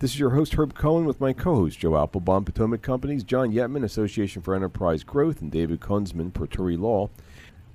This 0.00 0.12
is 0.14 0.18
your 0.18 0.30
host, 0.30 0.54
Herb 0.54 0.72
Cohen, 0.72 1.04
with 1.04 1.20
my 1.20 1.34
co 1.34 1.56
host, 1.56 1.78
Joe 1.78 2.02
Applebaum, 2.02 2.46
Potomac 2.46 2.80
Companies, 2.80 3.22
John 3.22 3.52
Yetman, 3.52 3.84
Association 3.84 4.40
for 4.40 4.54
Enterprise 4.54 5.04
Growth, 5.04 5.42
and 5.42 5.52
David 5.52 5.80
Kunzman, 5.80 6.32
Paturi 6.32 6.80
Law. 6.80 7.10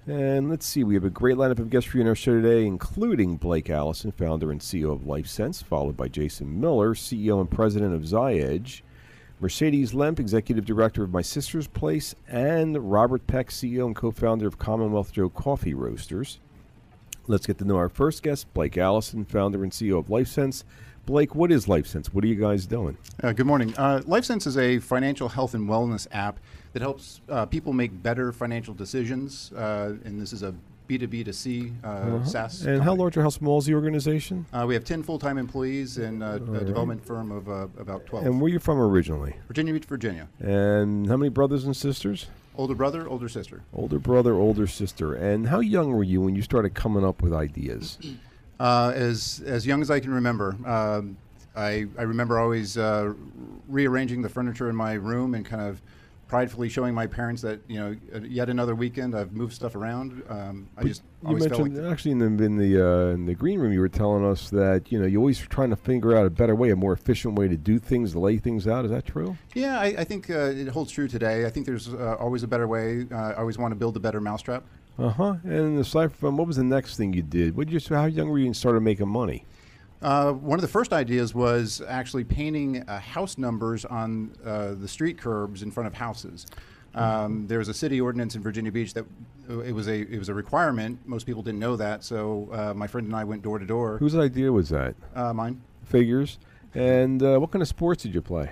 And 0.07 0.49
let's 0.49 0.65
see, 0.65 0.83
we 0.83 0.95
have 0.95 1.03
a 1.03 1.11
great 1.11 1.35
lineup 1.35 1.59
of 1.59 1.69
guests 1.69 1.87
for 1.87 1.97
you 1.97 2.01
in 2.01 2.07
our 2.07 2.15
show 2.15 2.41
today, 2.41 2.65
including 2.65 3.37
Blake 3.37 3.69
Allison, 3.69 4.11
founder 4.11 4.49
and 4.49 4.59
CEO 4.59 4.91
of 4.91 5.01
LifeCents, 5.01 5.63
followed 5.63 5.95
by 5.95 6.07
Jason 6.07 6.59
Miller, 6.59 6.95
CEO 6.95 7.39
and 7.39 7.51
president 7.51 7.93
of 7.93 8.01
ZyEdge, 8.01 8.81
Mercedes 9.39 9.93
Lemp, 9.93 10.19
executive 10.19 10.65
director 10.65 11.03
of 11.03 11.13
My 11.13 11.21
Sister's 11.21 11.67
Place, 11.67 12.15
and 12.27 12.91
Robert 12.91 13.27
Peck, 13.27 13.49
CEO 13.49 13.85
and 13.85 13.95
co 13.95 14.09
founder 14.09 14.47
of 14.47 14.57
Commonwealth 14.57 15.11
Joe 15.11 15.29
Coffee 15.29 15.75
Roasters. 15.75 16.39
Let's 17.27 17.45
get 17.45 17.59
to 17.59 17.65
know 17.65 17.77
our 17.77 17.89
first 17.89 18.23
guest, 18.23 18.51
Blake 18.55 18.79
Allison, 18.79 19.25
founder 19.25 19.61
and 19.61 19.71
CEO 19.71 19.99
of 19.99 20.07
LifeCents. 20.07 20.63
Blake, 21.05 21.35
what 21.35 21.51
is 21.51 21.67
LifeCents? 21.67 22.07
What 22.07 22.23
are 22.23 22.27
you 22.27 22.35
guys 22.35 22.65
doing? 22.65 22.97
Uh, 23.21 23.31
good 23.31 23.45
morning. 23.45 23.75
Uh, 23.77 24.01
LifeCents 24.07 24.47
is 24.47 24.57
a 24.57 24.79
financial 24.79 25.29
health 25.29 25.53
and 25.53 25.69
wellness 25.69 26.07
app 26.11 26.39
that 26.73 26.81
helps 26.81 27.21
uh, 27.29 27.45
people 27.45 27.73
make 27.73 28.01
better 28.01 28.31
financial 28.31 28.73
decisions. 28.73 29.51
Uh, 29.53 29.97
and 30.03 30.19
this 30.19 30.33
is 30.33 30.41
a 30.41 30.55
B2B 30.89 31.25
to 31.25 31.33
C 31.33 31.71
uh, 31.83 31.87
uh-huh. 31.87 32.25
SaaS. 32.25 32.61
And 32.61 32.79
company. 32.79 32.83
how 32.85 32.95
large 32.95 33.17
or 33.17 33.21
how 33.21 33.29
small 33.29 33.59
is 33.59 33.65
the 33.65 33.75
organization? 33.75 34.47
Uh, 34.51 34.65
we 34.67 34.73
have 34.73 34.83
10 34.83 35.03
full 35.03 35.19
time 35.19 35.37
employees 35.37 35.99
and 35.99 36.23
a 36.23 36.41
right. 36.41 36.65
development 36.65 37.05
firm 37.05 37.31
of 37.31 37.47
about 37.47 38.07
12. 38.07 38.25
And 38.25 38.41
where 38.41 38.47
are 38.47 38.53
you 38.53 38.59
from 38.59 38.79
originally? 38.79 39.35
Virginia 39.47 39.73
Beach, 39.73 39.85
Virginia. 39.85 40.27
And 40.39 41.07
how 41.07 41.17
many 41.17 41.29
brothers 41.29 41.65
and 41.65 41.77
sisters? 41.77 42.27
Older 42.57 42.73
brother, 42.73 43.07
older 43.07 43.29
sister. 43.29 43.61
Older 43.73 43.99
brother, 43.99 44.33
older 44.33 44.65
sister. 44.65 45.13
And 45.13 45.49
how 45.49 45.59
young 45.59 45.91
were 45.91 46.03
you 46.03 46.21
when 46.21 46.35
you 46.35 46.41
started 46.41 46.73
coming 46.73 47.05
up 47.05 47.21
with 47.21 47.31
ideas? 47.31 47.99
Uh, 48.59 48.91
as 48.95 49.43
as 49.45 49.65
young 49.65 49.81
as 49.81 49.91
I 49.91 49.99
can 49.99 50.13
remember. 50.13 50.55
Um, 50.65 51.17
I, 51.55 51.85
I 51.97 52.01
remember 52.01 52.37
always 52.37 52.77
uh, 52.77 53.13
rearranging 53.67 54.21
the 54.21 54.29
furniture 54.29 54.69
in 54.69 54.75
my 54.75 54.93
room 54.93 55.35
and 55.35 55.45
kind 55.45 55.61
of 55.61 55.81
pridefully 56.27 56.67
showing 56.69 56.93
my 56.93 57.05
parents 57.05 57.41
that 57.43 57.59
you 57.67 57.79
know 57.79 57.95
yet 58.23 58.49
another 58.49 58.73
weekend 58.73 59.15
I've 59.15 59.31
moved 59.31 59.53
stuff 59.53 59.75
around. 59.75 60.23
Um, 60.27 60.67
I 60.77 60.83
just 60.83 61.03
you 61.27 61.37
mentioned 61.37 61.77
like 61.77 61.91
actually 61.91 62.11
in 62.11 62.19
the 62.19 62.43
in 62.43 62.57
the 62.57 62.85
uh, 62.85 63.13
in 63.13 63.25
the 63.25 63.35
green 63.35 63.59
room 63.59 63.71
you 63.71 63.79
were 63.79 63.89
telling 63.89 64.25
us 64.25 64.49
that 64.49 64.91
you 64.91 64.99
know 64.99 65.05
you 65.05 65.19
always 65.19 65.39
trying 65.39 65.69
to 65.69 65.75
figure 65.75 66.15
out 66.17 66.25
a 66.25 66.29
better 66.29 66.55
way, 66.55 66.71
a 66.71 66.75
more 66.75 66.93
efficient 66.93 67.35
way 67.35 67.47
to 67.47 67.57
do 67.57 67.79
things, 67.79 68.13
to 68.13 68.19
lay 68.19 68.37
things 68.37 68.67
out. 68.67 68.85
Is 68.85 68.91
that 68.91 69.05
true? 69.05 69.37
Yeah, 69.53 69.79
I, 69.79 69.85
I 69.85 70.03
think 70.03 70.29
uh, 70.29 70.51
it 70.53 70.67
holds 70.67 70.91
true 70.91 71.07
today. 71.07 71.45
I 71.45 71.49
think 71.49 71.65
there's 71.65 71.93
uh, 71.93 72.15
always 72.19 72.43
a 72.43 72.47
better 72.47 72.67
way. 72.67 73.05
Uh, 73.11 73.15
I 73.15 73.33
always 73.35 73.57
want 73.57 73.71
to 73.71 73.75
build 73.75 73.95
a 73.95 73.99
better 73.99 74.19
mousetrap. 74.19 74.63
Uh 74.97 75.09
huh. 75.09 75.35
And 75.43 75.79
aside 75.79 76.13
from 76.13 76.37
what 76.37 76.47
was 76.47 76.55
the 76.57 76.63
next 76.63 76.97
thing 76.97 77.13
you 77.13 77.21
did? 77.21 77.55
What 77.55 77.67
did 77.67 77.73
you? 77.83 77.95
How 77.95 78.05
young 78.05 78.29
were 78.29 78.39
you 78.39 78.45
and 78.45 78.55
started 78.55 78.81
making 78.81 79.09
money? 79.09 79.45
Uh, 80.01 80.33
one 80.33 80.59
of 80.59 80.61
the 80.61 80.67
first 80.67 80.93
ideas 80.93 81.33
was 81.33 81.81
actually 81.87 82.23
painting 82.23 82.87
uh, 82.87 82.99
house 82.99 83.37
numbers 83.37 83.85
on 83.85 84.33
uh, 84.45 84.73
the 84.75 84.87
street 84.87 85.17
curbs 85.17 85.63
in 85.63 85.71
front 85.71 85.87
of 85.87 85.93
houses. 85.93 86.45
Um, 86.93 87.45
there 87.47 87.59
was 87.59 87.67
a 87.67 87.73
city 87.73 87.99
ordinance 87.99 88.35
in 88.35 88.41
Virginia 88.43 88.71
Beach 88.71 88.93
that 88.93 89.05
uh, 89.49 89.59
it 89.59 89.73
was 89.73 89.87
a 89.87 90.01
it 90.01 90.17
was 90.17 90.29
a 90.29 90.33
requirement. 90.33 90.99
Most 91.05 91.25
people 91.25 91.41
didn't 91.41 91.59
know 91.59 91.75
that, 91.75 92.03
so 92.03 92.49
uh, 92.53 92.73
my 92.73 92.87
friend 92.87 93.07
and 93.07 93.15
I 93.15 93.25
went 93.25 93.41
door 93.41 93.59
to 93.59 93.65
door. 93.65 93.97
Whose 93.97 94.15
idea 94.15 94.51
was 94.51 94.69
that? 94.69 94.95
mine. 95.35 95.61
Figures. 95.83 96.39
And 96.73 97.21
what 97.21 97.51
kind 97.51 97.61
of 97.61 97.67
sports 97.67 98.03
did 98.03 98.13
you 98.13 98.21
play? 98.21 98.51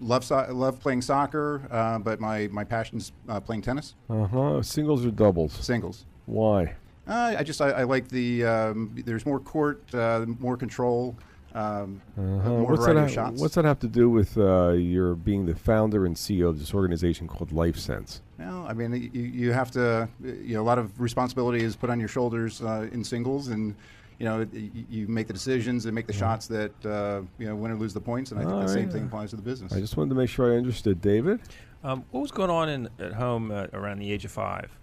Love 0.00 0.24
so- 0.24 0.46
love 0.50 0.80
playing 0.80 1.02
soccer, 1.02 1.62
but 2.04 2.20
my 2.20 2.48
my 2.48 2.64
passion's 2.64 3.12
playing 3.44 3.62
tennis. 3.62 3.94
Uh 4.10 4.26
huh. 4.26 4.62
Singles 4.62 5.04
or 5.04 5.10
doubles? 5.10 5.52
Singles. 5.52 6.06
Why? 6.26 6.74
Uh, 7.06 7.36
I 7.38 7.44
just 7.44 7.60
I, 7.60 7.70
I 7.70 7.82
like 7.84 8.08
the 8.08 8.44
um, 8.44 9.02
there's 9.04 9.24
more 9.24 9.38
court, 9.38 9.82
uh, 9.94 10.26
more 10.40 10.56
control, 10.56 11.16
um, 11.54 12.02
uh-huh. 12.18 12.48
more 12.48 12.70
what's 12.70 12.80
variety 12.84 13.00
that 13.00 13.06
of 13.06 13.12
shots. 13.12 13.40
What's 13.40 13.54
that 13.54 13.64
have 13.64 13.78
to 13.80 13.88
do 13.88 14.10
with 14.10 14.36
uh, 14.36 14.70
your 14.70 15.14
being 15.14 15.46
the 15.46 15.54
founder 15.54 16.04
and 16.04 16.16
CEO 16.16 16.48
of 16.48 16.58
this 16.58 16.74
organization 16.74 17.28
called 17.28 17.50
LifeCents? 17.50 18.20
Well, 18.38 18.66
I 18.68 18.72
mean, 18.72 18.92
you, 18.92 19.22
you 19.22 19.52
have 19.52 19.70
to 19.72 20.08
you 20.20 20.54
know 20.54 20.62
a 20.62 20.64
lot 20.64 20.78
of 20.78 21.00
responsibility 21.00 21.62
is 21.62 21.76
put 21.76 21.90
on 21.90 22.00
your 22.00 22.08
shoulders 22.08 22.62
uh, 22.62 22.88
in 22.92 23.04
singles 23.04 23.48
and. 23.48 23.74
You 24.18 24.24
know, 24.24 24.46
you 24.52 25.06
make 25.08 25.26
the 25.26 25.32
decisions 25.34 25.84
and 25.84 25.94
make 25.94 26.06
the 26.06 26.12
mm-hmm. 26.12 26.20
shots 26.20 26.46
that 26.46 26.86
uh, 26.86 27.20
you 27.38 27.46
know 27.46 27.54
win 27.54 27.70
or 27.70 27.76
lose 27.76 27.92
the 27.92 28.00
points, 28.00 28.30
and 28.30 28.40
I 28.40 28.44
think 28.44 28.54
the 28.54 28.60
right. 28.60 28.70
same 28.70 28.90
thing 28.90 29.04
applies 29.04 29.30
to 29.30 29.36
the 29.36 29.42
business. 29.42 29.72
I 29.72 29.80
just 29.80 29.96
wanted 29.96 30.10
to 30.10 30.16
make 30.16 30.30
sure 30.30 30.54
I 30.54 30.56
understood, 30.56 31.00
David. 31.00 31.40
Um, 31.84 32.04
what 32.10 32.20
was 32.20 32.32
going 32.32 32.50
on 32.50 32.68
in, 32.68 32.88
at 32.98 33.12
home 33.12 33.50
uh, 33.50 33.66
around 33.72 33.98
the 33.98 34.10
age 34.10 34.24
of 34.24 34.32
five? 34.32 34.76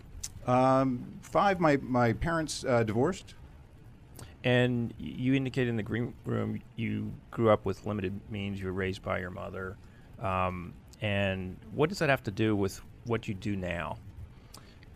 Um, 0.47 1.05
five, 1.21 1.59
my, 1.59 1.77
my 1.77 2.13
parents 2.13 2.63
uh, 2.63 2.83
divorced. 2.83 3.35
And 4.45 4.94
you 4.97 5.33
indicated 5.33 5.69
in 5.69 5.77
the 5.77 5.83
green 5.83 6.13
room 6.25 6.61
you 6.75 7.11
grew 7.31 7.50
up 7.50 7.65
with 7.65 7.85
limited 7.85 8.19
means. 8.29 8.59
You 8.59 8.67
were 8.67 8.73
raised 8.73 9.01
by 9.01 9.19
your 9.19 9.29
mother. 9.29 9.77
Um, 10.19 10.73
and 11.01 11.57
what 11.73 11.89
does 11.89 12.00
that 12.00 12.09
have 12.09 12.23
to 12.23 12.31
do 12.31 12.55
with 12.55 12.81
what 13.05 13.27
you 13.27 13.33
do 13.33 13.55
now? 13.55 13.97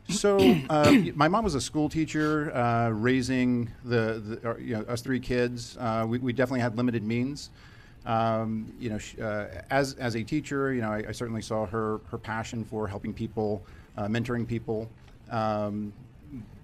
So, 0.09 0.38
uh, 0.69 0.94
my 1.16 1.28
mom 1.28 1.44
was 1.44 1.56
a 1.56 1.62
school 1.62 1.90
teacher, 1.90 2.56
uh, 2.56 2.90
raising 2.90 3.72
the, 3.84 4.40
the 4.41 4.57
you 4.59 4.75
know, 4.75 4.81
us 4.84 5.01
three 5.01 5.19
kids. 5.19 5.78
Uh, 5.79 6.06
we, 6.07 6.18
we, 6.19 6.34
definitely 6.34 6.62
had 6.62 6.78
limited 6.78 7.03
means. 7.03 7.50
Um, 8.06 8.72
you 8.79 8.90
know, 8.90 8.97
sh- 8.97 9.19
uh, 9.19 9.47
as 9.69 9.95
as 9.95 10.16
a 10.16 10.23
teacher, 10.23 10.73
you 10.73 10.81
know, 10.81 10.91
I, 10.91 11.03
I, 11.09 11.12
certainly 11.12 11.41
saw 11.41 11.66
her 11.66 12.00
her 12.09 12.18
passion 12.18 12.63
for 12.63 12.88
helping 12.88 13.13
people, 13.13 13.62
uh, 13.97 14.07
mentoring 14.07 14.47
people. 14.47 14.90
Um, 15.29 15.91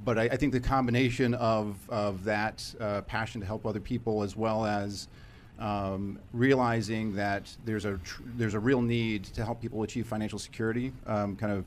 but 0.05 0.17
I, 0.17 0.23
I, 0.23 0.37
think 0.37 0.53
the 0.53 0.59
combination 0.59 1.33
of, 1.33 1.77
of 1.89 2.23
that 2.23 2.73
uh, 2.79 3.01
passion 3.01 3.41
to 3.41 3.47
help 3.47 3.65
other 3.65 3.79
people 3.79 4.23
as 4.23 4.35
well 4.35 4.65
as 4.65 5.07
um, 5.59 6.19
realizing 6.31 7.15
that 7.15 7.55
there's 7.65 7.85
a 7.85 7.97
tr- 7.97 8.21
there's 8.35 8.53
a 8.53 8.59
real 8.59 8.81
need 8.81 9.25
to 9.25 9.43
help 9.43 9.61
people 9.61 9.83
achieve 9.83 10.07
financial 10.07 10.39
security 10.39 10.93
um, 11.07 11.35
kind 11.35 11.51
of 11.51 11.65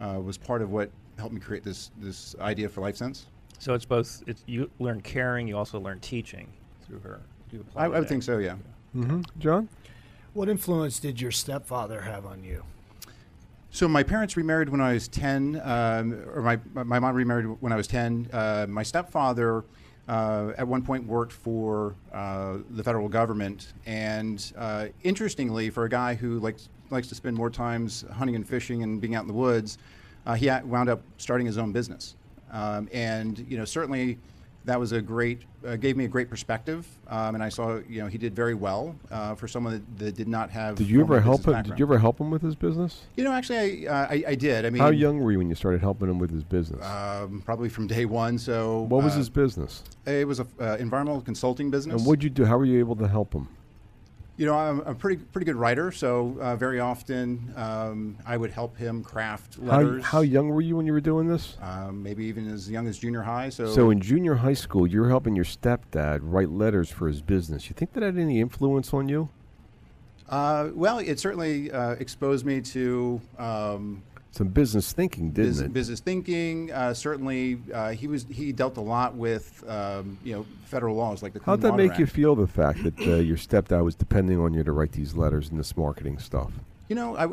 uh, 0.00 0.20
was 0.20 0.38
part 0.38 0.62
of 0.62 0.70
what 0.70 0.90
helped 1.20 1.34
me 1.34 1.40
create 1.40 1.62
this 1.62 1.90
this 1.98 2.34
idea 2.40 2.68
for 2.68 2.80
LifeCents. 2.80 3.24
So 3.58 3.74
it's 3.74 3.84
both 3.84 4.22
it's, 4.26 4.42
you 4.46 4.70
learn 4.78 5.00
caring, 5.02 5.46
you 5.46 5.56
also 5.56 5.78
learn 5.78 6.00
teaching 6.00 6.48
through 6.86 7.00
her. 7.00 7.20
I, 7.76 7.84
I, 7.84 7.88
would 7.88 8.08
think 8.08 8.22
so. 8.22 8.38
Yeah. 8.38 8.56
Mm-hmm. 8.96 9.22
John, 9.38 9.68
what 10.34 10.48
influence 10.48 10.98
did 10.98 11.20
your 11.20 11.30
stepfather 11.30 12.00
have 12.00 12.24
on 12.24 12.42
you? 12.42 12.64
So 13.70 13.86
my 13.86 14.02
parents 14.02 14.36
remarried 14.36 14.68
when 14.68 14.80
I 14.80 14.94
was 14.94 15.08
ten, 15.08 15.60
um, 15.62 16.14
or 16.34 16.42
my 16.42 16.58
my 16.74 16.98
mom 16.98 17.14
remarried 17.14 17.46
when 17.60 17.72
I 17.72 17.76
was 17.76 17.86
ten. 17.86 18.28
Uh, 18.32 18.66
my 18.68 18.82
stepfather. 18.82 19.64
Uh, 20.08 20.52
at 20.58 20.66
one 20.66 20.82
point 20.82 21.06
worked 21.06 21.30
for 21.30 21.94
uh, 22.12 22.56
the 22.70 22.82
federal 22.82 23.08
government, 23.08 23.74
and 23.86 24.52
uh, 24.58 24.86
interestingly, 25.04 25.70
for 25.70 25.84
a 25.84 25.88
guy 25.88 26.14
who 26.16 26.40
likes 26.40 26.68
likes 26.90 27.06
to 27.06 27.14
spend 27.14 27.36
more 27.36 27.50
times 27.50 28.04
hunting 28.12 28.34
and 28.34 28.48
fishing 28.48 28.82
and 28.82 29.00
being 29.00 29.14
out 29.14 29.22
in 29.22 29.28
the 29.28 29.34
woods, 29.34 29.78
uh, 30.26 30.34
he 30.34 30.50
wound 30.64 30.88
up 30.88 31.02
starting 31.18 31.46
his 31.46 31.58
own 31.58 31.72
business. 31.72 32.14
Um, 32.52 32.88
and 32.92 33.38
you 33.48 33.56
know, 33.56 33.64
certainly 33.64 34.18
that 34.64 34.78
was 34.78 34.92
a 34.92 35.00
great 35.00 35.42
uh, 35.66 35.76
gave 35.76 35.96
me 35.96 36.04
a 36.04 36.08
great 36.08 36.30
perspective, 36.30 36.86
um, 37.08 37.34
and 37.34 37.44
I 37.44 37.48
saw 37.48 37.80
you 37.88 38.00
know 38.02 38.06
he 38.06 38.18
did 38.18 38.34
very 38.34 38.54
well 38.54 38.96
uh, 39.10 39.34
for 39.34 39.46
someone 39.46 39.74
that, 39.74 39.98
that, 39.98 40.16
did 40.16 40.28
not 40.28 40.50
have. 40.50 40.76
Did 40.76 40.88
you 40.88 41.00
ever 41.00 41.20
help 41.20 41.40
him? 41.40 41.52
Background. 41.52 41.66
Did 41.68 41.78
you 41.78 41.84
ever 41.84 41.98
help 41.98 42.18
him 42.18 42.30
with 42.30 42.42
his 42.42 42.54
business? 42.54 43.02
You 43.16 43.24
know, 43.24 43.32
actually, 43.32 43.88
I, 43.88 43.92
uh, 43.92 44.06
I, 44.10 44.24
I 44.28 44.34
did. 44.34 44.64
I 44.64 44.70
mean, 44.70 44.82
how 44.82 44.90
young 44.90 45.20
were 45.20 45.32
you 45.32 45.38
when 45.38 45.48
you 45.48 45.54
started 45.54 45.80
helping 45.80 46.08
him 46.08 46.18
with 46.18 46.30
his 46.30 46.44
business? 46.44 46.84
Um, 46.84 47.42
probably 47.44 47.68
from 47.68 47.86
day 47.86 48.04
one. 48.04 48.38
So, 48.38 48.82
what 48.82 49.04
was 49.04 49.14
his 49.14 49.28
business? 49.28 49.82
It 50.06 50.26
was 50.26 50.40
an 50.40 50.48
uh, 50.58 50.76
environmental 50.78 51.20
consulting 51.20 51.70
business. 51.70 51.96
And 51.96 52.06
what 52.06 52.18
did 52.18 52.24
you 52.24 52.30
do? 52.30 52.44
How 52.44 52.56
were 52.56 52.64
you 52.64 52.78
able 52.78 52.96
to 52.96 53.08
help 53.08 53.34
him? 53.34 53.48
You 54.40 54.46
know, 54.46 54.54
I'm 54.54 54.80
a 54.86 54.94
pretty 54.94 55.22
pretty 55.22 55.44
good 55.44 55.56
writer, 55.56 55.92
so 55.92 56.34
uh, 56.40 56.56
very 56.56 56.80
often 56.80 57.52
um, 57.56 58.16
I 58.24 58.38
would 58.38 58.50
help 58.50 58.74
him 58.74 59.04
craft 59.04 59.56
How, 59.56 59.82
letters. 59.82 60.02
how 60.02 60.22
young 60.22 60.48
were 60.48 60.62
you 60.62 60.76
when 60.78 60.86
you 60.86 60.94
were 60.94 61.00
doing 61.02 61.28
this? 61.28 61.58
Um, 61.60 62.02
maybe 62.02 62.24
even 62.24 62.50
as 62.50 62.70
young 62.70 62.88
as 62.88 62.96
junior 62.96 63.20
high. 63.20 63.50
So, 63.50 63.66
So 63.66 63.90
in 63.90 64.00
junior 64.00 64.36
high 64.36 64.54
school, 64.54 64.86
you're 64.86 65.10
helping 65.10 65.36
your 65.36 65.44
stepdad 65.44 66.20
write 66.22 66.48
letters 66.48 66.88
for 66.88 67.06
his 67.06 67.20
business. 67.20 67.68
You 67.68 67.74
think 67.74 67.92
that 67.92 68.02
had 68.02 68.16
any 68.16 68.40
influence 68.40 68.94
on 68.94 69.10
you? 69.10 69.28
uh, 70.30 70.70
well, 70.72 71.00
it 71.00 71.20
certainly 71.20 71.70
uh, 71.70 71.96
exposed 71.98 72.46
me 72.46 72.62
to 72.62 73.20
um, 73.38 74.02
Some 74.32 74.46
business 74.48 74.92
thinking, 74.92 75.32
didn't 75.32 75.48
business, 75.50 75.66
it? 75.66 75.72
business 75.72 76.00
thinking. 76.00 76.70
Uh, 76.72 76.94
certainly, 76.94 77.58
uh, 77.74 77.90
he 77.90 78.06
was 78.06 78.26
he 78.30 78.52
dealt 78.52 78.76
a 78.76 78.80
lot 78.80 79.14
with 79.16 79.64
um, 79.68 80.18
you 80.22 80.32
know 80.34 80.46
federal 80.66 80.94
laws 80.94 81.22
like 81.22 81.32
the. 81.32 81.40
How'd 81.44 81.60
that 81.62 81.72
Water 81.72 81.88
make 81.88 81.98
you 81.98 82.06
feel? 82.06 82.36
The 82.36 82.46
fact 82.46 82.84
that 82.84 82.98
uh, 83.00 83.16
your 83.16 83.36
stepdad 83.36 83.82
was 83.84 83.96
depending 83.96 84.38
on 84.38 84.54
you 84.54 84.62
to 84.62 84.70
write 84.72 84.92
these 84.92 85.14
letters 85.14 85.50
and 85.50 85.58
this 85.58 85.76
marketing 85.76 86.18
stuff. 86.18 86.52
You 86.88 86.94
know, 86.94 87.16
I, 87.16 87.24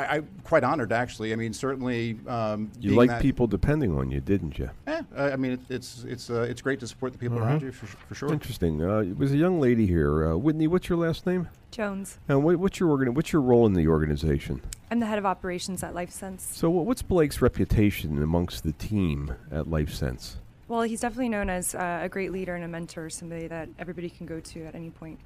I, 0.00 0.16
I'm 0.18 0.28
quite 0.44 0.62
honored 0.62 0.92
actually. 0.92 1.32
I 1.32 1.36
mean, 1.36 1.52
certainly. 1.52 2.18
Um, 2.28 2.70
You 2.80 2.94
like 2.94 3.20
people 3.20 3.48
depending 3.48 3.98
on 3.98 4.10
you, 4.12 4.20
didn't 4.20 4.60
you? 4.60 4.70
Eh, 4.86 5.02
I 5.16 5.32
I 5.32 5.36
mean, 5.36 5.52
it, 5.52 5.60
it's 5.68 6.04
it's 6.06 6.30
uh, 6.30 6.42
it's 6.42 6.62
great 6.62 6.78
to 6.80 6.86
support 6.86 7.12
the 7.12 7.18
people 7.18 7.38
Uh-huh. 7.38 7.46
around 7.48 7.62
you 7.62 7.72
for, 7.72 7.86
for 7.86 8.14
sure. 8.14 8.32
Interesting. 8.32 8.80
Uh, 8.80 9.02
there's 9.06 9.32
a 9.32 9.36
young 9.36 9.60
lady 9.60 9.86
here, 9.88 10.28
uh, 10.32 10.36
Whitney. 10.36 10.68
What's 10.68 10.88
your 10.88 10.98
last 10.98 11.26
name? 11.26 11.48
Jones. 11.72 12.18
And 12.28 12.44
what, 12.44 12.56
what's 12.58 12.78
your 12.78 12.90
organ- 12.90 13.14
What's 13.14 13.32
your 13.32 13.42
role 13.42 13.66
in 13.66 13.72
the 13.72 13.88
organization? 13.88 14.60
I'm 14.90 15.00
the 15.00 15.06
head 15.06 15.18
of 15.18 15.26
operations 15.26 15.82
at 15.82 15.94
LifeCents. 15.94 16.40
So, 16.40 16.70
what's 16.70 17.02
Blake's 17.02 17.42
reputation 17.42 18.22
amongst 18.22 18.64
the 18.64 18.72
team 18.72 19.34
at 19.50 19.66
LifeCents? 19.66 20.36
Well, 20.66 20.82
he's 20.82 21.00
definitely 21.00 21.30
known 21.30 21.50
as 21.50 21.74
uh, 21.74 22.00
a 22.02 22.08
great 22.08 22.32
leader 22.32 22.54
and 22.54 22.64
a 22.64 22.68
mentor, 22.68 23.10
somebody 23.10 23.46
that 23.48 23.68
everybody 23.78 24.10
can 24.10 24.26
go 24.26 24.40
to 24.40 24.64
at 24.64 24.74
any 24.74 24.90
point. 24.90 25.18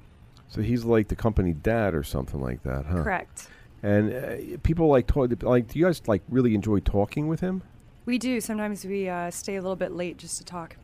So 0.47 0.61
he's 0.61 0.83
like 0.83 1.07
the 1.07 1.15
company 1.15 1.53
dad 1.53 1.93
or 1.93 2.03
something 2.03 2.41
like 2.41 2.63
that, 2.63 2.85
huh? 2.85 3.03
Correct. 3.03 3.47
And 3.81 4.13
uh, 4.13 4.57
people 4.63 4.87
like 4.87 5.07
talk, 5.07 5.29
like. 5.43 5.67
Do 5.67 5.79
you 5.79 5.85
guys 5.85 6.01
like 6.07 6.21
really 6.29 6.55
enjoy 6.55 6.79
talking 6.79 7.27
with 7.27 7.41
him? 7.41 7.63
We 8.05 8.17
do. 8.17 8.39
Sometimes 8.39 8.85
we 8.85 9.09
uh, 9.09 9.31
stay 9.31 9.55
a 9.55 9.61
little 9.61 9.75
bit 9.75 9.91
late 9.91 10.17
just 10.17 10.37
to 10.37 10.45
talk. 10.45 10.77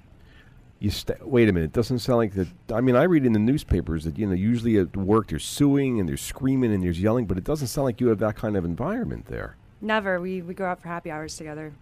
You 0.79 0.89
sta 0.91 1.15
wait 1.21 1.49
a 1.49 1.51
minute. 1.51 1.67
It 1.67 1.73
doesn't 1.73 1.99
sound 1.99 2.17
like 2.19 2.33
that. 2.35 2.47
I 2.73 2.79
mean, 2.79 2.95
I 2.95 3.03
read 3.03 3.25
in 3.25 3.33
the 3.33 3.39
newspapers 3.39 4.05
that 4.05 4.17
you 4.17 4.25
know 4.25 4.33
usually 4.33 4.77
at 4.77 4.95
work 4.95 5.27
there's 5.27 5.43
suing 5.43 5.99
and 5.99 6.07
there's 6.07 6.21
screaming 6.21 6.73
and 6.73 6.81
there's 6.83 7.01
yelling, 7.01 7.25
but 7.25 7.37
it 7.37 7.43
doesn't 7.43 7.67
sound 7.67 7.85
like 7.85 7.99
you 7.99 8.07
have 8.07 8.19
that 8.19 8.35
kind 8.37 8.55
of 8.55 8.63
environment 8.63 9.25
there. 9.25 9.55
Never. 9.81 10.21
We, 10.21 10.41
we 10.41 10.53
go 10.53 10.65
out 10.65 10.81
for 10.81 10.87
happy 10.87 11.11
hours 11.11 11.35
together. 11.35 11.73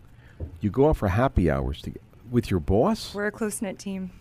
You 0.62 0.70
go 0.72 0.90
out 0.90 0.98
for 0.98 1.08
happy 1.10 1.50
hours 1.50 1.82
to, 1.84 1.94
with 2.32 2.50
your 2.50 2.60
boss. 2.60 3.14
We're 3.14 3.28
a 3.28 3.32
close 3.32 3.62
knit 3.62 3.78
team. 3.80 4.12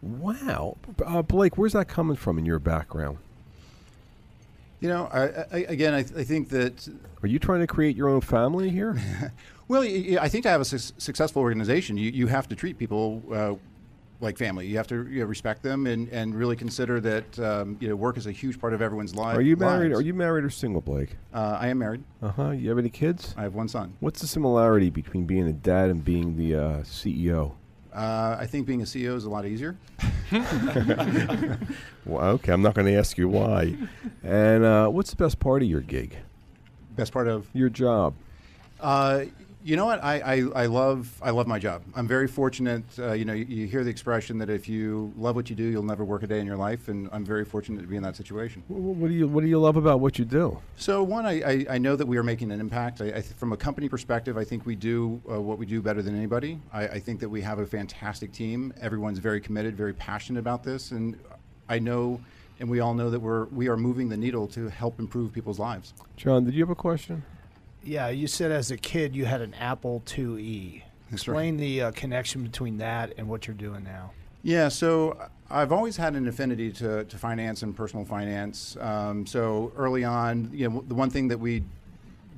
Wow, 0.00 0.76
uh, 1.06 1.22
Blake, 1.22 1.56
where's 1.56 1.74
that 1.74 1.86
coming 1.86 2.16
from 2.16 2.36
in 2.38 2.44
your 2.44 2.58
background? 2.58 3.18
You 4.80 4.88
know, 4.88 5.08
I, 5.12 5.22
I, 5.56 5.58
again, 5.68 5.94
I, 5.94 6.02
th- 6.02 6.18
I 6.18 6.24
think 6.24 6.48
that 6.48 6.88
Are 7.22 7.28
you 7.28 7.38
trying 7.38 7.60
to 7.60 7.68
create 7.68 7.96
your 7.96 8.08
own 8.08 8.20
family 8.20 8.68
here? 8.70 9.00
well, 9.68 9.82
y- 9.82 10.06
y- 10.10 10.18
I 10.20 10.28
think 10.28 10.42
to 10.42 10.48
have 10.48 10.60
a 10.60 10.64
su- 10.64 10.92
successful 10.98 11.40
organization, 11.40 11.96
you, 11.96 12.10
you 12.10 12.26
have 12.26 12.48
to 12.48 12.56
treat 12.56 12.78
people 12.78 13.22
uh, 13.32 13.54
like 14.22 14.38
family. 14.38 14.66
You 14.66 14.76
have 14.76 14.86
to 14.88 15.06
you 15.08 15.20
know, 15.20 15.26
respect 15.26 15.62
them 15.62 15.86
and, 15.86 16.08
and 16.08 16.34
really 16.34 16.56
consider 16.56 17.00
that 17.00 17.38
um, 17.38 17.76
you 17.80 17.88
know 17.88 17.96
work 17.96 18.16
is 18.16 18.26
a 18.26 18.32
huge 18.32 18.60
part 18.60 18.72
of 18.72 18.80
everyone's 18.80 19.14
life. 19.14 19.36
Are 19.36 19.42
you 19.42 19.56
married? 19.56 19.92
Are 19.92 20.00
you 20.00 20.14
married 20.14 20.44
or 20.44 20.50
single, 20.50 20.80
Blake? 20.80 21.16
Uh, 21.34 21.58
I 21.60 21.68
am 21.68 21.78
married. 21.78 22.04
Uh 22.22 22.30
huh. 22.30 22.50
You 22.50 22.68
have 22.70 22.78
any 22.78 22.90
kids? 22.90 23.34
I 23.36 23.42
have 23.42 23.54
one 23.54 23.68
son. 23.68 23.94
What's 24.00 24.20
the 24.20 24.26
similarity 24.26 24.90
between 24.90 25.24
being 25.24 25.46
a 25.48 25.52
dad 25.52 25.90
and 25.90 26.04
being 26.04 26.36
the 26.36 26.54
uh, 26.54 26.60
CEO? 26.82 27.52
Uh, 27.94 28.36
I 28.40 28.46
think 28.46 28.66
being 28.66 28.80
a 28.80 28.86
CEO 28.86 29.16
is 29.16 29.24
a 29.24 29.30
lot 29.30 29.44
easier. 29.44 29.76
Well, 32.04 32.30
okay, 32.30 32.52
I'm 32.52 32.62
not 32.62 32.74
going 32.74 32.86
to 32.88 32.94
ask 32.94 33.16
you 33.16 33.28
why. 33.28 33.76
and 34.24 34.64
uh, 34.64 34.88
what's 34.88 35.10
the 35.10 35.16
best 35.16 35.38
part 35.38 35.62
of 35.62 35.68
your 35.68 35.80
gig? 35.80 36.16
Best 36.96 37.12
part 37.12 37.28
of 37.28 37.46
Your 37.52 37.68
job? 37.68 38.14
Uh, 38.80 39.26
you 39.64 39.76
know 39.76 39.84
what? 39.86 40.02
I, 40.02 40.18
I, 40.20 40.62
I 40.62 40.66
love 40.66 41.20
I 41.22 41.30
love 41.30 41.46
my 41.46 41.58
job. 41.58 41.82
I'm 41.94 42.08
very 42.08 42.26
fortunate. 42.26 42.82
Uh, 42.98 43.12
you 43.12 43.24
know, 43.24 43.32
you, 43.32 43.44
you 43.44 43.66
hear 43.66 43.84
the 43.84 43.90
expression 43.90 44.38
that 44.38 44.50
if 44.50 44.68
you 44.68 45.12
love 45.16 45.36
what 45.36 45.48
you 45.50 45.56
do, 45.56 45.64
you'll 45.64 45.82
never 45.82 46.04
work 46.04 46.22
a 46.22 46.26
day 46.26 46.40
in 46.40 46.46
your 46.46 46.56
life, 46.56 46.88
and 46.88 47.08
I'm 47.12 47.24
very 47.24 47.44
fortunate 47.44 47.80
to 47.82 47.86
be 47.86 47.96
in 47.96 48.02
that 48.02 48.16
situation. 48.16 48.62
Wh- 48.68 48.72
wh- 48.72 49.00
What 49.00 49.08
do 49.08 49.14
you 49.14 49.28
What 49.28 49.42
do 49.42 49.46
you 49.46 49.58
love 49.60 49.76
about 49.76 50.00
what 50.00 50.18
you 50.18 50.24
do? 50.24 50.58
So 50.76 51.02
one, 51.02 51.26
I, 51.26 51.42
I, 51.42 51.66
I 51.70 51.78
know 51.78 51.94
that 51.96 52.06
we 52.06 52.16
are 52.18 52.22
making 52.22 52.50
an 52.50 52.60
impact. 52.60 53.00
I, 53.00 53.10
th- 53.10 53.24
from 53.36 53.52
a 53.52 53.56
company 53.56 53.88
perspective, 53.88 54.36
I 54.36 54.44
think 54.44 54.66
we 54.66 54.74
do 54.74 55.20
uh, 55.30 55.40
what 55.40 55.58
we 55.58 55.66
do 55.66 55.80
better 55.80 56.02
than 56.02 56.16
anybody. 56.16 56.58
I, 56.72 56.88
I 56.88 56.98
think 56.98 57.20
that 57.20 57.28
we 57.28 57.40
have 57.42 57.58
a 57.58 57.66
fantastic 57.66 58.32
team. 58.32 58.72
Everyone's 58.80 59.18
very 59.18 59.40
committed, 59.40 59.76
very 59.76 59.94
passionate 59.94 60.40
about 60.40 60.64
this, 60.64 60.90
and 60.90 61.18
I 61.68 61.78
know, 61.78 62.20
and 62.60 62.68
we 62.68 62.80
all 62.80 62.94
know 62.94 63.10
that 63.10 63.20
we're 63.20 63.44
we 63.46 63.68
are 63.68 63.76
moving 63.76 64.08
the 64.08 64.16
needle 64.16 64.46
to 64.48 64.68
help 64.68 64.98
improve 64.98 65.32
people's 65.32 65.58
lives. 65.58 65.94
John, 66.16 66.44
did 66.44 66.54
you 66.54 66.62
have 66.62 66.70
a 66.70 66.74
question? 66.74 67.22
Yeah, 67.84 68.08
you 68.08 68.26
said 68.26 68.52
as 68.52 68.70
a 68.70 68.76
kid 68.76 69.14
you 69.14 69.24
had 69.24 69.40
an 69.40 69.54
Apple 69.54 70.02
IIe. 70.06 70.82
That's 71.10 71.28
right. 71.28 71.34
Explain 71.34 71.56
the 71.56 71.82
uh, 71.82 71.90
connection 71.92 72.42
between 72.42 72.78
that 72.78 73.14
and 73.18 73.28
what 73.28 73.46
you're 73.46 73.56
doing 73.56 73.84
now. 73.84 74.12
Yeah, 74.42 74.68
so 74.68 75.28
I've 75.50 75.70
always 75.70 75.96
had 75.96 76.14
an 76.14 76.26
affinity 76.26 76.72
to, 76.72 77.04
to 77.04 77.18
finance 77.18 77.62
and 77.62 77.76
personal 77.76 78.04
finance. 78.04 78.76
Um, 78.80 79.26
so 79.26 79.72
early 79.76 80.04
on, 80.04 80.50
you 80.52 80.68
know, 80.68 80.84
the 80.88 80.94
one 80.94 81.10
thing 81.10 81.28
that 81.28 81.38
we 81.38 81.62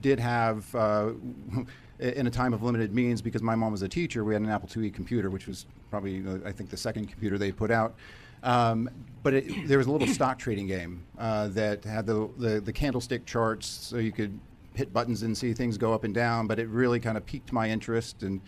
did 0.01 0.21
have 0.21 0.75
uh, 0.75 1.13
in 1.99 2.27
a 2.27 2.31
time 2.31 2.53
of 2.53 2.63
limited 2.63 2.95
means, 2.95 3.23
because 3.23 3.43
my 3.43 3.55
mom 3.55 3.73
was 3.73 3.83
a 3.83 3.89
teacher, 3.89 4.25
we 4.25 4.35
had 4.35 4.43
an 4.43 4.51
Apple 4.51 4.69
IIe 4.69 4.93
computer, 4.93 5.31
which 5.31 5.47
was 5.47 5.67
probably, 5.91 6.23
uh, 6.27 6.39
I 6.47 6.53
think, 6.53 6.71
the 6.71 6.77
second 6.77 7.07
computer 7.07 7.39
they 7.39 7.53
put 7.53 7.71
out. 7.71 7.95
Um, 8.43 8.91
but 9.23 9.33
it, 9.33 9.69
there 9.69 9.79
was 9.79 9.87
a 9.87 9.91
little 9.91 10.09
stock 10.09 10.39
trading 10.39 10.67
game 10.67 11.03
uh, 11.19 11.49
that 11.49 11.85
had 11.85 12.05
the, 12.05 12.29
the, 12.37 12.61
the 12.61 12.73
candlestick 12.73 13.25
charts, 13.25 13.67
so 13.67 13.97
you 13.97 14.13
could 14.13 14.39
hit 14.75 14.93
buttons 14.93 15.23
and 15.23 15.37
see 15.37 15.53
things 15.55 15.79
go 15.79 15.93
up 15.95 16.05
and 16.05 16.15
down. 16.15 16.47
But 16.47 16.59
it 16.59 16.69
really 16.69 17.01
kind 17.01 17.17
of 17.17 17.25
piqued 17.27 17.53
my 17.53 17.71
interest, 17.71 18.23
and 18.23 18.41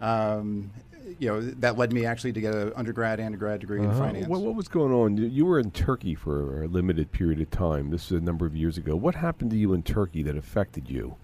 um, 0.00 0.70
you 1.18 1.28
know 1.28 1.40
that 1.40 1.76
led 1.78 1.92
me 1.92 2.04
actually 2.06 2.32
to 2.34 2.40
get 2.40 2.54
an 2.54 2.72
undergrad 2.76 3.20
and 3.20 3.34
a 3.34 3.38
grad 3.38 3.60
degree 3.60 3.80
in 3.80 3.86
Uh-huh. 3.86 3.98
finance. 3.98 4.26
What, 4.28 4.40
what 4.42 4.54
was 4.54 4.68
going 4.68 4.92
on? 4.92 5.16
You, 5.16 5.26
you 5.26 5.44
were 5.46 5.58
in 5.58 5.70
Turkey 5.70 6.14
for 6.14 6.62
a 6.64 6.68
limited 6.68 7.10
period 7.12 7.40
of 7.40 7.50
time. 7.50 7.90
This 7.90 8.06
is 8.06 8.12
a 8.12 8.20
number 8.20 8.46
of 8.46 8.54
years 8.56 8.78
ago. 8.78 8.94
What 8.96 9.14
happened 9.16 9.50
to 9.50 9.56
you 9.56 9.72
in 9.72 9.82
Turkey 9.82 10.22
that 10.24 10.36
affected 10.36 10.88
you? 10.88 11.16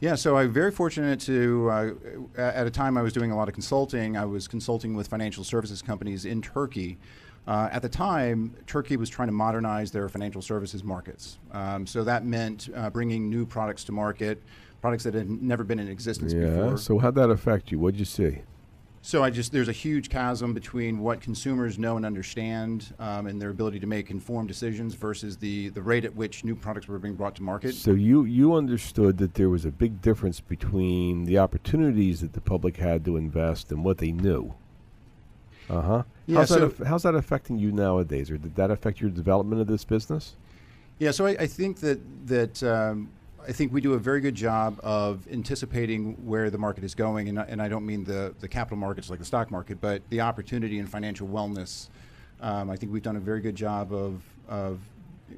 Yeah, 0.00 0.16
so 0.16 0.36
I'm 0.36 0.52
very 0.52 0.70
fortunate 0.70 1.18
to, 1.20 1.70
uh, 1.70 1.90
at 2.36 2.66
a 2.66 2.70
time 2.70 2.98
I 2.98 3.02
was 3.02 3.12
doing 3.14 3.30
a 3.30 3.36
lot 3.36 3.48
of 3.48 3.54
consulting, 3.54 4.18
I 4.18 4.26
was 4.26 4.46
consulting 4.46 4.94
with 4.94 5.08
financial 5.08 5.44
services 5.44 5.80
companies 5.80 6.26
in 6.26 6.42
Turkey. 6.42 6.98
Uh, 7.46 7.68
at 7.70 7.82
the 7.82 7.88
time, 7.88 8.56
Turkey 8.66 8.96
was 8.96 9.10
trying 9.10 9.28
to 9.28 9.32
modernize 9.32 9.90
their 9.90 10.08
financial 10.08 10.40
services 10.40 10.82
markets. 10.82 11.38
Um, 11.52 11.86
so 11.86 12.02
that 12.04 12.24
meant 12.24 12.70
uh, 12.74 12.88
bringing 12.90 13.28
new 13.28 13.44
products 13.44 13.84
to 13.84 13.92
market, 13.92 14.42
products 14.80 15.04
that 15.04 15.14
had 15.14 15.28
never 15.28 15.64
been 15.64 15.78
in 15.78 15.88
existence 15.88 16.32
Yeah. 16.32 16.46
before. 16.46 16.78
So 16.78 16.98
how'd 16.98 17.14
that 17.16 17.30
affect 17.30 17.70
you? 17.70 17.78
What'd 17.78 17.98
you 17.98 18.06
see? 18.06 18.38
So 19.02 19.22
I 19.22 19.28
just 19.28 19.52
there's 19.52 19.68
a 19.68 19.72
huge 19.72 20.08
chasm 20.08 20.54
between 20.54 20.98
what 21.00 21.20
consumers 21.20 21.78
know 21.78 21.98
and 21.98 22.06
understand 22.06 22.94
um, 22.98 23.26
and 23.26 23.40
their 23.40 23.50
ability 23.50 23.78
to 23.80 23.86
make 23.86 24.10
informed 24.10 24.48
decisions 24.48 24.94
versus 24.94 25.36
the 25.36 25.68
the 25.68 25.82
rate 25.82 26.06
at 26.06 26.16
which 26.16 26.42
new 26.42 26.54
products 26.56 26.88
were 26.88 26.98
being 26.98 27.14
brought 27.14 27.34
to 27.34 27.42
market. 27.42 27.74
So 27.74 27.90
you 27.90 28.24
you 28.24 28.54
understood 28.54 29.18
that 29.18 29.34
there 29.34 29.50
was 29.50 29.66
a 29.66 29.70
big 29.70 30.00
difference 30.00 30.40
between 30.40 31.26
the 31.26 31.36
opportunities 31.38 32.22
that 32.22 32.32
the 32.32 32.40
public 32.40 32.78
had 32.78 33.04
to 33.04 33.18
invest 33.18 33.70
and 33.70 33.84
what 33.84 33.98
they 33.98 34.10
knew. 34.10 34.54
Uh 35.70 35.80
huh. 35.80 36.02
Yeah, 36.26 36.38
how's, 36.38 36.48
that 36.50 36.58
so- 36.58 36.66
aff- 36.66 36.86
how's 36.86 37.02
that 37.04 37.14
affecting 37.14 37.58
you 37.58 37.72
nowadays, 37.72 38.30
or 38.30 38.36
did 38.38 38.54
that 38.56 38.70
affect 38.70 39.00
your 39.00 39.10
development 39.10 39.60
of 39.60 39.66
this 39.66 39.84
business? 39.84 40.34
Yeah, 40.98 41.10
so 41.10 41.26
I, 41.26 41.30
I 41.30 41.46
think 41.46 41.80
that 41.80 42.00
that 42.26 42.62
um, 42.62 43.08
I 43.46 43.52
think 43.52 43.72
we 43.72 43.80
do 43.80 43.94
a 43.94 43.98
very 43.98 44.20
good 44.20 44.34
job 44.34 44.78
of 44.82 45.26
anticipating 45.30 46.12
where 46.26 46.50
the 46.50 46.58
market 46.58 46.84
is 46.84 46.94
going, 46.94 47.28
and, 47.28 47.38
I- 47.40 47.44
and 47.44 47.60
I 47.60 47.68
don't 47.68 47.84
mean 47.86 48.04
the 48.04 48.34
the 48.40 48.48
capital 48.48 48.78
markets 48.78 49.10
like 49.10 49.18
the 49.18 49.24
stock 49.24 49.50
market, 49.50 49.80
but 49.80 50.02
the 50.10 50.20
opportunity 50.20 50.78
in 50.78 50.86
financial 50.86 51.26
wellness. 51.28 51.88
Um, 52.40 52.68
I 52.70 52.76
think 52.76 52.92
we've 52.92 53.02
done 53.02 53.16
a 53.16 53.20
very 53.20 53.40
good 53.40 53.56
job 53.56 53.92
of 53.92 54.22
of 54.48 54.80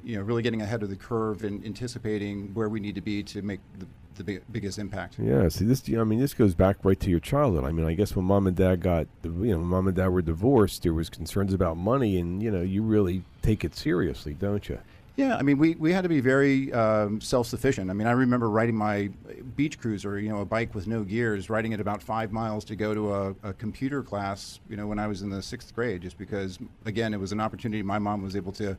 you 0.03 0.17
know 0.17 0.21
really 0.23 0.41
getting 0.43 0.61
ahead 0.61 0.83
of 0.83 0.89
the 0.89 0.95
curve 0.95 1.43
and 1.43 1.65
anticipating 1.65 2.53
where 2.53 2.67
we 2.69 2.79
need 2.79 2.95
to 2.95 3.01
be 3.01 3.23
to 3.23 3.41
make 3.41 3.59
the, 3.79 3.87
the 4.17 4.23
big, 4.23 4.41
biggest 4.51 4.77
impact. 4.77 5.17
Yeah. 5.19 5.47
See, 5.49 5.65
this. 5.65 5.83
I 5.89 6.03
mean, 6.03 6.19
this 6.19 6.33
goes 6.33 6.55
back 6.55 6.77
right 6.83 6.99
to 6.99 7.09
your 7.09 7.19
childhood. 7.19 7.63
I 7.63 7.71
mean, 7.71 7.85
I 7.85 7.93
guess 7.93 8.15
when 8.15 8.25
mom 8.25 8.47
and 8.47 8.55
dad 8.55 8.81
got, 8.81 9.07
you 9.23 9.31
know, 9.31 9.59
mom 9.59 9.87
and 9.87 9.95
dad 9.95 10.07
were 10.09 10.21
divorced, 10.21 10.83
there 10.83 10.93
was 10.93 11.09
concerns 11.09 11.53
about 11.53 11.77
money, 11.77 12.19
and 12.19 12.41
you 12.41 12.51
know, 12.51 12.61
you 12.61 12.83
really 12.83 13.23
take 13.41 13.63
it 13.63 13.75
seriously, 13.75 14.33
don't 14.33 14.67
you? 14.67 14.79
Yeah, 15.17 15.35
I 15.35 15.41
mean, 15.41 15.57
we, 15.57 15.73
we 15.73 15.91
had 15.91 16.03
to 16.03 16.09
be 16.09 16.19
very 16.19 16.71
um, 16.73 17.19
self 17.19 17.47
sufficient. 17.47 17.89
I 17.89 17.93
mean, 17.93 18.05
I 18.05 18.11
remember 18.11 18.51
riding 18.51 18.75
my 18.75 19.09
beach 19.55 19.79
cruiser, 19.79 20.19
you 20.19 20.29
know, 20.29 20.41
a 20.41 20.45
bike 20.45 20.75
with 20.75 20.85
no 20.85 21.03
gears, 21.03 21.49
riding 21.49 21.71
it 21.71 21.79
about 21.79 22.03
five 22.03 22.31
miles 22.31 22.63
to 22.65 22.75
go 22.75 22.93
to 22.93 23.13
a, 23.13 23.35
a 23.41 23.53
computer 23.53 24.03
class, 24.03 24.59
you 24.69 24.77
know, 24.77 24.85
when 24.85 24.99
I 24.99 25.07
was 25.07 25.23
in 25.23 25.31
the 25.31 25.41
sixth 25.41 25.73
grade, 25.73 26.03
just 26.03 26.19
because, 26.19 26.59
again, 26.85 27.15
it 27.15 27.19
was 27.19 27.31
an 27.31 27.41
opportunity 27.41 27.81
my 27.81 27.97
mom 27.97 28.21
was 28.21 28.35
able 28.35 28.51
to 28.53 28.77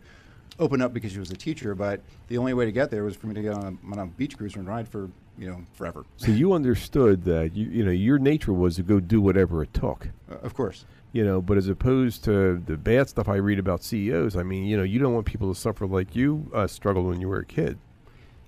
open 0.58 0.82
up 0.82 0.92
because 0.92 1.12
she 1.12 1.18
was 1.18 1.30
a 1.30 1.36
teacher, 1.36 1.74
but 1.74 2.00
the 2.28 2.38
only 2.38 2.54
way 2.54 2.64
to 2.64 2.72
get 2.72 2.90
there 2.90 3.04
was 3.04 3.16
for 3.16 3.26
me 3.26 3.34
to 3.34 3.42
get 3.42 3.54
on 3.54 3.78
a, 3.82 3.92
on 3.92 3.98
a 3.98 4.06
beach 4.06 4.36
cruiser 4.36 4.58
and 4.58 4.68
ride 4.68 4.88
for, 4.88 5.10
you 5.38 5.48
know, 5.48 5.62
forever. 5.74 6.04
So 6.16 6.30
you 6.30 6.52
understood 6.52 7.24
that 7.24 7.54
you 7.54 7.68
you 7.68 7.84
know 7.84 7.90
your 7.90 8.18
nature 8.18 8.52
was 8.52 8.76
to 8.76 8.82
go 8.82 9.00
do 9.00 9.20
whatever 9.20 9.62
it 9.62 9.72
took. 9.72 10.08
Uh, 10.30 10.36
of 10.36 10.54
course. 10.54 10.84
You 11.12 11.24
know, 11.24 11.40
but 11.40 11.56
as 11.56 11.68
opposed 11.68 12.22
to 12.24 12.62
the 12.66 12.76
bad 12.76 13.08
stuff 13.08 13.28
I 13.28 13.36
read 13.36 13.58
about 13.58 13.82
CEOs, 13.82 14.36
I 14.36 14.42
mean, 14.42 14.64
you 14.64 14.76
know, 14.76 14.82
you 14.82 14.98
don't 14.98 15.14
want 15.14 15.24
people 15.24 15.52
to 15.52 15.58
suffer 15.58 15.86
like 15.86 16.14
you 16.14 16.50
uh, 16.52 16.66
struggled 16.66 17.06
when 17.06 17.18
you 17.18 17.28
were 17.28 17.38
a 17.38 17.46
kid. 17.46 17.78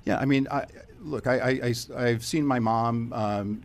Yeah, 0.05 0.19
I 0.19 0.27
mean, 0.27 0.47
I, 0.51 0.67
look, 1.01 1.27
I, 1.27 1.73
I, 1.97 2.09
have 2.09 2.25
seen 2.25 2.47
my 2.47 2.59
mom, 2.59 3.13
um, 3.15 3.63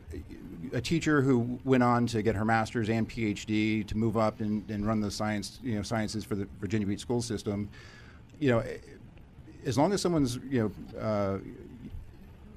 a 0.73 0.81
teacher 0.81 1.21
who 1.21 1.59
went 1.63 1.83
on 1.83 2.07
to 2.07 2.21
get 2.21 2.35
her 2.35 2.45
master's 2.45 2.89
and 2.89 3.07
PhD 3.07 3.85
to 3.87 3.97
move 3.97 4.17
up 4.17 4.39
and, 4.41 4.69
and 4.69 4.85
run 4.85 4.99
the 4.99 5.11
science, 5.11 5.59
you 5.63 5.75
know, 5.75 5.81
sciences 5.81 6.23
for 6.23 6.35
the 6.35 6.47
Virginia 6.59 6.87
Beach 6.87 6.99
school 6.99 7.21
system. 7.21 7.69
You 8.39 8.51
know, 8.51 8.63
as 9.65 9.77
long 9.77 9.93
as 9.93 10.01
someone's, 10.01 10.39
you 10.49 10.73
know, 10.93 10.99
uh, 10.99 11.37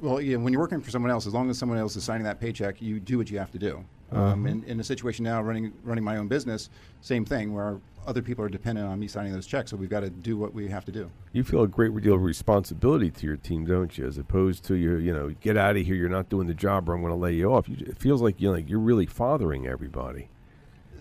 well, 0.01 0.21
you 0.21 0.37
know, 0.37 0.45
when 0.45 0.53
you're 0.53 0.63
working 0.63 0.81
for 0.81 0.91
someone 0.91 1.11
else, 1.11 1.27
as 1.27 1.35
long 1.35 1.51
as 1.51 1.59
someone 1.59 1.79
else 1.79 1.97
is 1.97 2.05
signing 2.05 2.25
that 2.25 2.41
paycheck, 2.41 2.81
you 2.81 3.01
do 3.01 3.19
what 3.19 3.31
you 3.31 3.39
have 3.39 3.51
to 3.53 3.59
do. 3.59 3.85
Um, 4.11 4.19
uh-huh. 4.19 4.49
in, 4.49 4.65
in 4.65 4.81
a 4.81 4.85
situation 4.85 5.25
now, 5.25 5.43
running 5.43 5.73
running 5.85 6.03
my 6.03 6.17
own 6.17 6.29
business, 6.29 6.71
same 7.03 7.27
thing, 7.27 7.53
where 7.53 7.79
other 8.07 8.23
people 8.23 8.43
are 8.43 8.49
dependent 8.49 8.87
on 8.87 8.99
me 8.99 9.07
signing 9.07 9.33
those 9.33 9.47
checks, 9.47 9.71
so 9.71 9.77
we've 9.77 9.91
got 9.91 10.01
to 10.01 10.09
do 10.09 10.39
what 10.39 10.55
we 10.55 10.67
have 10.69 10.85
to 10.87 10.93
do. 10.93 11.11
You 11.35 11.45
feel 11.45 11.63
a 11.63 11.69
great 11.69 11.95
deal 12.01 12.15
of 12.15 12.23
responsibility 12.23 13.11
to 13.11 13.27
your 13.27 13.37
team, 13.37 13.67
don't 13.67 13.97
you? 13.99 14.07
As 14.07 14.17
opposed 14.17 14.65
to 14.65 14.77
you, 14.77 14.97
you 14.97 15.13
know, 15.13 15.35
get 15.43 15.59
out 15.59 15.77
of 15.77 15.85
here, 15.85 15.95
you're 15.95 16.09
not 16.09 16.31
doing 16.31 16.47
the 16.47 16.55
job, 16.55 16.89
or 16.89 16.95
I'm 16.95 17.03
going 17.03 17.13
to 17.13 17.19
lay 17.19 17.35
you 17.35 17.53
off. 17.53 17.69
You, 17.69 17.77
it 17.81 17.99
feels 17.99 18.23
like 18.23 18.41
you 18.41 18.49
know, 18.49 18.55
like 18.55 18.71
you're 18.71 18.79
really 18.79 19.05
fathering 19.05 19.67
everybody. 19.67 20.29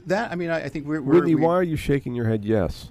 That 0.05 0.31
I 0.31 0.35
mean, 0.35 0.49
I, 0.49 0.65
I 0.65 0.69
think 0.69 0.85
we're. 0.85 1.01
Whitney, 1.01 1.35
we 1.35 1.41
why 1.41 1.53
are 1.53 1.63
you 1.63 1.77
shaking 1.77 2.13
your 2.13 2.27
head? 2.27 2.43
Yes. 2.43 2.89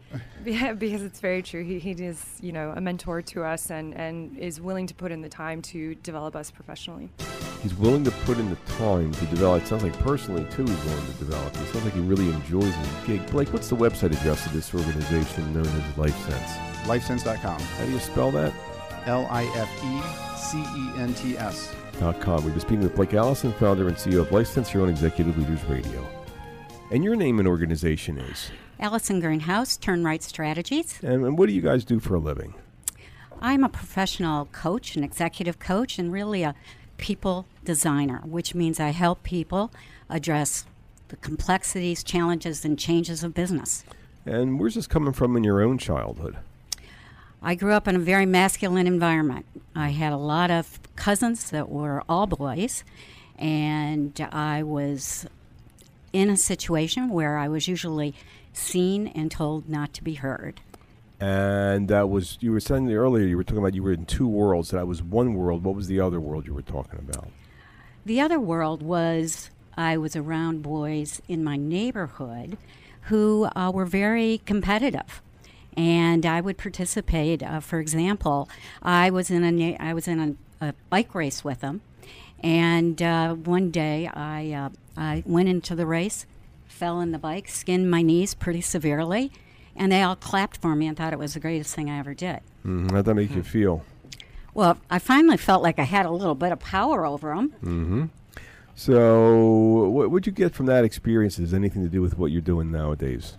Yeah, 0.44 0.72
because 0.72 1.02
it's 1.02 1.20
very 1.20 1.40
true. 1.40 1.62
He, 1.62 1.78
he 1.78 1.92
is, 1.92 2.24
you 2.40 2.50
know, 2.50 2.72
a 2.74 2.80
mentor 2.80 3.22
to 3.22 3.44
us 3.44 3.70
and, 3.70 3.94
and 3.94 4.36
is 4.36 4.60
willing 4.60 4.88
to 4.88 4.94
put 4.94 5.12
in 5.12 5.20
the 5.20 5.28
time 5.28 5.62
to 5.62 5.94
develop 5.96 6.34
us 6.34 6.50
professionally. 6.50 7.10
He's 7.62 7.74
willing 7.74 8.02
to 8.02 8.10
put 8.10 8.38
in 8.38 8.50
the 8.50 8.56
time 8.76 9.12
to 9.12 9.24
develop. 9.26 9.62
It 9.62 9.68
sounds 9.68 9.84
like 9.84 9.96
personally, 10.00 10.44
too, 10.50 10.64
he's 10.64 10.84
willing 10.84 11.06
to 11.06 11.12
develop. 11.12 11.54
It 11.54 11.68
sounds 11.68 11.84
like 11.84 11.94
he 11.94 12.00
really 12.00 12.28
enjoys 12.28 12.74
his 12.74 12.88
gig. 13.06 13.30
Blake, 13.30 13.52
what's 13.52 13.68
the 13.68 13.76
website 13.76 14.18
address 14.18 14.44
of 14.46 14.52
this 14.52 14.74
organization 14.74 15.52
known 15.54 15.66
as 15.66 15.82
LifeCents? 15.94 16.56
LifeCents.com. 16.86 17.60
How 17.60 17.84
do 17.84 17.92
you 17.92 18.00
spell 18.00 18.32
that? 18.32 18.52
L 19.06 19.28
I 19.30 19.44
F 19.44 19.70
E 19.84 20.36
C 20.36 20.58
E 20.58 21.00
N 21.00 21.14
T 21.14 21.38
S. 21.38 21.72
Dot 22.00 22.20
com. 22.20 22.42
We've 22.44 22.52
been 22.52 22.60
speaking 22.60 22.82
with 22.82 22.96
Blake 22.96 23.14
Allison, 23.14 23.52
founder 23.52 23.86
and 23.86 23.96
CEO 23.96 24.22
of 24.22 24.28
LifeCents 24.30 24.68
here 24.68 24.82
on 24.82 24.88
Executive 24.88 25.38
Leaders 25.38 25.62
Radio. 25.66 26.04
And 26.90 27.04
your 27.04 27.14
name 27.14 27.38
and 27.38 27.46
organization 27.46 28.18
is? 28.18 28.50
Allison 28.82 29.20
Greenhouse, 29.20 29.76
Turn 29.76 30.02
Right 30.02 30.24
Strategies. 30.24 30.98
And, 31.02 31.24
and 31.24 31.38
what 31.38 31.46
do 31.46 31.54
you 31.54 31.62
guys 31.62 31.84
do 31.84 32.00
for 32.00 32.16
a 32.16 32.18
living? 32.18 32.52
I'm 33.40 33.62
a 33.62 33.68
professional 33.68 34.46
coach, 34.46 34.96
an 34.96 35.04
executive 35.04 35.60
coach, 35.60 36.00
and 36.00 36.12
really 36.12 36.42
a 36.42 36.56
people 36.96 37.46
designer, 37.64 38.22
which 38.24 38.56
means 38.56 38.80
I 38.80 38.88
help 38.90 39.22
people 39.22 39.70
address 40.10 40.64
the 41.08 41.16
complexities, 41.16 42.02
challenges, 42.02 42.64
and 42.64 42.76
changes 42.76 43.22
of 43.22 43.34
business. 43.34 43.84
And 44.26 44.58
where's 44.58 44.74
this 44.74 44.88
coming 44.88 45.12
from 45.12 45.36
in 45.36 45.44
your 45.44 45.62
own 45.62 45.78
childhood? 45.78 46.36
I 47.40 47.54
grew 47.54 47.72
up 47.72 47.86
in 47.86 47.94
a 47.94 48.00
very 48.00 48.26
masculine 48.26 48.88
environment. 48.88 49.46
I 49.76 49.90
had 49.90 50.12
a 50.12 50.16
lot 50.16 50.50
of 50.50 50.80
cousins 50.96 51.50
that 51.50 51.68
were 51.68 52.02
all 52.08 52.26
boys, 52.26 52.82
and 53.38 54.20
I 54.32 54.64
was 54.64 55.24
in 56.12 56.30
a 56.30 56.36
situation 56.36 57.08
where 57.08 57.38
I 57.38 57.48
was 57.48 57.68
usually 57.68 58.14
seen 58.52 59.08
and 59.08 59.30
told 59.30 59.68
not 59.68 59.92
to 59.94 60.04
be 60.04 60.14
heard. 60.14 60.60
And 61.20 61.88
that 61.88 62.08
was, 62.08 62.36
you 62.40 62.50
were 62.50 62.60
saying 62.60 62.92
earlier, 62.92 63.24
you 63.24 63.36
were 63.36 63.44
talking 63.44 63.58
about 63.58 63.74
you 63.74 63.82
were 63.82 63.92
in 63.92 64.06
two 64.06 64.26
worlds. 64.26 64.70
That 64.70 64.80
I 64.80 64.84
was 64.84 65.02
one 65.02 65.34
world. 65.34 65.62
What 65.62 65.76
was 65.76 65.86
the 65.86 66.00
other 66.00 66.20
world 66.20 66.46
you 66.46 66.54
were 66.54 66.62
talking 66.62 66.98
about? 66.98 67.28
The 68.04 68.20
other 68.20 68.40
world 68.40 68.82
was 68.82 69.50
I 69.76 69.96
was 69.96 70.16
around 70.16 70.62
boys 70.62 71.22
in 71.28 71.44
my 71.44 71.56
neighborhood 71.56 72.58
who 73.02 73.48
uh, 73.54 73.70
were 73.72 73.86
very 73.86 74.42
competitive. 74.46 75.22
And 75.76 76.26
I 76.26 76.40
would 76.40 76.58
participate. 76.58 77.42
Uh, 77.42 77.60
for 77.60 77.78
example, 77.78 78.48
I 78.82 79.10
was 79.10 79.30
in 79.30 79.44
a 79.44 79.76
I 79.78 79.94
was 79.94 80.06
in 80.06 80.36
a, 80.60 80.66
a 80.66 80.74
bike 80.90 81.14
race 81.14 81.42
with 81.42 81.60
them, 81.60 81.80
and 82.40 83.00
uh, 83.00 83.34
one 83.34 83.70
day 83.70 84.06
I 84.06 84.52
uh, 84.52 84.68
I 84.98 85.22
went 85.24 85.48
into 85.48 85.74
the 85.74 85.86
race 85.86 86.26
fell 86.82 87.00
in 87.00 87.12
the 87.12 87.18
bike, 87.18 87.46
skinned 87.46 87.88
my 87.88 88.02
knees 88.02 88.34
pretty 88.34 88.60
severely, 88.60 89.30
and 89.76 89.92
they 89.92 90.02
all 90.02 90.16
clapped 90.16 90.56
for 90.56 90.74
me 90.74 90.88
and 90.88 90.96
thought 90.96 91.12
it 91.12 91.18
was 91.18 91.34
the 91.34 91.38
greatest 91.38 91.76
thing 91.76 91.88
I 91.88 92.00
ever 92.00 92.12
did. 92.12 92.40
Mm-hmm. 92.66 92.88
How'd 92.88 93.04
that 93.04 93.14
make 93.14 93.28
mm-hmm. 93.28 93.36
you 93.36 93.42
feel? 93.44 93.84
Well, 94.52 94.76
I 94.90 94.98
finally 94.98 95.36
felt 95.36 95.62
like 95.62 95.78
I 95.78 95.84
had 95.84 96.06
a 96.06 96.10
little 96.10 96.34
bit 96.34 96.50
of 96.50 96.58
power 96.58 97.06
over 97.06 97.36
them. 97.36 97.50
Mm-hmm. 97.62 98.04
So, 98.74 99.90
what 99.90 100.10
would 100.10 100.26
you 100.26 100.32
get 100.32 100.56
from 100.56 100.66
that 100.66 100.82
experience? 100.84 101.36
Has 101.36 101.54
anything 101.54 101.84
to 101.84 101.88
do 101.88 102.02
with 102.02 102.18
what 102.18 102.32
you're 102.32 102.40
doing 102.42 102.72
nowadays? 102.72 103.36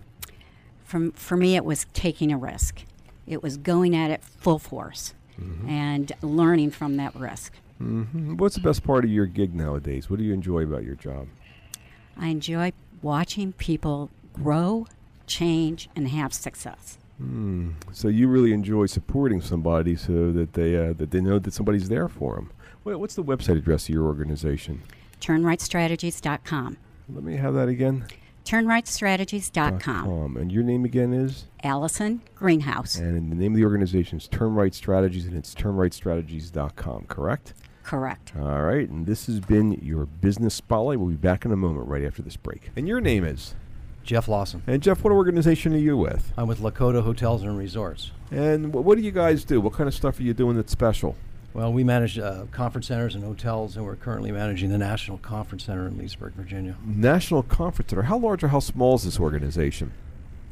From 0.85 1.11
for 1.11 1.35
me, 1.35 1.57
it 1.57 1.65
was 1.65 1.85
taking 1.91 2.31
a 2.31 2.37
risk. 2.37 2.83
It 3.27 3.43
was 3.43 3.57
going 3.57 3.93
at 3.93 4.09
it 4.09 4.23
full 4.23 4.57
force 4.57 5.15
mm-hmm. 5.37 5.67
and 5.67 6.13
learning 6.21 6.71
from 6.71 6.95
that 6.95 7.13
risk. 7.13 7.51
Mm-hmm. 7.81 8.37
What's 8.37 8.55
the 8.55 8.61
best 8.61 8.85
part 8.85 9.03
of 9.03 9.11
your 9.11 9.25
gig 9.25 9.53
nowadays? 9.53 10.09
What 10.09 10.19
do 10.19 10.23
you 10.23 10.33
enjoy 10.33 10.63
about 10.63 10.85
your 10.85 10.95
job? 10.95 11.27
I 12.17 12.27
enjoy 12.27 12.71
watching 13.03 13.53
people 13.53 14.09
grow, 14.33 14.87
change, 15.27 15.89
and 15.95 16.07
have 16.07 16.33
success. 16.33 16.97
Mm. 17.21 17.73
So 17.91 18.07
you 18.07 18.27
really 18.27 18.53
enjoy 18.53 18.87
supporting 18.87 19.41
somebody 19.41 19.95
so 19.95 20.31
that 20.31 20.53
they 20.53 20.75
uh, 20.75 20.93
that 20.93 21.11
they 21.11 21.21
know 21.21 21.37
that 21.39 21.53
somebody's 21.53 21.89
there 21.89 22.07
for 22.07 22.35
them. 22.35 22.51
what's 22.83 23.15
the 23.15 23.23
website 23.23 23.57
address 23.57 23.87
of 23.87 23.89
your 23.89 24.05
organization? 24.05 24.81
TurnRightStrategies.com. 25.21 26.77
Let 27.09 27.23
me 27.23 27.35
have 27.37 27.53
that 27.53 27.69
again. 27.69 28.05
TurnRightStrategies.com. 28.45 30.35
And 30.37 30.51
your 30.51 30.63
name 30.63 30.83
again 30.83 31.13
is? 31.13 31.45
Allison 31.63 32.21
Greenhouse. 32.35 32.95
And 32.95 33.31
the 33.31 33.35
name 33.35 33.53
of 33.53 33.57
the 33.57 33.63
organization 33.63 34.17
is 34.17 34.27
Turn 34.27 34.53
Right 34.53 34.73
Strategies, 34.73 35.25
and 35.25 35.37
it's 35.37 35.55
TurnRightStrategies.com, 35.55 37.05
correct? 37.07 37.53
Correct. 37.83 38.33
All 38.39 38.61
right, 38.63 38.89
and 38.89 39.05
this 39.05 39.27
has 39.27 39.39
been 39.39 39.73
your 39.73 40.05
business 40.05 40.55
spotlight. 40.55 40.99
We'll 40.99 41.09
be 41.09 41.15
back 41.15 41.45
in 41.45 41.51
a 41.51 41.57
moment 41.57 41.87
right 41.87 42.05
after 42.05 42.21
this 42.21 42.37
break. 42.37 42.71
And 42.75 42.87
your 42.87 43.01
name 43.01 43.25
is? 43.25 43.55
Jeff 44.03 44.27
Lawson. 44.27 44.63
And 44.67 44.81
Jeff, 44.81 45.03
what 45.03 45.13
organization 45.13 45.73
are 45.73 45.77
you 45.77 45.95
with? 45.97 46.33
I'm 46.37 46.47
with 46.47 46.59
Lakota 46.59 47.03
Hotels 47.03 47.43
and 47.43 47.57
Resorts. 47.57 48.11
And 48.31 48.73
what 48.73 48.97
do 48.97 49.03
you 49.03 49.11
guys 49.11 49.43
do? 49.43 49.61
What 49.61 49.73
kind 49.73 49.87
of 49.87 49.93
stuff 49.93 50.19
are 50.19 50.23
you 50.23 50.33
doing 50.33 50.55
that's 50.55 50.71
special? 50.71 51.15
Well, 51.53 51.71
we 51.71 51.83
manage 51.83 52.17
uh, 52.17 52.45
conference 52.51 52.87
centers 52.87 53.13
and 53.15 53.23
hotels, 53.23 53.77
and 53.77 53.85
we're 53.85 53.95
currently 53.95 54.31
managing 54.31 54.71
the 54.71 54.77
National 54.77 55.19
Conference 55.19 55.65
Center 55.65 55.85
in 55.85 55.97
Leesburg, 55.97 56.33
Virginia. 56.33 56.75
National 56.83 57.43
Conference 57.43 57.91
Center. 57.91 58.03
How 58.03 58.17
large 58.17 58.43
or 58.43 58.47
how 58.47 58.59
small 58.59 58.95
is 58.95 59.03
this 59.03 59.19
organization? 59.19 59.93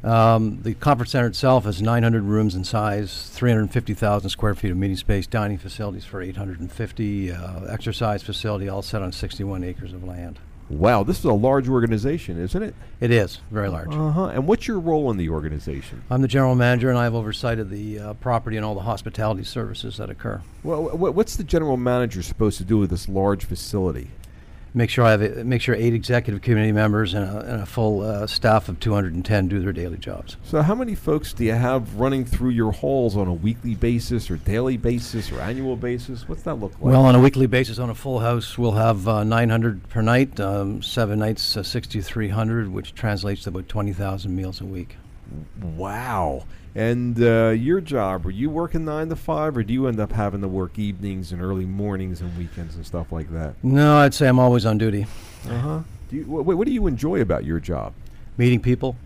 Um, 0.04 0.60
the 0.62 0.74
conference 0.74 1.12
center 1.12 1.28
itself 1.28 1.64
has 1.64 1.80
900 1.80 2.22
rooms 2.22 2.54
in 2.54 2.64
size, 2.64 3.30
350,000 3.30 4.30
square 4.30 4.54
feet 4.54 4.72
of 4.72 4.76
meeting 4.76 4.96
space, 4.96 5.26
dining 5.26 5.58
facilities 5.58 6.04
for 6.04 6.20
850, 6.20 7.32
uh, 7.32 7.64
exercise 7.66 8.22
facility, 8.22 8.68
all 8.68 8.82
set 8.82 9.02
on 9.02 9.12
61 9.12 9.62
acres 9.62 9.92
of 9.92 10.02
land. 10.02 10.38
Wow, 10.68 11.02
this 11.02 11.18
is 11.18 11.24
a 11.24 11.32
large 11.32 11.68
organization, 11.68 12.40
isn't 12.40 12.62
it? 12.62 12.74
It 12.98 13.10
is 13.10 13.40
very 13.50 13.68
large. 13.68 13.92
Uh 13.92 14.10
huh. 14.10 14.26
And 14.26 14.46
what's 14.46 14.66
your 14.66 14.80
role 14.80 15.10
in 15.10 15.18
the 15.18 15.28
organization? 15.28 16.02
I'm 16.08 16.22
the 16.22 16.28
general 16.28 16.54
manager, 16.54 16.88
and 16.88 16.98
I 16.98 17.04
have 17.04 17.14
oversight 17.14 17.58
of 17.58 17.68
the 17.68 17.98
uh, 17.98 18.14
property 18.14 18.56
and 18.56 18.64
all 18.64 18.74
the 18.74 18.82
hospitality 18.82 19.44
services 19.44 19.98
that 19.98 20.08
occur. 20.08 20.40
Well, 20.62 20.84
what's 20.96 21.36
the 21.36 21.44
general 21.44 21.76
manager 21.76 22.22
supposed 22.22 22.58
to 22.58 22.64
do 22.64 22.78
with 22.78 22.90
this 22.90 23.08
large 23.08 23.44
facility? 23.44 24.08
Make 24.74 24.90
sure 24.90 25.04
I 25.04 25.12
have 25.12 25.22
a, 25.22 25.44
make 25.44 25.60
sure 25.62 25.74
eight 25.74 25.94
executive 25.94 26.42
committee 26.42 26.72
members 26.72 27.14
and 27.14 27.24
a, 27.24 27.40
and 27.40 27.62
a 27.62 27.66
full 27.66 28.02
uh, 28.02 28.26
staff 28.26 28.68
of 28.68 28.80
210 28.80 29.48
do 29.48 29.60
their 29.60 29.72
daily 29.72 29.98
jobs. 29.98 30.36
So, 30.44 30.62
how 30.62 30.74
many 30.74 30.94
folks 30.94 31.32
do 31.32 31.44
you 31.44 31.52
have 31.52 31.94
running 31.96 32.24
through 32.24 32.50
your 32.50 32.72
halls 32.72 33.16
on 33.16 33.28
a 33.28 33.34
weekly 33.34 33.74
basis, 33.74 34.30
or 34.30 34.36
daily 34.36 34.76
basis, 34.76 35.30
or 35.30 35.40
annual 35.40 35.76
basis? 35.76 36.28
What's 36.28 36.42
that 36.42 36.54
look 36.54 36.72
like? 36.72 36.92
Well, 36.92 37.04
on 37.04 37.14
a 37.14 37.20
weekly 37.20 37.46
basis, 37.46 37.78
on 37.78 37.90
a 37.90 37.94
full 37.94 38.20
house, 38.20 38.56
we'll 38.56 38.72
have 38.72 39.06
uh, 39.06 39.24
900 39.24 39.88
per 39.88 40.02
night, 40.02 40.38
um, 40.40 40.82
seven 40.82 41.18
nights, 41.18 41.56
uh, 41.56 41.62
6,300, 41.62 42.68
which 42.68 42.94
translates 42.94 43.42
to 43.44 43.50
about 43.50 43.68
20,000 43.68 44.34
meals 44.34 44.60
a 44.60 44.64
week. 44.64 44.96
Wow. 45.60 46.44
And 46.74 47.22
uh, 47.22 47.50
your 47.50 47.80
job, 47.82 48.24
were 48.24 48.30
you 48.30 48.48
working 48.48 48.84
nine 48.84 49.08
to 49.10 49.16
five, 49.16 49.56
or 49.56 49.62
do 49.62 49.74
you 49.74 49.86
end 49.88 50.00
up 50.00 50.12
having 50.12 50.40
to 50.40 50.48
work 50.48 50.78
evenings 50.78 51.30
and 51.32 51.42
early 51.42 51.66
mornings 51.66 52.20
and 52.22 52.36
weekends 52.38 52.76
and 52.76 52.86
stuff 52.86 53.12
like 53.12 53.30
that? 53.32 53.54
No, 53.62 53.96
I'd 53.98 54.14
say 54.14 54.26
I'm 54.26 54.38
always 54.38 54.64
on 54.64 54.78
duty. 54.78 55.06
Uh 55.48 55.58
huh. 55.58 55.78
Wh- 56.10 56.46
what 56.46 56.66
do 56.66 56.72
you 56.72 56.86
enjoy 56.86 57.20
about 57.20 57.44
your 57.44 57.60
job? 57.60 57.92
Meeting 58.38 58.60
people, 58.60 58.96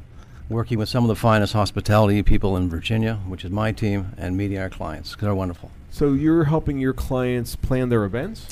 working 0.49 0.79
with 0.79 0.89
some 0.89 1.03
of 1.03 1.09
the 1.09 1.17
finest 1.17 1.55
hospitality 1.55 2.23
people 2.23 2.57
in 2.57 2.69
Virginia, 2.69 3.17
which 3.27 3.45
is 3.45 3.51
my 3.51 3.73
team, 3.73 4.13
and 4.17 4.37
meeting 4.37 4.59
our 4.59 4.71
clients. 4.71 5.17
They're 5.17 5.35
wonderful. 5.35 5.73
So 5.91 6.13
you're 6.13 6.45
helping 6.45 6.79
your 6.79 6.93
clients 6.93 7.57
plan 7.57 7.89
their 7.89 8.05
events? 8.05 8.47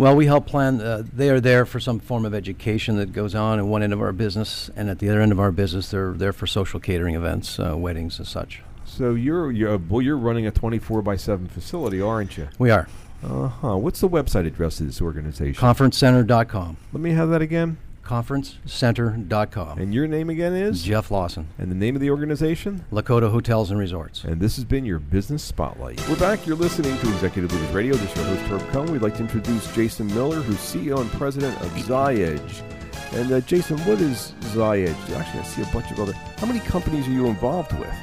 Well, 0.00 0.16
we 0.16 0.24
help 0.24 0.46
plan. 0.46 0.80
Uh, 0.80 1.02
they 1.12 1.28
are 1.28 1.40
there 1.40 1.66
for 1.66 1.78
some 1.78 2.00
form 2.00 2.24
of 2.24 2.32
education 2.32 2.96
that 2.96 3.12
goes 3.12 3.34
on 3.34 3.58
at 3.58 3.66
one 3.66 3.82
end 3.82 3.92
of 3.92 4.00
our 4.00 4.12
business, 4.12 4.70
and 4.74 4.88
at 4.88 4.98
the 4.98 5.10
other 5.10 5.20
end 5.20 5.30
of 5.30 5.38
our 5.38 5.52
business, 5.52 5.90
they're 5.90 6.12
there 6.12 6.32
for 6.32 6.46
social 6.46 6.80
catering 6.80 7.16
events, 7.16 7.60
uh, 7.60 7.76
weddings, 7.76 8.16
and 8.16 8.26
such. 8.26 8.62
So 8.86 9.14
you're 9.14 9.52
you're 9.52 9.76
well, 9.76 10.00
you're 10.00 10.16
running 10.16 10.46
a 10.46 10.50
24 10.50 11.02
by 11.02 11.16
7 11.16 11.48
facility, 11.48 12.00
aren't 12.00 12.38
you? 12.38 12.48
We 12.58 12.70
are. 12.70 12.88
Uh 13.22 13.48
huh. 13.48 13.76
What's 13.76 14.00
the 14.00 14.08
website 14.08 14.46
address 14.46 14.80
of 14.80 14.86
this 14.86 15.02
organization? 15.02 15.60
Conferencecenter.com. 15.60 16.78
Let 16.94 17.02
me 17.02 17.10
have 17.10 17.28
that 17.28 17.42
again. 17.42 17.76
conferencecenter.com. 18.10 19.78
And 19.78 19.94
your 19.94 20.08
name 20.08 20.30
again 20.30 20.52
is? 20.52 20.82
Jeff 20.82 21.12
Lawson. 21.12 21.46
And 21.58 21.70
the 21.70 21.76
name 21.76 21.94
of 21.94 22.00
the 22.00 22.10
organization? 22.10 22.84
Lakota 22.90 23.30
Hotels 23.30 23.70
and 23.70 23.78
Resorts. 23.78 24.24
And 24.24 24.40
this 24.40 24.56
has 24.56 24.64
been 24.64 24.84
your 24.84 24.98
Business 24.98 25.44
Spotlight. 25.44 26.06
We're 26.08 26.18
back. 26.18 26.44
You're 26.44 26.56
listening 26.56 26.98
to 26.98 27.08
Executive 27.12 27.52
Leaders 27.52 27.70
Radio. 27.70 27.94
This 27.94 28.10
is 28.10 28.16
your 28.16 28.26
host, 28.26 28.42
Herb 28.50 28.72
Cohen. 28.72 28.92
We'd 28.92 29.02
like 29.02 29.14
to 29.16 29.22
introduce 29.22 29.72
Jason 29.76 30.08
Miller, 30.08 30.40
who's 30.40 30.56
CEO 30.56 31.00
and 31.00 31.10
president 31.12 31.56
of 31.60 31.70
ZyEdge. 31.70 32.62
And 33.12 33.30
uh, 33.30 33.40
Jason, 33.42 33.78
what 33.80 34.00
is 34.00 34.34
ZyEdge? 34.40 35.16
Actually, 35.16 35.40
I 35.40 35.44
see 35.44 35.62
a 35.62 35.72
bunch 35.72 35.92
of 35.92 36.00
other. 36.00 36.12
How 36.12 36.46
many 36.46 36.58
companies 36.60 37.06
are 37.06 37.12
you 37.12 37.28
involved 37.28 37.78
with? 37.78 37.94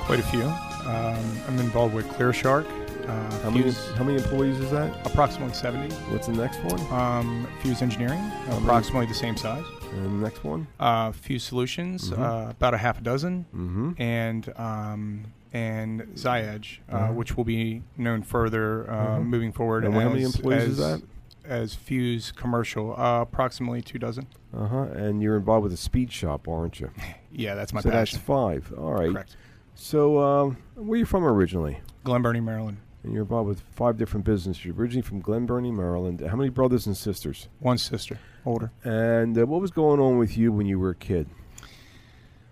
Quite 0.00 0.18
a 0.18 0.24
few. 0.24 0.42
Um, 0.42 1.38
I'm 1.46 1.58
involved 1.60 1.94
with 1.94 2.08
ClearShark. 2.08 2.66
Uh, 3.08 3.40
How 3.40 3.50
many, 3.50 3.70
how 3.96 4.04
many 4.04 4.18
employees 4.18 4.58
is 4.60 4.70
that? 4.70 4.94
Approximately 5.06 5.54
70. 5.54 5.94
What's 6.12 6.26
the 6.26 6.34
next 6.34 6.58
one? 6.64 6.80
Um, 6.92 7.48
Fuse 7.62 7.80
Engineering, 7.80 8.20
many? 8.20 8.58
approximately 8.58 9.06
the 9.06 9.14
same 9.14 9.36
size. 9.36 9.64
And 9.92 10.04
the 10.20 10.24
next 10.24 10.44
one? 10.44 10.66
Uh, 10.78 11.12
Fuse 11.12 11.42
Solutions, 11.42 12.10
Mhm. 12.10 12.18
uh, 12.18 12.50
about 12.50 12.74
a 12.74 12.76
half 12.78 12.98
a 12.98 13.00
dozen, 13.00 13.46
Mm-hmm. 13.54 13.92
and 14.02 14.52
um, 14.58 15.24
and 15.54 16.02
ZyEdge, 16.14 16.80
uh, 16.92 16.96
Uh-huh. 16.96 17.12
which 17.14 17.36
will 17.38 17.44
be 17.44 17.82
known 17.96 18.20
further 18.22 18.90
uh, 18.90 18.94
Uh-huh. 18.94 19.20
moving 19.20 19.52
forward. 19.52 19.84
And 19.86 19.94
how 19.94 20.10
many 20.10 20.24
as- 20.24 20.36
employees 20.36 20.62
as, 20.64 20.68
is 20.68 20.76
that? 20.78 21.02
As 21.46 21.74
Fuse 21.74 22.30
Commercial, 22.32 22.94
uh, 23.00 23.22
approximately 23.22 23.80
two 23.80 23.98
dozen. 23.98 24.26
Uh 24.54 24.66
huh. 24.66 24.82
And 24.94 25.22
you're 25.22 25.38
involved 25.38 25.62
with 25.64 25.72
a 25.72 25.78
speed 25.78 26.12
shop, 26.12 26.46
aren't 26.46 26.78
you? 26.80 26.90
Yeah, 27.32 27.54
that's 27.54 27.72
my 27.74 27.80
so 27.82 27.90
passion. 27.90 28.16
that's 28.18 28.26
five. 28.26 28.72
All 28.78 28.92
right. 28.94 29.12
Correct. 29.12 29.36
So, 29.74 30.18
um, 30.18 30.56
where 30.74 30.96
are 30.96 30.96
you 30.96 31.04
from 31.06 31.24
originally? 31.24 31.78
Glen 32.04 32.20
Burnie, 32.22 32.40
Maryland. 32.40 32.78
And 33.04 33.12
you're 33.12 33.22
involved 33.22 33.48
with 33.48 33.60
five 33.70 33.96
different 33.96 34.26
businesses. 34.26 34.64
You're 34.64 34.74
originally 34.74 35.02
from 35.02 35.20
Glen 35.20 35.46
Burnie, 35.46 35.70
Maryland. 35.70 36.20
How 36.20 36.36
many 36.36 36.50
brothers 36.50 36.86
and 36.86 36.96
sisters? 36.96 37.48
One 37.60 37.78
sister, 37.78 38.18
older. 38.44 38.70
And 38.84 39.38
uh, 39.38 39.46
what 39.46 39.60
was 39.60 39.70
going 39.70 40.00
on 40.00 40.18
with 40.18 40.36
you 40.36 40.50
when 40.52 40.66
you 40.66 40.78
were 40.78 40.90
a 40.90 40.94
kid? 40.96 41.28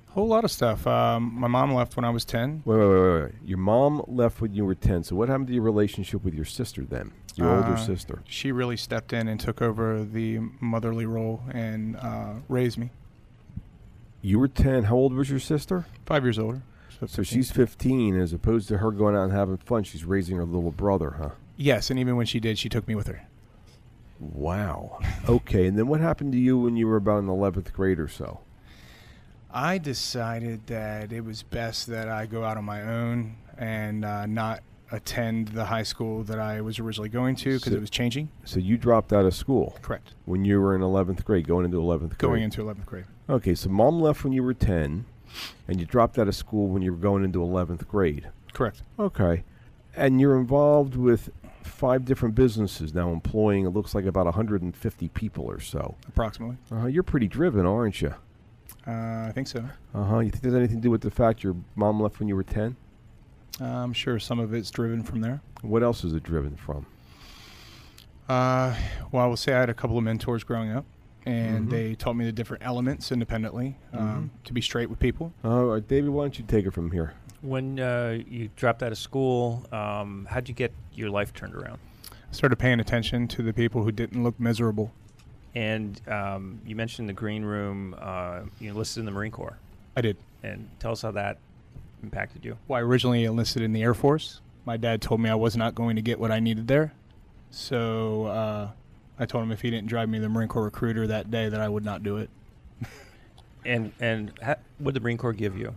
A 0.08 0.12
whole 0.12 0.28
lot 0.28 0.44
of 0.44 0.50
stuff. 0.50 0.86
Um, 0.86 1.34
my 1.38 1.48
mom 1.48 1.74
left 1.74 1.96
when 1.96 2.04
I 2.04 2.10
was 2.10 2.24
10. 2.24 2.62
Wait, 2.64 2.76
wait, 2.76 2.86
wait, 2.88 3.22
wait. 3.24 3.32
Your 3.44 3.58
mom 3.58 4.02
left 4.06 4.40
when 4.40 4.54
you 4.54 4.64
were 4.64 4.74
10. 4.76 5.02
So, 5.04 5.16
what 5.16 5.28
happened 5.28 5.48
to 5.48 5.52
your 5.52 5.64
relationship 5.64 6.22
with 6.24 6.32
your 6.32 6.44
sister 6.46 6.82
then? 6.84 7.12
Your 7.34 7.54
older 7.54 7.72
Uh, 7.74 7.76
sister. 7.76 8.22
She 8.26 8.50
really 8.52 8.78
stepped 8.78 9.12
in 9.12 9.28
and 9.28 9.38
took 9.38 9.60
over 9.60 10.04
the 10.04 10.38
motherly 10.60 11.04
role 11.04 11.42
and 11.52 11.96
uh, 11.96 12.34
raised 12.48 12.78
me. 12.78 12.90
You 14.22 14.38
were 14.38 14.48
10. 14.48 14.84
How 14.84 14.94
old 14.96 15.12
was 15.12 15.28
your 15.28 15.38
sister? 15.40 15.84
Five 16.06 16.24
years 16.24 16.38
older. 16.38 16.62
So, 17.06 17.22
she's 17.22 17.50
15. 17.50 18.18
As 18.18 18.32
opposed 18.32 18.68
to 18.68 18.78
her 18.78 18.90
going 18.90 19.14
out 19.16 19.24
and 19.24 19.32
having 19.32 19.56
fun, 19.58 19.84
she's 19.84 20.04
raising 20.04 20.36
her 20.36 20.44
little 20.44 20.70
brother, 20.70 21.16
huh? 21.18 21.30
Yes, 21.56 21.90
and 21.90 21.98
even 21.98 22.16
when 22.16 22.26
she 22.26 22.40
did, 22.40 22.58
she 22.58 22.68
took 22.68 22.86
me 22.88 22.94
with 22.94 23.06
her. 23.06 23.22
Wow. 24.20 24.98
okay. 25.28 25.66
And 25.66 25.78
then 25.78 25.88
what 25.88 26.00
happened 26.00 26.32
to 26.32 26.38
you 26.38 26.58
when 26.58 26.76
you 26.76 26.86
were 26.86 26.96
about 26.96 27.18
in 27.18 27.26
11th 27.26 27.72
grade 27.72 27.98
or 27.98 28.08
so? 28.08 28.40
I 29.50 29.78
decided 29.78 30.66
that 30.66 31.12
it 31.12 31.24
was 31.24 31.42
best 31.42 31.86
that 31.88 32.08
I 32.08 32.26
go 32.26 32.44
out 32.44 32.56
on 32.56 32.64
my 32.64 32.82
own 32.82 33.36
and 33.56 34.04
uh, 34.04 34.26
not 34.26 34.60
attend 34.92 35.48
the 35.48 35.64
high 35.64 35.82
school 35.82 36.22
that 36.24 36.38
I 36.38 36.60
was 36.60 36.78
originally 36.78 37.08
going 37.08 37.36
to 37.36 37.50
because 37.54 37.64
So- 37.72 37.76
it 37.76 37.80
was 37.80 37.90
changing. 37.90 38.28
So, 38.44 38.60
you 38.60 38.76
dropped 38.76 39.12
out 39.12 39.24
of 39.24 39.34
school 39.34 39.76
Correct. 39.82 40.14
when 40.26 40.44
you 40.44 40.60
were 40.60 40.74
in 40.74 40.80
11th 40.82 41.24
grade, 41.24 41.46
going 41.46 41.64
into 41.64 41.78
11th 41.78 42.10
grade. 42.10 42.18
Going 42.18 42.42
into 42.42 42.62
11th 42.62 42.86
grade. 42.86 43.04
Okay, 43.28 43.54
so 43.54 43.68
mom 43.68 44.00
left 44.00 44.22
when 44.24 44.32
you 44.32 44.42
were 44.42 44.54
10, 44.54 45.04
and 45.68 45.80
you 45.80 45.86
dropped 45.86 46.18
out 46.18 46.28
of 46.28 46.34
school 46.34 46.68
when 46.68 46.82
you 46.82 46.92
were 46.92 46.98
going 46.98 47.24
into 47.24 47.38
11th 47.40 47.86
grade. 47.88 48.28
Correct. 48.52 48.82
Okay. 48.98 49.44
And 49.96 50.20
you're 50.20 50.38
involved 50.38 50.96
with 50.96 51.30
five 51.62 52.04
different 52.04 52.34
businesses 52.34 52.94
now, 52.94 53.10
employing, 53.10 53.66
it 53.66 53.70
looks 53.70 53.94
like 53.94 54.04
about 54.04 54.24
150 54.26 55.08
people 55.08 55.44
or 55.44 55.60
so. 55.60 55.96
Approximately. 56.08 56.56
Uh-huh. 56.70 56.86
You're 56.86 57.02
pretty 57.02 57.28
driven, 57.28 57.66
aren't 57.66 58.00
you? 58.00 58.14
Uh, 58.86 59.26
I 59.28 59.32
think 59.34 59.48
so. 59.48 59.64
Uh-huh. 59.94 60.20
You 60.20 60.30
think 60.30 60.42
there's 60.42 60.54
anything 60.54 60.76
to 60.76 60.82
do 60.82 60.90
with 60.90 61.00
the 61.00 61.10
fact 61.10 61.42
your 61.42 61.56
mom 61.74 62.00
left 62.00 62.18
when 62.20 62.28
you 62.28 62.36
were 62.36 62.44
10? 62.44 62.76
Uh, 63.60 63.64
I'm 63.64 63.92
sure 63.92 64.18
some 64.18 64.38
of 64.38 64.54
it's 64.54 64.70
driven 64.70 65.02
from 65.02 65.20
there. 65.20 65.40
What 65.62 65.82
else 65.82 66.04
is 66.04 66.12
it 66.14 66.22
driven 66.22 66.56
from? 66.56 66.86
Uh, 68.28 68.74
well, 69.12 69.24
I 69.24 69.26
will 69.26 69.36
say 69.36 69.54
I 69.54 69.60
had 69.60 69.70
a 69.70 69.74
couple 69.74 69.96
of 69.96 70.04
mentors 70.04 70.44
growing 70.44 70.72
up, 70.72 70.84
and 71.26 71.66
Mhm. 71.66 71.70
they 71.70 71.94
taught 71.96 72.14
me 72.14 72.24
the 72.24 72.32
different 72.32 72.64
elements 72.64 73.10
independently 73.12 73.76
um, 73.92 74.30
to 74.44 74.52
be 74.52 74.60
straight 74.60 74.88
with 74.88 74.98
people. 75.00 75.32
All 75.44 75.64
right, 75.66 75.86
David, 75.86 76.10
why 76.10 76.24
don't 76.24 76.38
you 76.38 76.44
take 76.46 76.64
it 76.66 76.70
from 76.72 76.92
here? 76.92 77.12
When 77.42 77.78
uh, 77.80 78.18
you 78.28 78.48
dropped 78.56 78.82
out 78.82 78.92
of 78.92 78.98
school, 78.98 79.66
um, 79.72 80.26
how'd 80.30 80.48
you 80.48 80.54
get 80.54 80.72
your 80.94 81.10
life 81.10 81.34
turned 81.34 81.54
around? 81.54 81.78
I 82.10 82.32
started 82.32 82.56
paying 82.56 82.80
attention 82.80 83.28
to 83.28 83.42
the 83.42 83.52
people 83.52 83.82
who 83.84 83.92
didn't 83.92 84.22
look 84.22 84.38
miserable. 84.40 84.92
And 85.54 86.00
um, 86.08 86.60
you 86.66 86.76
mentioned 86.76 87.08
the 87.08 87.12
green 87.14 87.44
room. 87.44 87.94
Uh, 87.98 88.42
you 88.60 88.70
enlisted 88.70 89.00
in 89.00 89.06
the 89.06 89.10
Marine 89.12 89.32
Corps, 89.32 89.58
I 89.96 90.00
did. 90.02 90.16
and 90.42 90.68
tell 90.78 90.92
us 90.92 91.02
how 91.02 91.10
that 91.12 91.38
impacted 92.02 92.44
you. 92.44 92.56
Well, 92.68 92.78
I 92.78 92.82
originally 92.82 93.24
enlisted 93.24 93.62
in 93.62 93.72
the 93.72 93.82
Air 93.82 93.94
Force. 93.94 94.40
My 94.66 94.76
dad 94.76 95.00
told 95.00 95.20
me 95.20 95.30
I 95.30 95.34
was 95.34 95.56
not 95.56 95.74
going 95.74 95.96
to 95.96 96.02
get 96.02 96.20
what 96.20 96.30
I 96.30 96.40
needed 96.40 96.68
there. 96.68 96.92
So 97.50 98.24
uh, 98.26 98.70
I 99.18 99.26
told 99.26 99.44
him 99.44 99.52
if 99.52 99.60
he 99.62 99.70
didn't 99.70 99.88
drive 99.88 100.08
me 100.08 100.18
to 100.18 100.22
the 100.22 100.28
Marine 100.28 100.48
Corps 100.48 100.64
recruiter 100.64 101.06
that 101.06 101.30
day, 101.30 101.48
that 101.48 101.60
I 101.60 101.68
would 101.68 101.84
not 101.84 102.02
do 102.02 102.18
it. 102.18 102.30
And 103.64 103.92
and 103.98 104.32
ha- 104.44 104.56
what 104.78 104.94
did 104.94 105.00
the 105.02 105.04
Marine 105.04 105.18
Corps 105.18 105.32
give 105.32 105.58
you? 105.58 105.74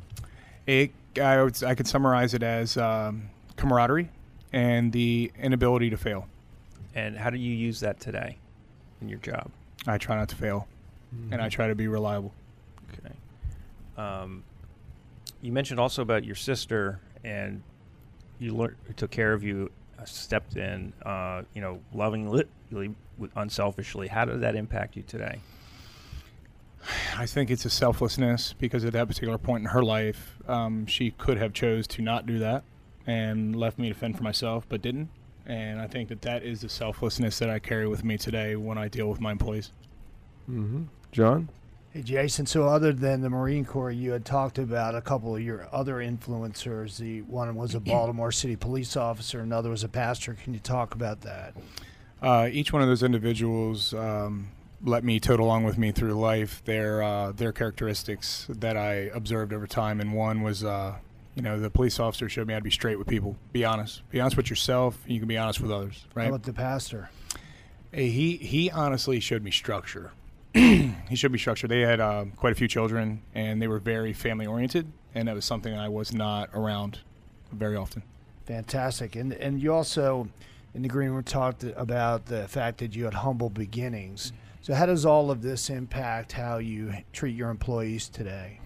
it 0.68 0.92
I, 1.20 1.42
would, 1.42 1.56
s- 1.56 1.64
I 1.64 1.74
could 1.74 1.88
summarize 1.88 2.36
it 2.36 2.44
as 2.44 2.78
um, 2.78 3.30
camaraderie 3.56 4.10
and 4.54 4.92
the 4.92 5.32
inability 5.40 5.90
to 5.90 5.98
fail. 5.98 6.28
And 6.94 7.18
how 7.18 7.32
do 7.32 7.40
you 7.40 7.52
use 7.52 7.80
that 7.80 8.00
today 8.00 8.38
in 9.02 9.10
your 9.10 9.18
job? 9.20 9.50
I 9.88 9.98
try 9.98 10.16
not 10.18 10.30
to 10.30 10.36
fail, 10.36 10.68
and 11.32 11.42
I 11.42 11.50
try 11.50 11.68
to 11.68 11.74
be 11.74 11.88
reliable. 11.88 12.32
Okay. 12.94 13.16
Um, 13.98 14.44
you 15.42 15.52
mentioned 15.52 15.80
also 15.80 16.04
about 16.04 16.24
your 16.24 16.36
sister, 16.36 17.00
and 17.24 17.64
you 18.38 18.54
learned, 18.56 18.76
took 18.98 19.10
care 19.10 19.34
of 19.34 19.44
you, 19.44 19.72
uh, 19.98 20.06
stepped 20.06 20.58
in, 20.58 20.94
uh, 21.04 21.42
you 21.56 21.62
know, 21.62 21.80
lovingly, 21.92 22.44
with- 22.72 23.32
unselfishly. 23.36 24.08
How 24.08 24.26
did 24.26 24.42
that 24.42 24.56
impact 24.56 24.96
you 24.96 25.04
today? 25.04 25.40
I 27.18 27.26
think 27.26 27.52
it's 27.52 27.66
a 27.66 27.70
selflessness 27.70 28.54
because 28.54 28.86
at 28.86 28.94
that 28.94 29.08
particular 29.08 29.38
point 29.38 29.64
in 29.64 29.70
her 29.72 29.84
life, 29.84 30.38
um, 30.48 30.86
she 30.86 31.12
could 31.12 31.38
have 31.38 31.54
chose 31.54 31.88
to 31.88 32.02
not 32.02 32.26
do 32.26 32.40
that 32.40 32.64
and 33.06 33.56
left 33.56 33.78
me 33.78 33.90
to 33.90 33.96
fend 33.96 34.18
for 34.18 34.24
myself, 34.24 34.66
but 34.70 34.82
didn't. 34.82 35.10
And 35.46 35.82
I 35.82 35.88
think 35.88 36.10
that 36.10 36.22
that 36.22 36.44
is 36.44 36.62
the 36.62 36.70
selflessness 36.70 37.40
that 37.40 37.50
I 37.50 37.60
carry 37.60 37.88
with 37.88 38.04
me 38.04 38.18
today 38.18 38.56
when 38.56 38.78
I 38.78 38.88
deal 38.88 39.10
with 39.10 39.20
my 39.20 39.32
employees. 39.32 39.72
Mm-hmm. 40.50 40.84
John? 41.12 41.50
Hey, 41.92 42.04
Jason. 42.04 42.46
So, 42.46 42.68
other 42.68 42.94
than 42.94 43.22
the 43.22 43.32
Marine 43.32 43.66
Corps, 43.66 43.90
you 43.90 44.12
had 44.12 44.24
talked 44.24 44.60
about 44.60 44.94
a 44.94 45.02
couple 45.02 45.36
of 45.36 45.42
your 45.42 45.68
other 45.72 45.96
influencers. 45.96 46.98
The 46.98 47.24
one 47.24 47.56
was 47.56 47.74
a 47.74 47.80
Baltimore 47.80 48.32
City 48.32 48.56
police 48.56 48.96
officer, 48.96 49.40
another 49.40 49.72
was 49.72 49.84
a 49.84 49.90
pastor. 49.90 50.36
Can 50.36 50.54
you 50.54 50.60
talk 50.60 50.94
about 50.94 51.22
that? 51.22 51.56
Uh, 52.22 52.50
each 52.52 52.74
one 52.74 52.82
of 52.82 52.88
those 52.88 53.04
individuals 53.04 53.94
um, 53.94 54.50
let 54.84 55.04
me 55.04 55.20
tote 55.20 55.40
along 55.40 55.64
with 55.64 55.78
me 55.78 55.92
through 55.92 56.14
life 56.14 56.64
their 56.66 57.02
uh, 57.02 57.32
their 57.32 57.52
characteristics 57.52 58.46
that 58.50 58.78
I 58.78 58.94
observed 59.14 59.54
over 59.54 59.68
time. 59.68 60.00
And 60.02 60.14
one 60.14 60.42
was, 60.42 60.64
uh, 60.64 60.96
you 61.36 61.42
know, 61.42 61.60
the 61.60 61.70
police 61.70 62.00
officer 62.00 62.28
showed 62.30 62.48
me 62.48 62.54
how 62.54 62.60
to 62.60 62.64
be 62.64 62.72
straight 62.72 62.98
with 62.98 63.08
people, 63.08 63.38
be 63.52 63.64
honest, 63.66 64.08
be 64.10 64.20
honest 64.20 64.38
with 64.38 64.50
yourself. 64.50 65.00
And 65.04 65.14
you 65.14 65.20
can 65.20 65.28
be 65.28 65.38
honest 65.38 65.62
with 65.62 65.72
others, 65.72 66.06
How 66.14 66.22
right? 66.22 66.28
about 66.28 66.44
the 66.44 66.54
pastor? 66.54 67.10
He 67.94 68.38
he 68.38 68.70
honestly 68.70 69.20
showed 69.20 69.44
me 69.44 69.52
structure. 69.52 70.12
he 70.54 71.16
showed 71.16 71.32
me 71.32 71.38
structure. 71.40 71.68
They 71.68 71.82
had 71.82 72.00
um, 72.00 72.32
quite 72.32 72.52
a 72.54 72.56
few 72.56 72.68
children, 72.68 73.22
and 73.34 73.62
they 73.62 73.68
were 73.68 73.80
very 73.80 74.14
family 74.14 74.46
oriented, 74.46 74.92
and 75.16 75.28
that 75.28 75.36
was 75.36 75.46
something 75.46 75.76
I 75.76 75.90
was 75.90 76.14
not 76.14 76.50
around 76.54 77.00
very 77.52 77.76
often. 77.76 78.04
Fantastic. 78.46 79.16
And 79.16 79.34
and 79.34 79.62
you 79.62 79.74
also 79.74 80.28
in 80.74 80.82
the 80.82 80.88
green 80.88 81.10
room 81.10 81.24
talked 81.24 81.64
about 81.64 82.26
the 82.26 82.48
fact 82.48 82.78
that 82.80 82.96
you 82.96 83.06
had 83.06 83.14
humble 83.16 83.50
beginnings. 83.50 84.32
So 84.62 84.74
how 84.74 84.86
does 84.86 85.06
all 85.06 85.32
of 85.32 85.42
this 85.42 85.70
impact 85.70 86.34
how 86.34 86.58
you 86.58 86.94
treat 87.14 87.36
your 87.36 87.50
employees 87.50 88.10
today? 88.10 88.60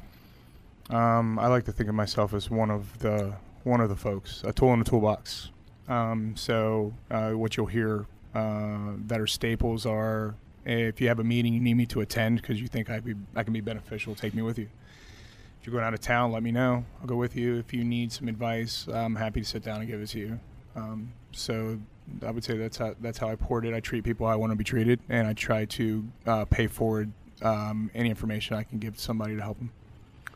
Um, 0.89 1.39
I 1.39 1.47
like 1.47 1.65
to 1.65 1.71
think 1.71 1.89
of 1.89 1.95
myself 1.95 2.33
as 2.33 2.49
one 2.49 2.69
of 2.69 2.99
the 2.99 3.33
one 3.63 3.79
of 3.79 3.87
the 3.87 3.95
folks, 3.95 4.43
a 4.43 4.51
tool 4.51 4.73
in 4.73 4.79
the 4.79 4.85
toolbox. 4.85 5.49
Um, 5.87 6.35
so 6.35 6.93
uh, 7.09 7.31
what 7.31 7.55
you'll 7.55 7.67
hear 7.67 8.05
uh, 8.35 8.93
that 9.07 9.21
are 9.21 9.27
staples 9.27 9.85
are 9.85 10.35
if 10.65 10.99
you 10.99 11.07
have 11.07 11.19
a 11.19 11.23
meeting 11.23 11.53
you 11.53 11.59
need 11.59 11.75
me 11.75 11.85
to 11.85 12.01
attend 12.01 12.41
because 12.41 12.59
you 12.59 12.67
think 12.67 12.89
I 12.89 12.99
be 12.99 13.15
I 13.35 13.43
can 13.43 13.53
be 13.53 13.61
beneficial, 13.61 14.15
take 14.15 14.33
me 14.33 14.41
with 14.41 14.59
you. 14.59 14.67
If 15.59 15.67
you're 15.67 15.71
going 15.71 15.85
out 15.85 15.93
of 15.93 16.01
town, 16.01 16.33
let 16.33 16.43
me 16.43 16.51
know. 16.51 16.83
I'll 16.99 17.07
go 17.07 17.15
with 17.15 17.37
you. 17.37 17.57
If 17.57 17.73
you 17.73 17.85
need 17.85 18.11
some 18.11 18.27
advice, 18.27 18.85
I'm 18.91 19.15
happy 19.15 19.39
to 19.39 19.45
sit 19.45 19.63
down 19.63 19.79
and 19.79 19.87
give 19.87 20.01
it 20.01 20.07
to 20.07 20.19
you. 20.19 20.39
Um, 20.75 21.11
so 21.31 21.79
I 22.25 22.31
would 22.31 22.43
say 22.43 22.57
that's 22.57 22.77
how 22.77 22.95
that's 23.01 23.17
how 23.17 23.29
I 23.29 23.35
poured 23.35 23.65
it. 23.65 23.73
I 23.73 23.79
treat 23.79 24.03
people 24.03 24.27
how 24.27 24.33
I 24.33 24.35
want 24.35 24.51
to 24.51 24.55
be 24.55 24.63
treated, 24.63 24.99
and 25.09 25.27
I 25.27 25.33
try 25.33 25.65
to 25.65 26.07
uh, 26.25 26.45
pay 26.45 26.67
forward 26.67 27.11
um, 27.41 27.91
any 27.93 28.09
information 28.09 28.55
I 28.55 28.63
can 28.63 28.79
give 28.79 28.95
to 28.95 29.01
somebody 29.01 29.35
to 29.35 29.41
help 29.41 29.57
them. 29.57 29.71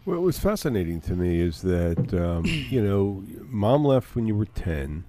What 0.06 0.22
was 0.22 0.40
fascinating 0.40 1.02
to 1.02 1.14
me 1.14 1.42
is 1.42 1.62
that, 1.64 2.14
um, 2.14 2.46
you 2.46 2.82
know, 2.82 3.24
mom 3.50 3.84
left 3.84 4.16
when 4.16 4.26
you 4.26 4.36
were 4.36 4.46
10. 4.46 5.04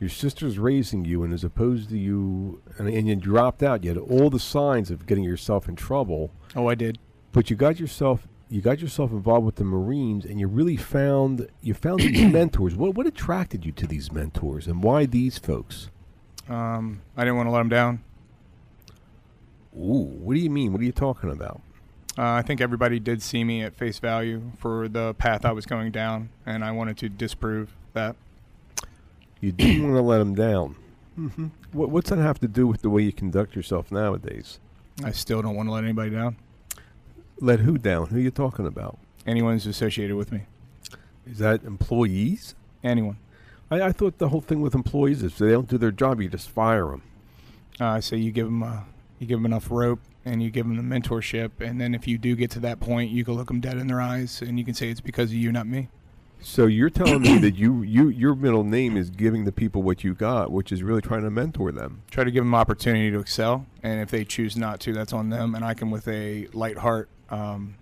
Your 0.00 0.10
sister's 0.10 0.58
raising 0.58 1.04
you, 1.04 1.22
and 1.22 1.32
as 1.32 1.44
opposed 1.44 1.88
to 1.88 1.98
you, 1.98 2.60
and, 2.76 2.88
and 2.88 3.08
you 3.08 3.16
dropped 3.16 3.62
out. 3.62 3.84
You 3.84 3.90
had 3.90 3.98
all 3.98 4.28
the 4.28 4.38
signs 4.38 4.90
of 4.90 5.06
getting 5.06 5.24
yourself 5.24 5.68
in 5.68 5.76
trouble. 5.76 6.30
Oh, 6.54 6.68
I 6.68 6.74
did. 6.74 6.98
But 7.32 7.48
you 7.48 7.56
got 7.56 7.80
yourself 7.80 8.28
you 8.48 8.60
got 8.60 8.80
yourself 8.80 9.10
involved 9.10 9.46
with 9.46 9.56
the 9.56 9.64
Marines, 9.64 10.24
and 10.24 10.38
you 10.38 10.46
really 10.46 10.76
found 10.76 11.48
you 11.62 11.74
found 11.74 12.00
these 12.00 12.32
mentors. 12.32 12.74
What 12.74 12.94
what 12.94 13.06
attracted 13.06 13.64
you 13.64 13.72
to 13.72 13.86
these 13.86 14.12
mentors, 14.12 14.66
and 14.66 14.82
why 14.82 15.06
these 15.06 15.38
folks? 15.38 15.90
Um, 16.48 17.02
I 17.16 17.24
didn't 17.24 17.36
want 17.36 17.48
to 17.48 17.50
let 17.50 17.58
them 17.58 17.68
down. 17.68 18.04
Ooh, 19.76 20.04
what 20.04 20.34
do 20.34 20.40
you 20.40 20.50
mean? 20.50 20.72
What 20.72 20.80
are 20.80 20.84
you 20.84 20.92
talking 20.92 21.30
about? 21.30 21.60
Uh, 22.16 22.30
I 22.30 22.42
think 22.42 22.60
everybody 22.60 23.00
did 23.00 23.22
see 23.22 23.42
me 23.42 23.62
at 23.62 23.74
face 23.74 23.98
value 23.98 24.52
for 24.58 24.88
the 24.88 25.14
path 25.14 25.44
I 25.44 25.50
was 25.50 25.66
going 25.66 25.90
down, 25.90 26.28
and 26.46 26.64
I 26.64 26.70
wanted 26.70 26.96
to 26.98 27.08
disprove 27.08 27.74
that. 27.92 28.14
You 29.40 29.50
didn't 29.50 29.82
want 29.82 29.96
to 29.96 30.02
let 30.02 30.18
them 30.18 30.34
down. 30.34 30.76
Mm-hmm. 31.18 31.48
What, 31.72 31.90
what's 31.90 32.10
that 32.10 32.18
have 32.18 32.38
to 32.40 32.48
do 32.48 32.66
with 32.66 32.82
the 32.82 32.90
way 32.90 33.02
you 33.02 33.12
conduct 33.12 33.56
yourself 33.56 33.90
nowadays? 33.90 34.60
I 35.02 35.10
still 35.10 35.42
don't 35.42 35.56
want 35.56 35.68
to 35.68 35.72
let 35.72 35.82
anybody 35.82 36.10
down. 36.10 36.36
Let 37.40 37.60
who 37.60 37.78
down? 37.78 38.08
Who 38.08 38.16
are 38.16 38.20
you 38.20 38.30
talking 38.30 38.66
about? 38.66 38.98
Anyone 39.26 39.54
who's 39.54 39.66
associated 39.66 40.16
with 40.16 40.30
me. 40.30 40.42
Is 41.26 41.38
that 41.38 41.64
employees? 41.64 42.54
Anyone. 42.82 43.18
I, 43.70 43.82
I 43.82 43.92
thought 43.92 44.18
the 44.18 44.28
whole 44.28 44.40
thing 44.40 44.60
with 44.60 44.74
employees 44.74 45.22
is 45.22 45.32
if 45.32 45.38
they 45.38 45.50
don't 45.50 45.68
do 45.68 45.78
their 45.78 45.90
job, 45.90 46.20
you 46.20 46.28
just 46.28 46.50
fire 46.50 46.86
them. 46.86 47.02
Uh, 47.80 47.86
I 47.86 48.00
say 48.00 48.16
you 48.16 48.30
give 48.30 48.46
them 48.46 48.62
uh, 48.62 48.80
you 49.18 49.26
give 49.26 49.38
them 49.38 49.46
enough 49.46 49.70
rope 49.70 50.00
and 50.24 50.42
you 50.42 50.50
give 50.50 50.66
them 50.66 50.76
the 50.76 50.82
mentorship, 50.82 51.60
and 51.60 51.80
then 51.80 51.94
if 51.94 52.06
you 52.06 52.16
do 52.18 52.34
get 52.34 52.50
to 52.52 52.60
that 52.60 52.80
point, 52.80 53.10
you 53.10 53.24
can 53.24 53.34
look 53.34 53.48
them 53.48 53.60
dead 53.60 53.76
in 53.76 53.88
their 53.88 54.00
eyes 54.00 54.40
and 54.40 54.58
you 54.58 54.64
can 54.64 54.74
say 54.74 54.88
it's 54.88 55.00
because 55.00 55.30
of 55.30 55.36
you, 55.36 55.52
not 55.52 55.66
me. 55.66 55.88
So 56.40 56.66
you're 56.66 56.90
telling 56.90 57.22
me 57.22 57.38
that 57.38 57.56
you, 57.56 57.82
you 57.82 58.08
your 58.08 58.34
middle 58.34 58.64
name 58.64 58.98
is 58.98 59.08
giving 59.08 59.44
the 59.44 59.52
people 59.52 59.82
what 59.82 60.04
you 60.04 60.14
got, 60.14 60.52
which 60.52 60.72
is 60.72 60.82
really 60.82 61.00
trying 61.00 61.22
to 61.22 61.30
mentor 61.30 61.72
them. 61.72 62.02
Try 62.10 62.24
to 62.24 62.30
give 62.30 62.44
them 62.44 62.54
opportunity 62.54 63.10
to 63.10 63.18
excel, 63.18 63.66
and 63.82 64.00
if 64.00 64.10
they 64.10 64.24
choose 64.24 64.56
not 64.56 64.78
to, 64.80 64.92
that's 64.92 65.12
on 65.12 65.30
them. 65.30 65.54
And 65.54 65.64
I 65.64 65.72
can, 65.72 65.90
with 65.90 66.06
a 66.06 66.48
light 66.52 66.78
heart, 66.78 67.08
um, 67.30 67.76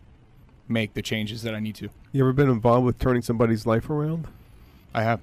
make 0.68 0.94
the 0.94 1.02
changes 1.02 1.42
that 1.42 1.54
I 1.54 1.60
need 1.60 1.74
to. 1.76 1.88
You 2.12 2.22
ever 2.22 2.32
been 2.32 2.50
involved 2.50 2.86
with 2.86 2.98
turning 2.98 3.22
somebody's 3.22 3.66
life 3.66 3.88
around? 3.90 4.26
I 4.94 5.02
have. 5.02 5.20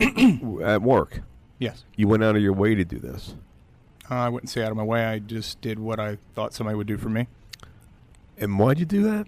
At 0.62 0.82
work? 0.82 1.20
Yes. 1.58 1.84
You 1.96 2.08
went 2.08 2.24
out 2.24 2.36
of 2.36 2.42
your 2.42 2.52
way 2.52 2.74
to 2.74 2.84
do 2.84 2.98
this? 2.98 3.34
Uh, 4.10 4.14
I 4.14 4.28
wouldn't 4.28 4.50
say 4.50 4.62
out 4.62 4.70
of 4.70 4.76
my 4.76 4.82
way. 4.82 5.04
I 5.04 5.18
just 5.18 5.60
did 5.60 5.78
what 5.78 6.00
I 6.00 6.18
thought 6.34 6.54
somebody 6.54 6.76
would 6.76 6.86
do 6.86 6.96
for 6.96 7.08
me. 7.08 7.26
And 8.38 8.58
why'd 8.58 8.78
you 8.78 8.86
do 8.86 9.02
that? 9.02 9.26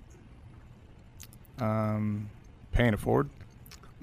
Um, 1.62 2.30
paying 2.72 2.94
it 2.94 2.98
forward. 2.98 3.28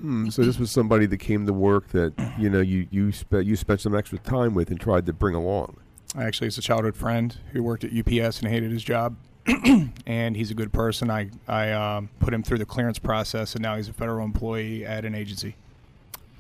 Mm, 0.02 0.32
so 0.32 0.44
this 0.44 0.58
was 0.58 0.72
somebody 0.72 1.06
that 1.08 1.18
came 1.18 1.46
to 1.46 1.52
work 1.52 1.89
that 1.89 2.13
you 2.38 2.50
know 2.50 2.62
you 2.62 2.88
you 2.89 3.12
spent 3.12 3.46
you 3.46 3.58
spent 3.58 3.82
some 3.82 3.94
extra 3.94 4.18
time 4.18 4.54
with 4.54 4.70
and 4.70 4.80
tried 4.80 5.06
to 5.08 5.13
bring 5.13 5.36
along. 5.36 5.76
Actually, 6.18 6.48
it's 6.48 6.58
a 6.58 6.62
childhood 6.62 6.96
friend 6.96 7.38
who 7.52 7.62
worked 7.62 7.84
at 7.84 7.92
UPS 7.92 8.39
and 8.39 8.50
hated 8.50 8.72
his 8.72 8.82
job, 8.82 9.18
and 10.06 10.36
he's 10.36 10.52
a 10.52 10.54
good 10.54 10.71
person. 10.71 11.10
I 11.10 11.30
I 11.47 11.71
um, 11.71 12.10
put 12.19 12.34
him 12.34 12.43
through 12.43 12.60
the 12.60 12.65
clearance 12.65 12.99
process, 12.99 13.56
and 13.56 13.62
now 13.62 13.75
he's 13.75 13.89
a 13.89 13.93
federal 13.93 14.23
employee 14.25 14.86
at 14.86 15.06
an 15.06 15.15
agency. 15.15 15.56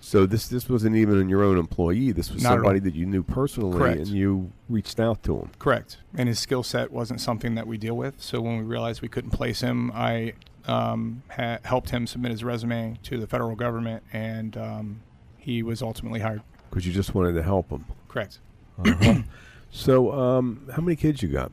So 0.01 0.25
this 0.25 0.47
this 0.47 0.69
wasn't 0.69 0.95
even 0.95 1.29
your 1.29 1.43
own 1.43 1.57
employee. 1.57 2.11
This 2.11 2.31
was 2.31 2.43
Not 2.43 2.53
somebody 2.53 2.79
that 2.79 2.95
you 2.95 3.05
knew 3.05 3.23
personally, 3.23 3.77
Correct. 3.77 3.99
and 3.99 4.07
you 4.07 4.51
reached 4.69 4.99
out 4.99 5.23
to 5.23 5.39
him. 5.39 5.49
Correct. 5.59 5.97
And 6.15 6.29
his 6.29 6.39
skill 6.39 6.63
set 6.63 6.91
wasn't 6.91 7.21
something 7.21 7.55
that 7.55 7.67
we 7.67 7.77
deal 7.77 7.95
with. 7.95 8.21
So 8.21 8.41
when 8.41 8.57
we 8.57 8.63
realized 8.63 9.01
we 9.01 9.09
couldn't 9.09 9.31
place 9.31 9.61
him, 9.61 9.91
I 9.93 10.33
um, 10.67 11.23
ha- 11.29 11.59
helped 11.63 11.89
him 11.89 12.07
submit 12.07 12.31
his 12.31 12.43
resume 12.43 12.97
to 13.03 13.17
the 13.17 13.27
federal 13.27 13.55
government, 13.55 14.03
and 14.13 14.55
um, 14.55 15.01
he 15.37 15.63
was 15.63 15.81
ultimately 15.81 16.21
hired. 16.21 16.41
Because 16.69 16.85
you 16.85 16.93
just 16.93 17.13
wanted 17.13 17.33
to 17.33 17.43
help 17.43 17.69
him. 17.69 17.85
Correct. 18.07 18.39
Uh-huh. 18.85 19.21
so, 19.71 20.11
um, 20.11 20.67
how 20.73 20.81
many 20.81 20.95
kids 20.95 21.21
you 21.21 21.29
got? 21.29 21.51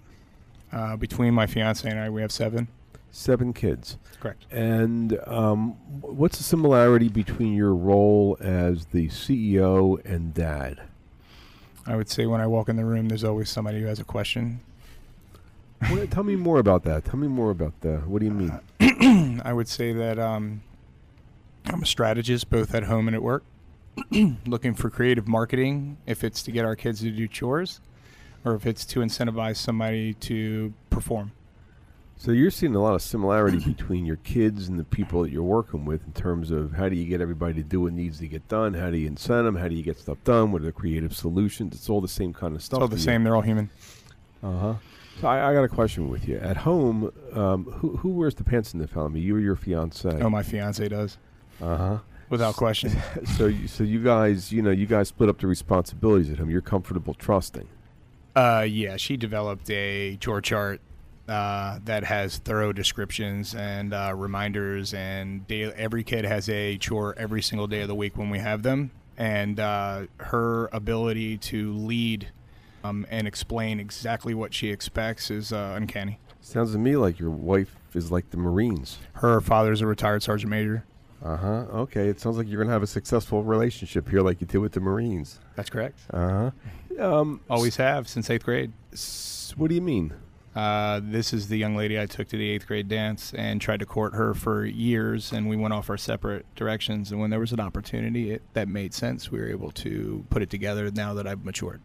Uh, 0.73 0.97
between 0.97 1.33
my 1.33 1.47
fiance 1.47 1.89
and 1.89 1.99
I, 1.99 2.11
we 2.11 2.21
have 2.23 2.33
seven. 2.33 2.69
Seven 3.11 3.53
kids. 3.53 3.97
Correct. 4.21 4.45
And 4.51 5.19
um, 5.27 5.71
what's 6.01 6.39
the 6.39 6.45
similarity 6.45 7.09
between 7.09 7.55
your 7.55 7.75
role 7.75 8.37
as 8.41 8.87
the 8.87 9.09
CEO 9.09 10.05
and 10.05 10.35
dad? 10.35 10.83
I 11.87 11.97
would 11.97 12.11
say 12.11 12.27
when 12.27 12.41
I 12.41 12.47
walk 12.47 12.69
in 12.69 12.77
the 12.77 12.85
room, 12.85 13.09
there's 13.09 13.25
always 13.25 13.49
somebody 13.49 13.81
who 13.81 13.87
has 13.87 14.01
a 14.01 14.05
question. 14.05 14.61
What- 15.89 16.11
tell 16.11 16.25
me 16.25 16.37
more 16.37 16.59
about 16.59 16.83
that. 16.85 17.05
Tell 17.05 17.19
me 17.19 17.29
more 17.29 17.51
about 17.51 17.81
that. 17.83 18.07
What 18.07 18.19
do 18.21 18.27
you 18.27 18.33
mean? 18.33 19.41
I 19.45 19.53
would 19.53 19.69
say 19.69 19.93
that 19.93 20.19
um, 20.19 20.63
I'm 21.67 21.83
a 21.83 21.87
strategist 21.87 22.51
both 22.51 22.75
at 22.75 22.85
home 22.85 23.09
and 23.09 23.15
at 23.15 23.23
work, 23.23 23.45
looking 24.47 24.75
for 24.75 24.91
creative 24.91 25.29
marketing 25.29 25.97
if 26.07 26.25
it's 26.25 26.43
to 26.43 26.51
get 26.51 26.65
our 26.65 26.77
kids 26.77 27.01
to 27.01 27.11
do 27.11 27.29
chores 27.29 27.81
or 28.47 28.55
if 28.55 28.65
it's 28.67 28.87
to 28.87 29.01
incentivize 29.01 29.57
somebody 29.57 30.15
to 30.15 30.73
perform. 30.89 31.33
So 32.19 32.31
you're 32.33 32.51
seeing 32.51 32.75
a 32.75 32.81
lot 32.81 32.95
of 32.95 33.03
similarity 33.03 33.59
between 33.59 34.07
your 34.07 34.17
kids 34.17 34.69
and 34.69 34.79
the 34.79 34.85
people 34.85 35.23
that 35.23 35.31
you're 35.31 35.43
working 35.43 35.85
with 35.85 36.03
in 36.07 36.13
terms 36.15 36.51
of 36.51 36.73
how 36.73 36.89
do 36.89 36.97
you 36.97 37.05
get 37.05 37.21
everybody 37.21 37.53
to 37.55 37.63
do 37.63 37.83
what 37.83 37.93
needs 37.93 38.19
to 38.21 38.27
get 38.27 38.49
done? 38.49 38.73
How 38.73 38.91
do 38.91 38.97
you 38.97 39.11
incent 39.11 39.45
them? 39.45 39.57
How 39.57 39.69
do 39.69 39.75
you 39.75 39.83
get 39.83 39.99
stuff 39.99 40.17
done? 40.25 40.51
What 40.51 40.63
are 40.63 40.65
the 40.65 40.73
creative 40.73 41.15
solutions? 41.15 41.75
It's 41.75 41.91
all 41.91 42.01
the 42.01 42.09
same 42.09 42.33
kind 42.33 42.57
of 42.57 42.63
stuff. 42.63 42.79
It's 42.79 42.83
all 42.83 42.89
the 42.89 42.97
to 42.97 43.01
you. 43.01 43.05
same, 43.05 43.23
they're 43.25 43.37
all 43.37 43.43
human. 43.43 43.69
Uh 44.43 44.59
huh. 44.59 44.75
So 45.21 45.29
I, 45.29 45.51
I 45.51 45.55
got 45.55 45.65
a 45.65 45.69
question 45.69 46.09
with 46.09 46.27
you. 46.29 46.39
At 46.39 46.57
home, 46.59 47.11
um, 47.33 47.65
who 47.65 47.97
who 47.99 48.11
wears 48.11 48.35
the 48.35 48.45
pants 48.45 48.73
in 48.73 48.81
the 48.81 48.89
family? 48.89 49.21
You 49.21 49.37
or 49.37 49.41
your 49.41 49.57
fiance? 49.57 50.09
Oh, 50.23 50.31
my 50.31 50.43
fiance 50.43 50.87
does, 50.89 51.19
Uh 51.61 51.77
huh. 51.77 51.99
without 52.31 52.55
question. 52.57 52.93
so 53.37 53.47
you, 53.47 53.67
so 53.69 53.83
you 53.85 54.03
guys, 54.03 54.53
you 54.53 54.63
know, 54.63 54.71
you 54.71 54.87
guys 54.87 55.09
split 55.09 55.29
up 55.29 55.39
the 55.39 55.47
responsibilities 55.47 56.31
at 56.31 56.39
home. 56.39 56.49
You're 56.51 56.61
comfortable 56.63 57.13
trusting. 57.15 57.69
Uh, 58.37 58.67
yeah, 58.69 58.99
she 58.99 59.17
developed 59.17 59.71
a 59.71 60.19
chore 60.21 60.43
chart 60.43 60.83
uh, 61.27 61.79
that 61.87 62.05
has 62.05 62.37
thorough 62.37 62.71
descriptions 62.71 63.55
and 63.55 63.95
uh, 63.95 64.13
reminders, 64.15 64.93
and 64.93 65.47
day, 65.49 65.65
every 65.73 66.05
kid 66.05 66.27
has 66.27 66.49
a 66.51 66.77
chore 66.77 67.15
every 67.17 67.41
single 67.41 67.67
day 67.67 67.81
of 67.81 67.89
the 67.89 67.95
week 67.95 68.19
when 68.19 68.29
we 68.29 68.39
have 68.39 68.63
them. 68.63 68.91
And 69.17 69.59
uh, 69.59 70.03
her 70.19 70.69
ability 70.73 71.39
to 71.39 71.73
lead 71.73 72.29
um, 72.85 73.07
and 73.11 73.27
explain 73.27 73.81
exactly 73.81 74.35
what 74.35 74.53
she 74.53 74.69
expects 74.69 75.31
is 75.31 75.51
uh, 75.51 75.73
uncanny. 75.75 76.19
Sounds 76.43 76.73
to 76.73 76.79
me 76.79 76.97
like 76.97 77.19
your 77.19 77.31
wife 77.31 77.75
is 77.95 78.13
like 78.13 78.31
the 78.31 78.37
Marines. 78.37 78.99
Her 79.15 79.41
father's 79.41 79.81
a 79.81 79.87
retired 79.87 80.23
sergeant 80.23 80.51
major. 80.51 80.85
Uh 81.25 81.37
huh. 81.37 81.65
Okay. 81.73 82.09
It 82.09 82.21
sounds 82.21 82.37
like 82.37 82.49
you're 82.49 82.61
gonna 82.63 82.73
have 82.73 82.83
a 82.83 82.87
successful 82.87 83.43
relationship 83.43 84.09
here, 84.09 84.21
like 84.21 84.41
you 84.41 84.47
did 84.47 84.59
with 84.59 84.73
the 84.73 84.81
Marines. 84.81 85.41
That's 85.57 85.71
correct. 85.71 85.99
Uh 86.13 86.51
huh. 86.99 87.19
Um, 87.19 87.41
Always 87.51 87.77
have 87.77 88.09
since 88.09 88.31
eighth 88.31 88.45
grade. 88.45 88.73
s- 88.93 89.53
what 89.57 89.69
do 89.69 89.75
you 89.75 89.81
mean? 89.83 90.13
Uh, 90.55 91.01
this 91.03 91.35
is 91.35 91.49
the 91.49 91.57
young 91.59 91.77
lady 91.77 92.01
I 92.01 92.07
took 92.07 92.29
to 92.29 92.37
the 92.39 92.49
eighth 92.49 92.67
grade 92.67 92.89
dance 92.89 93.35
and 93.35 93.61
tried 93.61 93.81
to 93.81 93.87
court 93.87 94.15
her 94.15 94.33
for 94.33 94.65
years, 94.65 95.31
and 95.33 95.49
we 95.51 95.57
went 95.57 95.75
off 95.75 95.91
our 95.91 95.99
separate 95.99 96.47
directions. 96.55 97.13
And 97.13 97.21
when 97.21 97.29
there 97.29 97.41
was 97.41 97.53
an 97.53 97.61
opportunity 97.61 98.31
it, 98.31 98.41
that 98.55 98.67
made 98.67 98.95
sense, 98.95 99.31
we 99.31 99.39
were 99.39 99.49
able 99.51 99.71
to 99.73 100.25
put 100.31 100.41
it 100.41 100.49
together. 100.49 100.91
Now 100.91 101.13
that 101.15 101.27
I've 101.27 101.45
matured, 101.45 101.83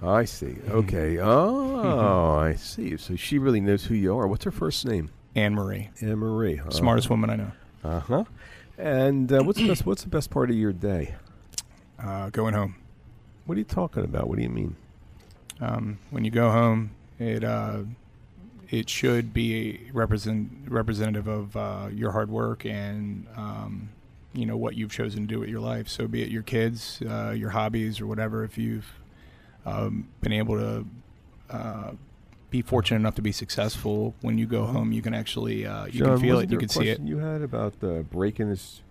I 0.00 0.26
see. 0.26 0.56
Okay. 0.68 1.18
Oh, 1.18 2.36
I 2.38 2.54
see. 2.54 2.96
So 2.96 3.16
she 3.16 3.38
really 3.38 3.60
knows 3.60 3.84
who 3.86 3.94
you 3.96 4.16
are. 4.16 4.28
What's 4.28 4.44
her 4.44 4.52
first 4.52 4.86
name? 4.86 5.10
Anne 5.34 5.54
Marie, 5.54 5.90
Anne 6.00 6.18
Marie. 6.18 6.60
smartest 6.70 7.10
woman 7.10 7.30
I 7.30 7.36
know. 7.36 7.50
Uh 7.82 8.00
huh. 8.00 8.24
And 8.78 9.32
uh, 9.32 9.42
what's 9.42 9.58
the 9.58 9.66
best? 9.66 9.84
What's 9.84 10.02
the 10.04 10.08
best 10.08 10.30
part 10.30 10.50
of 10.50 10.56
your 10.56 10.72
day? 10.72 11.16
Uh, 11.98 12.30
going 12.30 12.54
home. 12.54 12.76
What 13.44 13.56
are 13.56 13.58
you 13.58 13.64
talking 13.64 14.04
about? 14.04 14.28
What 14.28 14.36
do 14.36 14.42
you 14.42 14.48
mean? 14.48 14.76
Um, 15.60 15.98
when 16.10 16.24
you 16.24 16.30
go 16.30 16.50
home, 16.50 16.92
it 17.18 17.42
uh, 17.42 17.80
it 18.70 18.88
should 18.88 19.34
be 19.34 19.80
represent 19.92 20.50
representative 20.68 21.26
of 21.26 21.56
uh, 21.56 21.88
your 21.92 22.12
hard 22.12 22.30
work 22.30 22.64
and 22.64 23.26
um, 23.36 23.88
you 24.32 24.46
know 24.46 24.56
what 24.56 24.76
you've 24.76 24.92
chosen 24.92 25.22
to 25.22 25.26
do 25.26 25.40
with 25.40 25.48
your 25.48 25.60
life. 25.60 25.88
So 25.88 26.06
be 26.06 26.22
it 26.22 26.28
your 26.28 26.44
kids, 26.44 27.02
uh, 27.08 27.30
your 27.30 27.50
hobbies, 27.50 28.00
or 28.00 28.06
whatever. 28.06 28.44
If 28.44 28.56
you've 28.56 28.86
um, 29.66 30.08
been 30.20 30.32
able 30.32 30.56
to 30.56 30.86
uh, 31.50 31.90
be 32.50 32.62
fortunate 32.62 32.96
enough 32.96 33.14
to 33.16 33.22
be 33.22 33.32
successful, 33.32 34.14
when 34.20 34.38
you 34.38 34.46
go 34.46 34.64
home, 34.64 34.92
you 34.92 35.02
can 35.02 35.14
actually 35.14 35.66
uh, 35.66 35.86
you 35.86 36.00
John, 36.00 36.08
can 36.08 36.20
feel 36.20 36.38
it, 36.38 36.42
you 36.42 36.48
there 36.48 36.58
a 36.58 36.60
can 36.60 36.68
see 36.68 36.88
it. 36.88 37.00
You 37.00 37.18
had 37.18 37.42
about 37.42 37.74
uh, 37.82 38.00
breaking 38.02 38.50
this. 38.50 38.82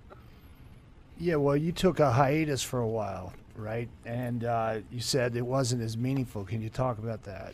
Yeah, 1.20 1.36
well, 1.36 1.58
you 1.58 1.72
took 1.72 2.00
a 2.00 2.12
hiatus 2.12 2.62
for 2.62 2.80
a 2.80 2.88
while, 2.88 3.34
right? 3.56 3.90
And 4.06 4.44
uh, 4.44 4.80
you 4.92 5.00
said 5.00 5.36
it 5.36 5.46
wasn't 5.46 5.82
as 5.82 5.98
meaningful. 5.98 6.44
Can 6.44 6.62
you 6.62 6.70
talk 6.70 7.00
about 7.00 7.24
that? 7.24 7.54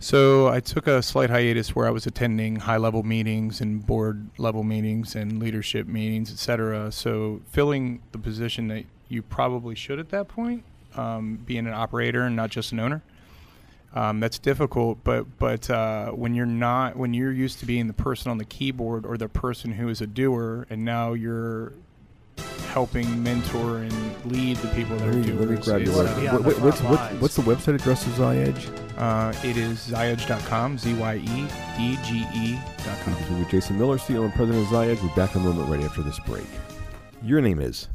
So 0.00 0.48
I 0.48 0.58
took 0.58 0.88
a 0.88 1.00
slight 1.00 1.30
hiatus 1.30 1.76
where 1.76 1.86
I 1.86 1.90
was 1.90 2.04
attending 2.04 2.56
high 2.56 2.76
level 2.76 3.04
meetings 3.04 3.60
and 3.60 3.86
board 3.86 4.28
level 4.36 4.64
meetings 4.64 5.14
and 5.14 5.38
leadership 5.38 5.86
meetings, 5.86 6.32
et 6.32 6.38
cetera. 6.38 6.90
So 6.90 7.40
filling 7.50 8.02
the 8.10 8.18
position 8.18 8.68
that 8.68 8.84
you 9.08 9.22
probably 9.22 9.76
should 9.76 10.00
at 10.00 10.08
that 10.10 10.26
point, 10.26 10.64
um, 10.96 11.36
being 11.46 11.66
an 11.66 11.72
operator 11.72 12.22
and 12.22 12.34
not 12.34 12.50
just 12.50 12.72
an 12.72 12.80
owner. 12.80 13.02
Um, 13.94 14.18
that's 14.18 14.40
difficult, 14.40 14.98
but 15.04 15.38
but 15.38 15.70
uh, 15.70 16.10
when 16.10 16.34
you're 16.34 16.46
not, 16.46 16.96
when 16.96 17.14
you're 17.14 17.30
used 17.32 17.60
to 17.60 17.66
being 17.66 17.86
the 17.86 17.92
person 17.92 18.30
on 18.30 18.38
the 18.38 18.44
keyboard 18.44 19.06
or 19.06 19.16
the 19.16 19.28
person 19.28 19.70
who 19.72 19.88
is 19.88 20.00
a 20.00 20.06
doer, 20.08 20.66
and 20.68 20.84
now 20.84 21.12
you're 21.12 21.72
helping 22.72 23.22
mentor 23.22 23.78
and 23.78 23.92
lead 24.26 24.56
the 24.56 24.66
people 24.74 24.96
that 24.96 25.04
Let 25.06 25.14
are 25.14 25.18
me, 25.18 25.26
doing 25.26 25.38
let 25.38 25.48
me 25.48 25.54
this. 25.54 25.64
grab 25.64 25.80
your 25.82 25.90
It's- 25.90 25.96
wanna 25.96 26.10
website. 26.28 26.32
on 26.34 26.42
What- 26.44 26.60
what's, 26.60 26.80
front 26.80 27.22
what's, 27.22 27.36
the 27.36 27.42
website 27.42 27.74
address 27.76 28.04
of 28.08 28.12
ZyEdge? 28.14 28.68
Uh, 28.98 29.32
it 29.48 29.56
is 29.56 29.78
zyedge.com, 29.88 30.78
Z 30.78 30.94
Y 30.94 31.16
E 31.16 31.46
D 31.78 31.98
G 32.02 32.26
E 32.34 32.58
dot 32.84 32.98
com. 33.04 33.14
We're 33.30 33.38
with 33.38 33.48
Jason 33.50 33.78
Miller, 33.78 33.96
CEO 33.98 34.24
and 34.24 34.34
President 34.34 34.64
of 34.64 34.72
ZyEdge. 34.72 35.00
We're 35.08 35.14
back 35.14 35.36
in 35.36 35.42
a 35.42 35.44
moment 35.44 35.68
right 35.70 35.84
after 35.84 36.02
this 36.02 36.18
break. 36.26 36.46
Your 37.22 37.40
name 37.40 37.60
is? 37.60 37.88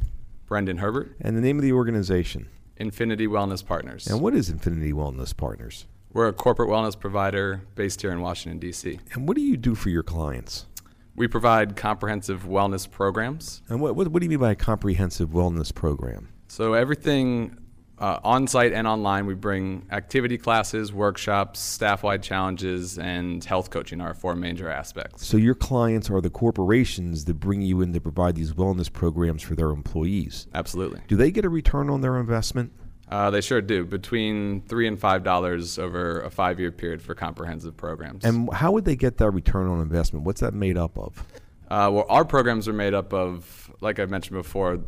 Brendan 0.46 0.78
Herbert, 0.78 1.14
And 1.20 1.36
the 1.36 1.40
name 1.42 1.58
of 1.58 1.62
the 1.62 1.72
organization? 1.74 2.46
Infinity 2.80 3.26
Wellness 3.26 3.64
Partners. 3.64 4.06
And 4.06 4.20
what 4.20 4.34
is 4.34 4.48
Infinity 4.48 4.92
Wellness 4.92 5.36
Partners? 5.36 5.86
We're 6.12 6.28
a 6.28 6.32
corporate 6.32 6.70
wellness 6.70 6.98
provider 6.98 7.62
based 7.74 8.00
here 8.02 8.10
in 8.10 8.20
Washington, 8.20 8.58
D.C. 8.58 8.98
And 9.12 9.28
what 9.28 9.36
do 9.36 9.42
you 9.42 9.56
do 9.56 9.74
for 9.74 9.90
your 9.90 10.02
clients? 10.02 10.66
We 11.14 11.28
provide 11.28 11.76
comprehensive 11.76 12.44
wellness 12.44 12.90
programs. 12.90 13.62
And 13.68 13.80
what, 13.80 13.94
what, 13.94 14.08
what 14.08 14.20
do 14.20 14.24
you 14.24 14.30
mean 14.30 14.40
by 14.40 14.52
a 14.52 14.56
comprehensive 14.56 15.28
wellness 15.28 15.72
program? 15.72 16.30
So, 16.48 16.72
everything 16.72 17.58
uh, 18.00 18.18
on 18.24 18.46
site 18.46 18.72
and 18.72 18.86
online, 18.86 19.26
we 19.26 19.34
bring 19.34 19.86
activity 19.92 20.38
classes, 20.38 20.92
workshops, 20.92 21.60
staff 21.60 22.02
wide 22.02 22.22
challenges, 22.22 22.98
and 22.98 23.44
health 23.44 23.70
coaching 23.70 24.00
are 24.00 24.08
our 24.08 24.14
four 24.14 24.34
major 24.34 24.68
aspects. 24.68 25.26
So 25.26 25.36
your 25.36 25.54
clients 25.54 26.10
are 26.10 26.20
the 26.20 26.30
corporations 26.30 27.26
that 27.26 27.34
bring 27.34 27.62
you 27.62 27.80
in 27.82 27.92
to 27.92 28.00
provide 28.00 28.34
these 28.34 28.52
wellness 28.54 28.92
programs 28.92 29.42
for 29.42 29.54
their 29.54 29.70
employees. 29.70 30.48
Absolutely. 30.54 31.00
Do 31.06 31.16
they 31.16 31.30
get 31.30 31.44
a 31.44 31.48
return 31.48 31.90
on 31.90 32.00
their 32.00 32.18
investment? 32.18 32.72
Uh, 33.08 33.28
they 33.30 33.40
sure 33.40 33.60
do. 33.60 33.84
Between 33.84 34.62
three 34.62 34.86
and 34.86 34.98
five 34.98 35.22
dollars 35.22 35.78
over 35.78 36.20
a 36.20 36.30
five-year 36.30 36.70
period 36.70 37.02
for 37.02 37.14
comprehensive 37.14 37.76
programs. 37.76 38.24
And 38.24 38.52
how 38.52 38.72
would 38.72 38.84
they 38.84 38.96
get 38.96 39.18
that 39.18 39.30
return 39.30 39.66
on 39.66 39.80
investment? 39.80 40.24
What's 40.24 40.40
that 40.40 40.54
made 40.54 40.78
up 40.78 40.96
of? 40.96 41.24
Uh, 41.68 41.90
well, 41.92 42.06
our 42.08 42.24
programs 42.24 42.66
are 42.66 42.72
made 42.72 42.94
up 42.94 43.12
of, 43.12 43.70
like 43.80 44.00
I 44.00 44.06
mentioned 44.06 44.36
before, 44.36 44.80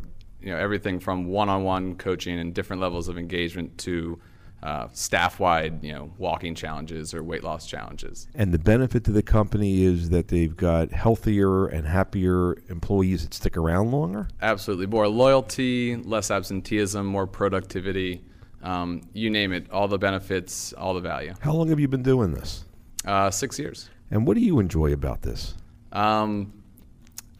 you 0.42 0.50
know, 0.50 0.56
everything 0.56 1.00
from 1.00 1.26
one-on-one 1.26 1.96
coaching 1.96 2.38
and 2.38 2.52
different 2.52 2.82
levels 2.82 3.08
of 3.08 3.16
engagement 3.18 3.78
to 3.78 4.20
uh, 4.62 4.86
staff-wide, 4.92 5.82
you 5.82 5.92
know, 5.92 6.12
walking 6.18 6.54
challenges 6.54 7.14
or 7.14 7.22
weight 7.22 7.42
loss 7.42 7.66
challenges. 7.66 8.28
And 8.34 8.52
the 8.52 8.58
benefit 8.58 9.02
to 9.04 9.10
the 9.10 9.22
company 9.22 9.82
is 9.82 10.10
that 10.10 10.28
they've 10.28 10.56
got 10.56 10.92
healthier 10.92 11.66
and 11.66 11.86
happier 11.86 12.56
employees 12.68 13.24
that 13.24 13.34
stick 13.34 13.56
around 13.56 13.90
longer? 13.90 14.28
Absolutely, 14.40 14.86
more 14.86 15.08
loyalty, 15.08 15.96
less 15.96 16.30
absenteeism, 16.30 17.04
more 17.06 17.26
productivity. 17.26 18.22
Um, 18.62 19.02
you 19.12 19.30
name 19.30 19.52
it, 19.52 19.68
all 19.72 19.88
the 19.88 19.98
benefits, 19.98 20.72
all 20.74 20.94
the 20.94 21.00
value. 21.00 21.34
How 21.40 21.52
long 21.52 21.68
have 21.70 21.80
you 21.80 21.88
been 21.88 22.04
doing 22.04 22.32
this? 22.32 22.64
Uh, 23.04 23.32
six 23.32 23.58
years. 23.58 23.90
And 24.12 24.26
what 24.26 24.34
do 24.34 24.40
you 24.40 24.60
enjoy 24.60 24.92
about 24.92 25.22
this? 25.22 25.54
Um, 25.90 26.61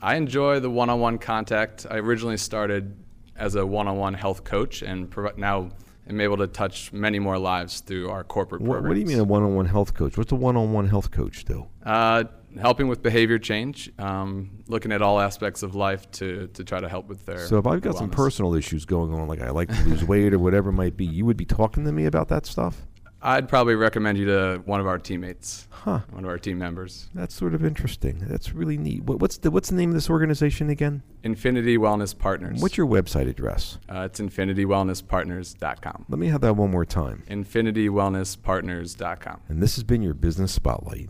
I 0.03 0.17
enjoy 0.17 0.59
the 0.59 0.69
one-on-one 0.69 1.19
contact. 1.19 1.87
I 1.89 1.99
originally 1.99 2.37
started 2.37 2.97
as 3.37 3.55
a 3.55 3.65
one-on-one 3.65 4.15
health 4.15 4.43
coach, 4.43 4.83
and 4.83 5.09
prov- 5.09 5.39
now 5.39 5.71
am 6.09 6.21
able 6.21 6.37
to 6.39 6.49
touch 6.49 6.93
many 6.93 7.21
more 7.21 7.39
lives 7.39 7.81
through 7.81 8.11
our 8.11 8.25
corporate 8.25 8.61
What, 8.61 8.81
programs. 8.81 8.89
what 8.89 8.95
do 8.95 9.01
you 9.01 9.07
mean 9.07 9.21
a 9.21 9.25
one-on-one 9.25 9.67
health 9.67 9.95
coach? 9.95 10.19
What's 10.19 10.33
a 10.33 10.37
one-on-one 10.37 10.89
health 10.89 11.13
coach 11.13 11.45
do? 11.45 11.69
Uh, 11.87 12.25
helping 12.61 12.89
with 12.89 13.01
behavior 13.03 13.39
change, 13.39 13.91
um, 13.99 14.51
looking 14.67 14.91
at 14.91 15.03
all 15.03 15.21
aspects 15.21 15.63
of 15.63 15.77
life 15.77 16.11
to, 16.11 16.49
to 16.49 16.65
try 16.65 16.81
to 16.81 16.89
help 16.89 17.07
with 17.07 17.25
their. 17.25 17.47
So 17.47 17.59
if 17.59 17.67
I've 17.67 17.81
got 17.81 17.97
some 17.97 18.11
personal 18.11 18.55
issues 18.55 18.85
going 18.85 19.15
on, 19.15 19.29
like 19.29 19.41
I 19.41 19.51
like 19.51 19.69
to 19.69 19.83
lose 19.85 20.05
weight 20.05 20.35
or 20.35 20.39
whatever 20.41 20.71
it 20.71 20.75
might 20.75 20.97
be, 20.97 21.07
you 21.07 21.25
would 21.25 21.37
be 21.37 21.47
talking 21.47 21.85
to 21.85 21.93
me 21.93 22.07
about 22.07 22.29
that 22.29 22.45
stuff? 22.45 22.87
I'd 23.25 23.49
probably 23.49 23.77
recommend 23.77 24.19
you 24.19 24.27
to 24.27 24.63
one 24.65 24.81
of 24.81 24.87
our 24.87 24.99
teammates, 24.99 25.69
Huh. 25.71 26.01
one 26.11 26.25
of 26.25 26.31
our 26.31 26.39
team 26.39 26.59
members. 26.59 27.09
That's 27.15 27.35
sort 27.35 27.55
of 27.55 27.65
interesting. 27.65 28.25
That's 28.29 28.53
really 28.53 28.77
neat. 28.77 29.05
What, 29.05 29.21
what's 29.21 29.39
the 29.39 29.51
what's 29.51 29.69
the 29.69 29.77
name 29.77 29.91
of 29.91 29.95
this 29.95 30.11
organization 30.11 30.69
again? 30.71 31.03
Infinity 31.23 31.79
Wellness 31.79 32.17
Partners. 32.19 32.61
What's 32.61 32.77
your 32.77 32.87
website 32.87 33.29
address? 33.29 33.79
Uh, 33.89 34.09
it's 34.11 34.21
infinitywellnesspartners.com. 34.21 36.07
Let 36.09 36.19
me 36.19 36.27
have 36.29 36.41
that 36.41 36.55
one 36.55 36.71
more 36.73 36.85
time. 36.85 37.23
Infinitywellnesspartners.com. 37.31 39.41
And 39.49 39.63
this 39.63 39.77
has 39.77 39.85
been 39.85 40.03
your 40.03 40.15
business 40.15 40.53
spotlight. 40.53 41.09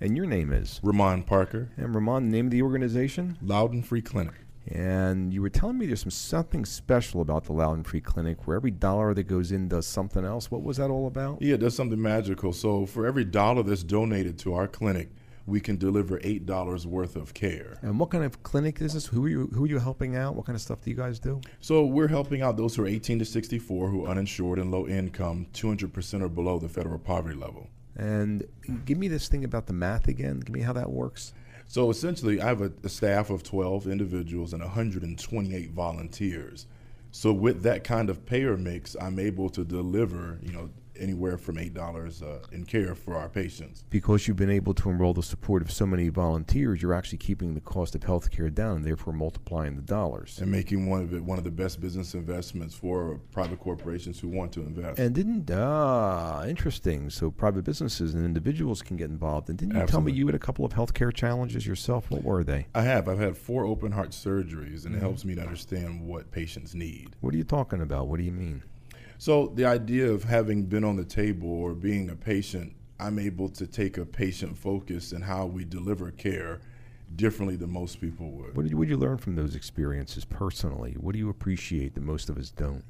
And 0.00 0.16
your 0.16 0.26
name 0.26 0.52
is 0.52 0.80
Ramon 0.82 1.22
Parker, 1.22 1.70
and 1.76 1.94
Ramon. 1.94 2.28
Name 2.30 2.46
of 2.46 2.50
the 2.50 2.62
organization? 2.62 3.38
Loudoun 3.40 3.82
Free 3.82 4.02
Clinic. 4.02 4.34
And 4.66 5.32
you 5.32 5.42
were 5.42 5.50
telling 5.50 5.76
me 5.76 5.86
there's 5.86 6.02
some 6.02 6.10
something 6.10 6.64
special 6.64 7.20
about 7.20 7.44
the 7.44 7.52
Loudoun 7.52 7.84
Free 7.84 8.00
Clinic, 8.00 8.46
where 8.46 8.56
every 8.56 8.70
dollar 8.70 9.12
that 9.14 9.24
goes 9.24 9.52
in 9.52 9.68
does 9.68 9.86
something 9.86 10.24
else. 10.24 10.50
What 10.50 10.62
was 10.62 10.78
that 10.78 10.90
all 10.90 11.06
about? 11.06 11.42
Yeah, 11.42 11.56
that's 11.56 11.76
something 11.76 12.00
magical. 12.00 12.52
So 12.52 12.86
for 12.86 13.06
every 13.06 13.24
dollar 13.24 13.62
that's 13.62 13.82
donated 13.82 14.38
to 14.40 14.54
our 14.54 14.66
clinic, 14.66 15.10
we 15.46 15.60
can 15.60 15.76
deliver 15.76 16.18
eight 16.22 16.46
dollars 16.46 16.86
worth 16.86 17.16
of 17.16 17.34
care. 17.34 17.78
And 17.82 18.00
what 18.00 18.10
kind 18.10 18.24
of 18.24 18.42
clinic 18.42 18.80
is 18.80 18.94
this? 18.94 19.06
Who 19.06 19.26
are 19.26 19.28
you? 19.28 19.50
Who 19.54 19.64
are 19.64 19.68
you 19.68 19.78
helping 19.78 20.16
out? 20.16 20.34
What 20.34 20.46
kind 20.46 20.56
of 20.56 20.62
stuff 20.62 20.80
do 20.80 20.90
you 20.90 20.96
guys 20.96 21.18
do? 21.18 21.40
So 21.60 21.84
we're 21.84 22.08
helping 22.08 22.40
out 22.42 22.56
those 22.56 22.74
who 22.76 22.84
are 22.84 22.88
18 22.88 23.18
to 23.18 23.24
64 23.24 23.88
who 23.88 24.06
are 24.06 24.08
uninsured 24.08 24.58
and 24.58 24.70
low 24.70 24.86
income, 24.86 25.46
200% 25.52 26.22
or 26.22 26.28
below 26.28 26.58
the 26.58 26.68
federal 26.68 26.98
poverty 26.98 27.36
level. 27.36 27.68
And 27.96 28.44
give 28.86 28.98
me 28.98 29.08
this 29.08 29.28
thing 29.28 29.44
about 29.44 29.66
the 29.66 29.72
math 29.72 30.08
again. 30.08 30.40
Give 30.40 30.54
me 30.54 30.62
how 30.62 30.72
that 30.72 30.90
works. 30.90 31.32
So 31.74 31.90
essentially, 31.90 32.40
I 32.40 32.46
have 32.46 32.60
a, 32.60 32.70
a 32.84 32.88
staff 32.88 33.30
of 33.30 33.42
12 33.42 33.88
individuals 33.88 34.52
and 34.52 34.62
128 34.62 35.72
volunteers. 35.72 36.68
So 37.10 37.32
with 37.32 37.64
that 37.64 37.82
kind 37.82 38.10
of 38.10 38.24
payer 38.24 38.56
mix, 38.56 38.94
I'm 39.00 39.18
able 39.18 39.50
to 39.50 39.64
deliver, 39.64 40.38
you 40.40 40.52
know, 40.52 40.70
anywhere 40.98 41.36
from 41.38 41.58
eight 41.58 41.74
dollars 41.74 42.22
uh, 42.22 42.40
in 42.52 42.64
care 42.64 42.94
for 42.94 43.16
our 43.16 43.28
patients. 43.28 43.84
Because 43.90 44.26
you've 44.26 44.36
been 44.36 44.50
able 44.50 44.74
to 44.74 44.90
enroll 44.90 45.14
the 45.14 45.22
support 45.22 45.62
of 45.62 45.70
so 45.70 45.86
many 45.86 46.08
volunteers, 46.08 46.80
you're 46.82 46.94
actually 46.94 47.18
keeping 47.18 47.54
the 47.54 47.60
cost 47.60 47.94
of 47.94 48.02
healthcare 48.02 48.52
down 48.52 48.76
and 48.76 48.84
therefore 48.84 49.12
multiplying 49.12 49.76
the 49.76 49.82
dollars. 49.82 50.38
and 50.40 50.50
making 50.50 50.88
one 50.88 51.02
of 51.02 51.12
it 51.14 51.22
one 51.24 51.38
of 51.38 51.44
the 51.44 51.50
best 51.50 51.80
business 51.80 52.14
investments 52.14 52.74
for 52.74 53.18
private 53.32 53.60
corporations 53.60 54.20
who 54.20 54.28
want 54.28 54.52
to 54.52 54.60
invest. 54.60 54.98
And 54.98 55.14
didn't 55.14 55.50
ah 55.50 56.44
interesting. 56.44 57.10
So 57.10 57.30
private 57.30 57.64
businesses 57.64 58.14
and 58.14 58.24
individuals 58.24 58.82
can 58.82 58.96
get 58.96 59.10
involved. 59.10 59.48
And 59.48 59.58
didn't 59.58 59.76
you 59.76 59.86
tell 59.86 60.00
me 60.00 60.12
you 60.12 60.26
had 60.26 60.34
a 60.34 60.38
couple 60.38 60.64
of 60.64 60.72
healthcare 60.72 61.12
challenges 61.12 61.66
yourself? 61.66 62.10
What 62.10 62.22
were 62.24 62.44
they? 62.44 62.66
I 62.74 62.82
have. 62.82 63.08
I've 63.08 63.18
had 63.18 63.36
four 63.36 63.64
open 63.64 63.92
heart 63.92 64.10
surgeries, 64.10 64.84
and 64.84 64.94
Mhm. 64.94 64.98
it 64.98 65.00
helps 65.00 65.24
me 65.24 65.34
to 65.34 65.40
understand 65.42 66.06
what 66.06 66.30
patients 66.30 66.74
need. 66.74 67.16
What 67.20 67.34
are 67.34 67.36
you 67.36 67.44
talking 67.44 67.80
about? 67.80 68.08
What 68.08 68.18
do 68.18 68.24
you 68.24 68.32
mean? 68.32 68.62
So 69.24 69.46
the 69.54 69.64
idea 69.64 70.06
of 70.12 70.22
having 70.22 70.64
been 70.64 70.84
on 70.84 70.96
the 70.96 71.04
table 71.06 71.48
or 71.50 71.72
being 71.72 72.10
a 72.10 72.14
patient, 72.14 72.74
I'm 73.00 73.18
able 73.18 73.48
to 73.48 73.66
take 73.66 73.96
a 73.96 74.04
patient 74.04 74.54
focus 74.54 75.12
in 75.12 75.22
how 75.22 75.46
we 75.46 75.64
deliver 75.64 76.10
care 76.10 76.60
differently 77.16 77.56
than 77.56 77.70
most 77.70 78.02
people 78.02 78.30
would. 78.32 78.54
What 78.54 78.64
did 78.64 78.72
you, 78.72 78.76
what 78.76 78.84
did 78.84 78.90
you 78.90 78.98
learn 78.98 79.16
from 79.16 79.34
those 79.34 79.54
experiences 79.54 80.26
personally? 80.26 80.94
What 81.00 81.14
do 81.14 81.18
you 81.18 81.30
appreciate 81.30 81.94
that 81.94 82.02
most 82.02 82.28
of 82.28 82.36
us 82.36 82.50
don't? 82.50 82.84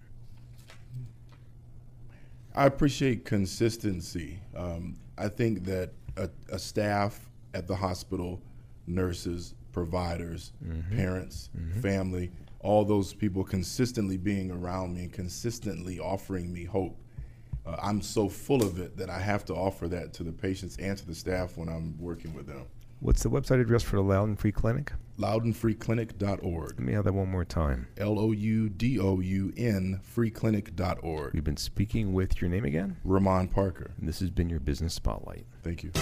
I 2.56 2.66
appreciate 2.66 3.24
consistency. 3.24 4.40
Um, 4.56 4.96
I 5.16 5.28
think 5.28 5.62
that 5.66 5.92
a, 6.16 6.28
a 6.50 6.58
staff 6.58 7.30
at 7.54 7.68
the 7.68 7.76
hospital, 7.76 8.42
nurses, 8.88 9.54
providers, 9.70 10.50
Mhm. 10.66 10.96
parents, 10.96 11.50
Mhm. 11.56 11.80
family, 11.80 12.32
all 12.64 12.84
those 12.84 13.12
people 13.12 13.44
consistently 13.44 14.16
being 14.16 14.50
around 14.50 14.94
me 14.94 15.02
and 15.02 15.12
consistently 15.12 16.00
offering 16.00 16.52
me 16.52 16.64
hope. 16.64 16.98
Uh, 17.66 17.76
I'm 17.80 18.00
so 18.00 18.28
full 18.28 18.62
of 18.62 18.80
it 18.80 18.96
that 18.96 19.10
I 19.10 19.18
have 19.18 19.44
to 19.46 19.54
offer 19.54 19.86
that 19.88 20.14
to 20.14 20.24
the 20.24 20.32
patients 20.32 20.76
and 20.78 20.96
to 20.96 21.06
the 21.06 21.14
staff 21.14 21.58
when 21.58 21.68
I'm 21.68 21.94
working 21.98 22.34
with 22.34 22.46
them. 22.46 22.64
What's 23.04 23.22
the 23.22 23.28
website 23.28 23.60
address 23.60 23.82
for 23.82 23.96
the 23.96 24.02
Loudoun 24.02 24.34
Free 24.34 24.50
Clinic? 24.50 24.94
LoudounFreeClinic.org. 25.18 26.70
Let 26.70 26.78
me 26.78 26.94
have 26.94 27.04
that 27.04 27.12
one 27.12 27.30
more 27.30 27.44
time. 27.44 27.86
L 27.98 28.18
O 28.18 28.32
U 28.32 28.70
D 28.70 28.98
O 28.98 29.20
U 29.20 29.52
N 29.58 30.00
freeclinic.org. 30.16 31.34
We've 31.34 31.44
been 31.44 31.58
speaking 31.58 32.14
with 32.14 32.40
your 32.40 32.48
name 32.48 32.64
again? 32.64 32.96
Ramon 33.04 33.48
Parker. 33.48 33.90
And 33.98 34.08
this 34.08 34.20
has 34.20 34.30
been 34.30 34.48
your 34.48 34.58
Business 34.58 34.94
Spotlight. 34.94 35.44
Thank 35.62 35.82
you. 35.82 35.92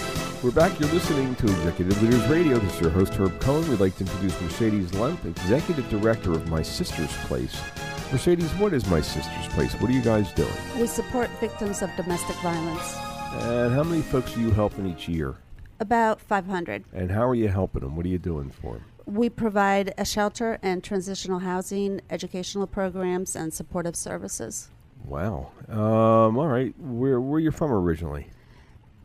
We're 0.41 0.51
back. 0.51 0.79
You're 0.79 0.87
listening 0.91 1.35
to 1.35 1.45
Executive 1.47 2.01
Leaders 2.01 2.25
Radio. 2.29 2.57
This 2.57 2.75
is 2.75 2.79
your 2.79 2.89
host, 2.91 3.13
Herb 3.15 3.37
Cohen. 3.41 3.69
We'd 3.69 3.81
like 3.81 3.97
to 3.97 4.05
introduce 4.05 4.39
Mercedes 4.39 4.93
Lemp, 4.93 5.25
Executive 5.25 5.89
Director 5.89 6.31
of 6.31 6.47
My 6.47 6.61
Sister's 6.61 7.11
Place. 7.25 7.61
Mercedes, 8.13 8.49
what 8.53 8.73
is 8.73 8.87
My 8.87 9.01
Sister's 9.01 9.47
Place? 9.49 9.73
What 9.73 9.89
are 9.89 9.93
you 9.93 10.01
guys 10.01 10.31
doing? 10.31 10.53
We 10.79 10.87
support 10.87 11.29
victims 11.41 11.81
of 11.81 11.89
domestic 11.97 12.37
violence. 12.37 12.95
And 13.43 13.73
how 13.73 13.83
many 13.83 14.01
folks 14.03 14.37
are 14.37 14.39
you 14.39 14.51
helping 14.51 14.85
each 14.87 15.09
year? 15.09 15.35
About 15.83 16.21
500. 16.21 16.85
And 16.93 17.11
how 17.11 17.27
are 17.27 17.35
you 17.35 17.49
helping 17.49 17.81
them? 17.81 17.97
What 17.97 18.05
are 18.05 18.09
you 18.09 18.17
doing 18.17 18.49
for 18.49 18.75
them? 18.75 18.85
We 19.05 19.27
provide 19.27 19.93
a 19.97 20.05
shelter 20.05 20.57
and 20.63 20.81
transitional 20.81 21.39
housing, 21.39 21.99
educational 22.09 22.67
programs, 22.67 23.35
and 23.35 23.53
supportive 23.53 23.97
services. 23.97 24.69
Wow. 25.03 25.51
Um, 25.67 26.37
all 26.37 26.47
right. 26.47 26.73
Where 26.79 27.19
where 27.19 27.41
you 27.41 27.51
from 27.51 27.69
originally? 27.69 28.27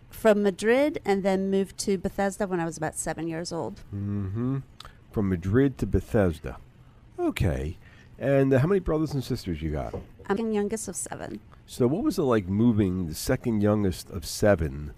From 0.08 0.44
Madrid 0.44 1.00
and 1.04 1.24
then 1.24 1.50
moved 1.50 1.78
to 1.78 1.98
Bethesda 1.98 2.46
when 2.46 2.60
I 2.60 2.64
was 2.64 2.76
about 2.76 2.94
seven 2.94 3.26
years 3.26 3.52
old. 3.52 3.82
Mm-hmm. 3.92 4.58
From 5.10 5.28
Madrid 5.28 5.78
to 5.78 5.86
Bethesda. 5.86 6.58
Okay. 7.18 7.76
And 8.20 8.54
uh, 8.54 8.60
how 8.60 8.68
many 8.68 8.78
brothers 8.78 9.14
and 9.14 9.24
sisters 9.24 9.60
you 9.60 9.72
got? 9.72 9.96
I'm 10.28 10.36
the 10.36 10.54
youngest 10.54 10.86
of 10.86 10.94
seven. 10.94 11.40
So 11.66 11.88
what 11.88 12.04
was 12.04 12.18
it 12.18 12.22
like 12.22 12.46
moving 12.46 13.08
the 13.08 13.16
second 13.16 13.64
youngest 13.64 14.10
of 14.10 14.24
seven 14.24 14.94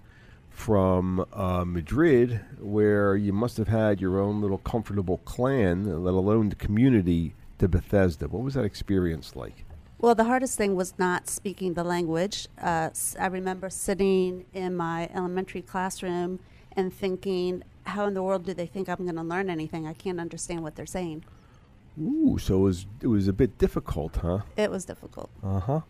from 0.61 1.25
uh, 1.33 1.65
Madrid, 1.65 2.39
where 2.59 3.15
you 3.15 3.33
must 3.33 3.57
have 3.57 3.67
had 3.67 3.99
your 3.99 4.19
own 4.19 4.41
little 4.41 4.59
comfortable 4.59 5.17
clan, 5.25 6.03
let 6.03 6.13
alone 6.13 6.49
the 6.49 6.55
community, 6.55 7.33
to 7.57 7.67
Bethesda. 7.67 8.27
What 8.27 8.43
was 8.43 8.53
that 8.53 8.63
experience 8.63 9.35
like? 9.35 9.65
Well, 9.97 10.13
the 10.13 10.25
hardest 10.25 10.59
thing 10.59 10.75
was 10.75 10.93
not 10.99 11.27
speaking 11.27 11.73
the 11.73 11.83
language. 11.83 12.47
Uh, 12.61 12.91
I 13.19 13.25
remember 13.25 13.71
sitting 13.71 14.45
in 14.53 14.75
my 14.75 15.09
elementary 15.15 15.63
classroom 15.63 16.39
and 16.73 16.93
thinking, 16.93 17.63
how 17.87 18.05
in 18.05 18.13
the 18.13 18.21
world 18.21 18.45
do 18.45 18.53
they 18.53 18.67
think 18.67 18.87
I'm 18.87 18.97
going 18.97 19.15
to 19.15 19.23
learn 19.23 19.49
anything? 19.49 19.87
I 19.87 19.93
can't 19.93 20.19
understand 20.19 20.61
what 20.61 20.75
they're 20.75 20.85
saying. 20.85 21.25
Ooh, 21.99 22.37
so 22.37 22.57
it 22.57 22.59
was 22.59 22.85
it 23.01 23.07
was 23.07 23.27
a 23.27 23.33
bit 23.33 23.57
difficult, 23.57 24.17
huh? 24.17 24.41
It 24.55 24.69
was 24.69 24.85
difficult. 24.85 25.31
Uh 25.43 25.59
huh. 25.59 25.81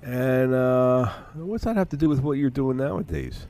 And 0.00 0.54
uh, 0.54 1.12
what's 1.34 1.64
that 1.64 1.76
have 1.76 1.88
to 1.88 1.96
do 1.96 2.08
with 2.08 2.20
what 2.20 2.38
you're 2.38 2.50
doing 2.50 2.76
nowadays? 2.76 3.48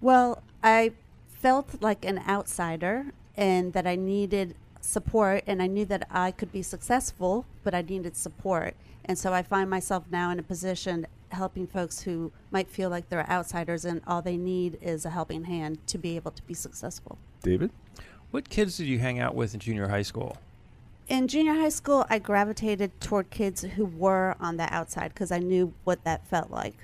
Well, 0.00 0.42
I 0.62 0.92
felt 1.28 1.80
like 1.80 2.04
an 2.04 2.20
outsider 2.28 3.06
and 3.36 3.72
that 3.72 3.86
I 3.86 3.96
needed 3.96 4.54
support, 4.80 5.44
and 5.46 5.62
I 5.62 5.66
knew 5.66 5.84
that 5.86 6.06
I 6.10 6.30
could 6.30 6.52
be 6.52 6.62
successful, 6.62 7.44
but 7.62 7.74
I 7.74 7.82
needed 7.82 8.16
support. 8.16 8.74
And 9.04 9.18
so 9.18 9.32
I 9.32 9.42
find 9.42 9.70
myself 9.70 10.04
now 10.10 10.30
in 10.30 10.38
a 10.38 10.42
position 10.42 11.06
helping 11.30 11.66
folks 11.66 12.02
who 12.02 12.32
might 12.50 12.68
feel 12.68 12.90
like 12.90 13.08
they're 13.08 13.28
outsiders 13.28 13.84
and 13.84 14.00
all 14.06 14.22
they 14.22 14.36
need 14.36 14.78
is 14.80 15.04
a 15.04 15.10
helping 15.10 15.44
hand 15.44 15.78
to 15.86 15.98
be 15.98 16.16
able 16.16 16.30
to 16.30 16.42
be 16.42 16.54
successful. 16.54 17.18
David? 17.42 17.70
What 18.30 18.48
kids 18.48 18.76
did 18.76 18.86
you 18.86 18.98
hang 18.98 19.18
out 19.18 19.34
with 19.34 19.54
in 19.54 19.60
junior 19.60 19.88
high 19.88 20.02
school? 20.02 20.38
In 21.08 21.26
junior 21.28 21.54
high 21.54 21.70
school, 21.70 22.06
I 22.10 22.18
gravitated 22.18 23.00
toward 23.00 23.30
kids 23.30 23.62
who 23.62 23.86
were 23.86 24.36
on 24.40 24.58
the 24.58 24.72
outside 24.72 25.14
because 25.14 25.32
I 25.32 25.38
knew 25.38 25.72
what 25.84 26.04
that 26.04 26.26
felt 26.26 26.50
like. 26.50 26.76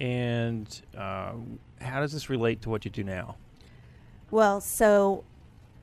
And 0.00 0.82
uh, 0.96 1.32
how 1.80 2.00
does 2.00 2.12
this 2.12 2.28
relate 2.28 2.62
to 2.62 2.70
what 2.70 2.84
you 2.84 2.90
do 2.90 3.04
now? 3.04 3.36
Well, 4.30 4.60
so 4.60 5.24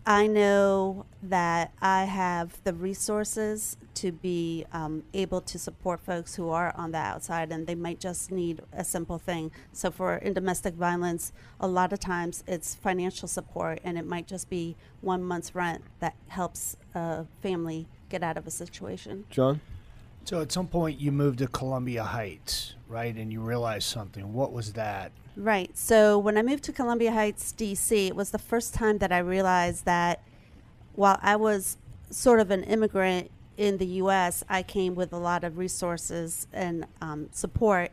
I 0.05 0.25
know 0.25 1.05
that 1.21 1.71
I 1.79 2.05
have 2.05 2.61
the 2.63 2.73
resources 2.73 3.77
to 3.95 4.11
be 4.11 4.65
um, 4.73 5.03
able 5.13 5.41
to 5.41 5.59
support 5.59 5.99
folks 5.99 6.35
who 6.35 6.49
are 6.49 6.73
on 6.75 6.91
the 6.91 6.97
outside 6.97 7.51
and 7.51 7.67
they 7.67 7.75
might 7.75 7.99
just 7.99 8.31
need 8.31 8.61
a 8.73 8.83
simple 8.83 9.19
thing. 9.19 9.51
So, 9.73 9.91
for 9.91 10.15
in 10.15 10.33
domestic 10.33 10.73
violence, 10.73 11.31
a 11.59 11.67
lot 11.67 11.93
of 11.93 11.99
times 11.99 12.43
it's 12.47 12.73
financial 12.73 13.27
support 13.27 13.79
and 13.83 13.95
it 13.97 14.05
might 14.05 14.27
just 14.27 14.49
be 14.49 14.75
one 15.01 15.23
month's 15.23 15.53
rent 15.53 15.83
that 15.99 16.15
helps 16.29 16.77
a 16.95 17.25
family 17.43 17.87
get 18.09 18.23
out 18.23 18.37
of 18.37 18.47
a 18.47 18.51
situation. 18.51 19.25
John? 19.29 19.61
So 20.23 20.41
at 20.41 20.51
some 20.51 20.67
point 20.67 20.99
you 20.99 21.11
moved 21.11 21.39
to 21.39 21.47
Columbia 21.47 22.03
Heights, 22.03 22.75
right? 22.87 23.15
And 23.15 23.31
you 23.31 23.41
realized 23.41 23.87
something. 23.87 24.33
What 24.33 24.53
was 24.53 24.73
that? 24.73 25.11
Right. 25.35 25.75
So 25.77 26.19
when 26.19 26.37
I 26.37 26.41
moved 26.41 26.63
to 26.65 26.73
Columbia 26.73 27.11
Heights, 27.11 27.53
DC, 27.57 28.07
it 28.07 28.15
was 28.15 28.31
the 28.31 28.39
first 28.39 28.73
time 28.73 28.97
that 28.99 29.11
I 29.11 29.19
realized 29.19 29.85
that 29.85 30.21
while 30.93 31.19
I 31.21 31.35
was 31.37 31.77
sort 32.09 32.39
of 32.39 32.51
an 32.51 32.63
immigrant 32.63 33.31
in 33.57 33.77
the 33.77 33.85
U.S., 33.85 34.43
I 34.49 34.63
came 34.63 34.95
with 34.95 35.13
a 35.13 35.17
lot 35.17 35.43
of 35.43 35.57
resources 35.57 36.47
and 36.51 36.85
um, 37.01 37.29
support. 37.31 37.91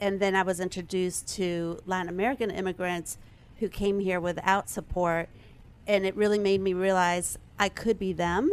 And 0.00 0.20
then 0.20 0.34
I 0.34 0.42
was 0.42 0.60
introduced 0.60 1.28
to 1.36 1.80
Latin 1.86 2.08
American 2.08 2.50
immigrants 2.50 3.16
who 3.60 3.68
came 3.68 4.00
here 4.00 4.20
without 4.20 4.68
support. 4.68 5.28
And 5.86 6.04
it 6.04 6.16
really 6.16 6.38
made 6.38 6.60
me 6.60 6.74
realize 6.74 7.38
I 7.58 7.68
could 7.68 7.98
be 7.98 8.12
them, 8.12 8.52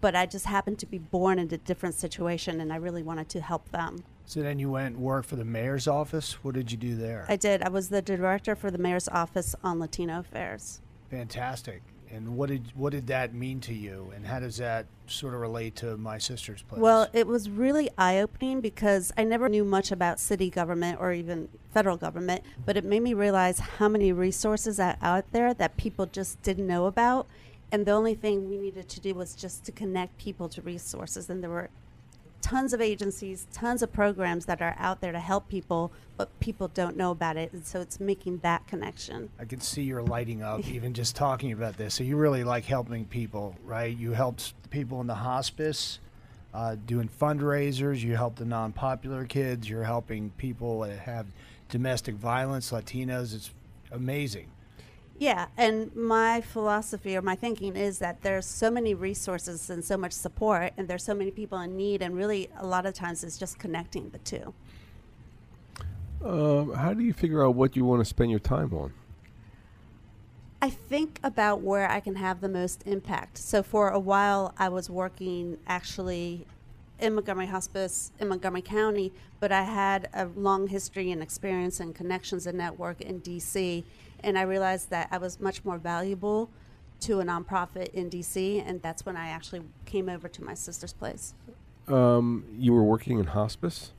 but 0.00 0.14
I 0.14 0.26
just 0.26 0.46
happened 0.46 0.78
to 0.80 0.86
be 0.86 0.98
born 0.98 1.38
in 1.38 1.52
a 1.52 1.58
different 1.58 1.94
situation 1.94 2.60
and 2.60 2.72
I 2.72 2.76
really 2.76 3.02
wanted 3.02 3.28
to 3.30 3.40
help 3.40 3.70
them. 3.70 4.04
So 4.26 4.42
then 4.42 4.58
you 4.58 4.70
went 4.70 4.96
and 4.96 5.02
worked 5.02 5.28
for 5.28 5.36
the 5.36 5.44
mayor's 5.44 5.88
office. 5.88 6.44
What 6.44 6.54
did 6.54 6.70
you 6.70 6.76
do 6.76 6.96
there? 6.96 7.24
I 7.28 7.36
did. 7.36 7.62
I 7.62 7.70
was 7.70 7.88
the 7.88 8.02
director 8.02 8.54
for 8.54 8.70
the 8.70 8.78
mayor's 8.78 9.08
office 9.08 9.54
on 9.64 9.78
Latino 9.78 10.20
affairs. 10.20 10.80
Fantastic. 11.10 11.82
And 12.10 12.36
what 12.36 12.48
did 12.48 12.72
what 12.74 12.92
did 12.92 13.06
that 13.08 13.34
mean 13.34 13.60
to 13.60 13.74
you? 13.74 14.12
And 14.14 14.26
how 14.26 14.40
does 14.40 14.56
that 14.58 14.86
sort 15.06 15.34
of 15.34 15.40
relate 15.40 15.76
to 15.76 15.96
my 15.98 16.18
sister's 16.18 16.62
place? 16.62 16.80
Well, 16.80 17.06
it 17.12 17.26
was 17.26 17.50
really 17.50 17.90
eye 17.98 18.20
opening 18.20 18.60
because 18.60 19.12
I 19.16 19.24
never 19.24 19.48
knew 19.48 19.64
much 19.64 19.92
about 19.92 20.18
city 20.18 20.48
government 20.48 20.98
or 21.00 21.12
even 21.12 21.48
federal 21.72 21.96
government, 21.96 22.44
but 22.64 22.76
it 22.76 22.84
made 22.84 23.02
me 23.02 23.14
realize 23.14 23.58
how 23.58 23.88
many 23.88 24.12
resources 24.12 24.80
are 24.80 24.96
out 25.02 25.24
there 25.32 25.52
that 25.54 25.76
people 25.76 26.06
just 26.06 26.40
didn't 26.42 26.66
know 26.66 26.86
about. 26.86 27.26
And 27.70 27.84
the 27.84 27.92
only 27.92 28.14
thing 28.14 28.48
we 28.48 28.56
needed 28.56 28.88
to 28.88 29.00
do 29.00 29.14
was 29.14 29.34
just 29.34 29.64
to 29.64 29.72
connect 29.72 30.16
people 30.18 30.48
to 30.50 30.62
resources. 30.62 31.28
And 31.28 31.42
there 31.42 31.50
were 31.50 31.68
tons 32.40 32.72
of 32.72 32.80
agencies, 32.80 33.46
tons 33.52 33.82
of 33.82 33.92
programs 33.92 34.46
that 34.46 34.62
are 34.62 34.74
out 34.78 35.00
there 35.00 35.12
to 35.12 35.20
help 35.20 35.48
people, 35.48 35.92
but 36.16 36.38
people 36.40 36.68
don't 36.68 36.96
know 36.96 37.10
about 37.10 37.36
it. 37.36 37.52
And 37.52 37.66
so 37.66 37.80
it's 37.80 38.00
making 38.00 38.38
that 38.38 38.66
connection. 38.66 39.28
I 39.38 39.44
can 39.44 39.60
see 39.60 39.82
you're 39.82 40.02
lighting 40.02 40.42
up 40.42 40.66
even 40.68 40.94
just 40.94 41.14
talking 41.14 41.52
about 41.52 41.76
this. 41.76 41.94
So 41.94 42.04
you 42.04 42.16
really 42.16 42.44
like 42.44 42.64
helping 42.64 43.04
people, 43.04 43.54
right? 43.64 43.94
You 43.96 44.12
helped 44.12 44.54
people 44.70 45.00
in 45.00 45.06
the 45.06 45.14
hospice, 45.14 45.98
uh, 46.54 46.76
doing 46.86 47.08
fundraisers. 47.08 48.00
You 48.00 48.16
help 48.16 48.36
the 48.36 48.46
non-popular 48.46 49.26
kids. 49.26 49.68
You're 49.68 49.84
helping 49.84 50.30
people 50.38 50.80
that 50.80 50.98
have 51.00 51.26
domestic 51.68 52.14
violence, 52.14 52.70
Latinos. 52.70 53.34
It's 53.34 53.50
amazing. 53.92 54.48
Yeah, 55.18 55.46
and 55.56 55.94
my 55.96 56.40
philosophy 56.40 57.16
or 57.16 57.22
my 57.22 57.34
thinking 57.34 57.74
is 57.74 57.98
that 57.98 58.22
there's 58.22 58.46
so 58.46 58.70
many 58.70 58.94
resources 58.94 59.68
and 59.68 59.84
so 59.84 59.96
much 59.96 60.12
support, 60.12 60.72
and 60.76 60.86
there's 60.86 61.02
so 61.02 61.14
many 61.14 61.32
people 61.32 61.58
in 61.60 61.76
need, 61.76 62.02
and 62.02 62.16
really 62.16 62.48
a 62.58 62.66
lot 62.66 62.86
of 62.86 62.94
times 62.94 63.24
it's 63.24 63.36
just 63.36 63.58
connecting 63.58 64.10
the 64.10 64.18
two. 64.18 64.54
Um, 66.24 66.72
how 66.72 66.94
do 66.94 67.02
you 67.02 67.12
figure 67.12 67.44
out 67.44 67.56
what 67.56 67.74
you 67.74 67.84
want 67.84 68.00
to 68.00 68.04
spend 68.04 68.30
your 68.30 68.40
time 68.40 68.72
on? 68.72 68.92
I 70.62 70.70
think 70.70 71.20
about 71.22 71.62
where 71.62 71.88
I 71.88 72.00
can 72.00 72.16
have 72.16 72.40
the 72.40 72.48
most 72.48 72.82
impact. 72.86 73.38
So 73.38 73.62
for 73.62 73.90
a 73.90 73.98
while, 74.00 74.54
I 74.58 74.68
was 74.68 74.90
working 74.90 75.58
actually 75.66 76.46
in 76.98 77.14
Montgomery 77.14 77.46
Hospice 77.46 78.10
in 78.18 78.28
Montgomery 78.28 78.62
County, 78.62 79.12
but 79.38 79.52
I 79.52 79.62
had 79.62 80.08
a 80.12 80.26
long 80.26 80.66
history 80.66 81.12
and 81.12 81.22
experience 81.22 81.78
and 81.78 81.94
connections 81.94 82.46
and 82.46 82.58
network 82.58 83.00
in 83.00 83.20
DC, 83.20 83.84
and 84.24 84.38
I 84.38 84.42
realized 84.42 84.90
that 84.90 85.08
I 85.10 85.18
was 85.18 85.40
much 85.40 85.64
more 85.64 85.78
valuable 85.78 86.50
to 87.00 87.20
a 87.20 87.24
nonprofit 87.24 87.88
in 87.94 88.10
DC, 88.10 88.62
and 88.66 88.82
that's 88.82 89.06
when 89.06 89.16
I 89.16 89.28
actually 89.28 89.62
came 89.84 90.08
over 90.08 90.28
to 90.28 90.42
my 90.44 90.54
sister's 90.54 90.92
place. 90.92 91.34
Um, 91.86 92.44
you 92.58 92.72
were 92.72 92.82
working 92.82 93.18
in 93.18 93.26
hospice, 93.26 93.92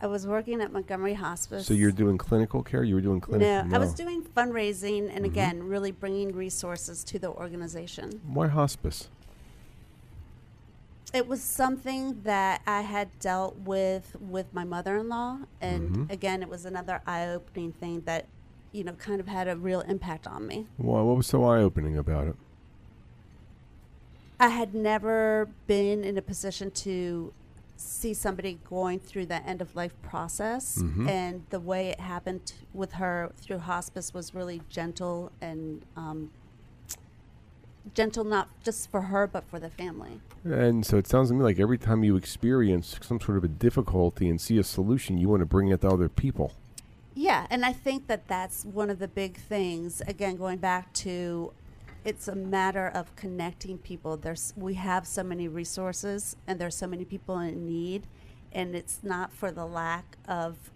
I 0.00 0.06
was 0.06 0.28
working 0.28 0.60
at 0.60 0.72
Montgomery 0.72 1.14
Hospice. 1.14 1.66
so 1.66 1.74
you're 1.74 1.90
doing 1.90 2.18
clinical 2.18 2.62
care. 2.62 2.84
You 2.84 2.94
were 2.94 3.00
doing 3.00 3.20
clinical. 3.20 3.68
no, 3.68 3.74
I 3.74 3.80
was 3.80 3.94
doing 3.94 4.22
fundraising 4.22 5.10
and 5.12 5.24
again, 5.24 5.64
really 5.64 5.90
bringing 5.90 6.30
resources 6.36 7.02
to 7.04 7.18
the 7.18 7.28
organization. 7.30 8.20
Why 8.24 8.46
hospice? 8.46 9.08
It 11.12 11.26
was 11.26 11.42
something 11.42 12.20
that 12.22 12.60
I 12.66 12.82
had 12.82 13.08
dealt 13.18 13.56
with 13.56 14.14
with 14.20 14.52
my 14.52 14.62
mother-in-law, 14.62 15.38
and 15.60 15.90
Mhm. 15.90 16.12
again, 16.12 16.42
it 16.42 16.48
was 16.48 16.64
another 16.66 17.00
eye-opening 17.06 17.72
thing 17.72 18.02
that, 18.02 18.26
you 18.72 18.84
know, 18.84 18.92
kind 18.92 19.20
of 19.20 19.26
had 19.28 19.48
a 19.48 19.56
real 19.56 19.80
impact 19.82 20.26
on 20.26 20.46
me. 20.46 20.66
Why? 20.76 21.00
What 21.02 21.16
was 21.16 21.26
so 21.26 21.44
eye-opening 21.44 21.96
about 21.96 22.26
it? 22.28 22.36
I 24.40 24.48
had 24.50 24.74
never 24.74 25.48
been 25.66 26.04
in 26.04 26.16
a 26.16 26.22
position 26.22 26.70
to 26.72 27.32
see 27.76 28.12
somebody 28.14 28.58
going 28.68 28.98
through 28.98 29.26
the 29.26 29.42
end 29.48 29.60
of 29.60 29.74
life 29.76 29.94
process, 30.02 30.78
Mhm. 30.78 31.08
and 31.08 31.44
the 31.50 31.60
way 31.60 31.88
it 31.88 32.00
happened 32.00 32.52
with 32.74 32.92
her 32.94 33.30
through 33.36 33.58
hospice 33.58 34.12
was 34.12 34.34
really 34.34 34.62
gentle 34.68 35.30
and 35.40 35.82
um, 35.96 36.30
gentle, 37.94 38.24
not 38.24 38.48
just 38.62 38.90
for 38.90 39.02
her 39.02 39.26
but 39.26 39.44
for 39.48 39.58
the 39.58 39.70
family. 39.70 40.20
And 40.44 40.84
so 40.84 40.98
it 40.98 41.06
sounds 41.06 41.28
to 41.30 41.34
me 41.34 41.42
like 41.42 41.58
every 41.58 41.78
time 41.78 42.04
you 42.04 42.16
experience 42.16 42.96
some 43.00 43.20
sort 43.20 43.38
of 43.38 43.44
a 43.44 43.48
difficulty 43.48 44.28
and 44.28 44.40
see 44.40 44.58
a 44.58 44.64
solution, 44.64 45.16
you 45.18 45.28
want 45.28 45.40
to 45.40 45.46
bring 45.46 45.68
it 45.68 45.80
to 45.82 45.88
other 45.88 46.08
people. 46.08 46.52
Yeah, 47.20 47.48
and 47.50 47.64
I 47.64 47.72
think 47.72 48.06
that 48.06 48.28
that's 48.28 48.64
one 48.64 48.90
of 48.90 49.00
the 49.00 49.08
big 49.08 49.38
things. 49.38 50.00
Again, 50.06 50.36
going 50.36 50.58
back 50.58 50.92
to 51.02 51.52
it's 52.04 52.28
a 52.28 52.36
matter 52.36 52.86
of 52.86 53.16
connecting 53.16 53.76
people. 53.76 54.16
There's 54.16 54.54
we 54.56 54.74
have 54.74 55.04
so 55.04 55.24
many 55.24 55.48
resources 55.48 56.36
and 56.46 56.60
there's 56.60 56.76
so 56.76 56.86
many 56.86 57.04
people 57.04 57.40
in 57.40 57.66
need 57.66 58.06
and 58.52 58.76
it's 58.76 59.00
not 59.02 59.32
for 59.32 59.50
the 59.50 59.66
lack 59.66 60.16
of 60.28 60.70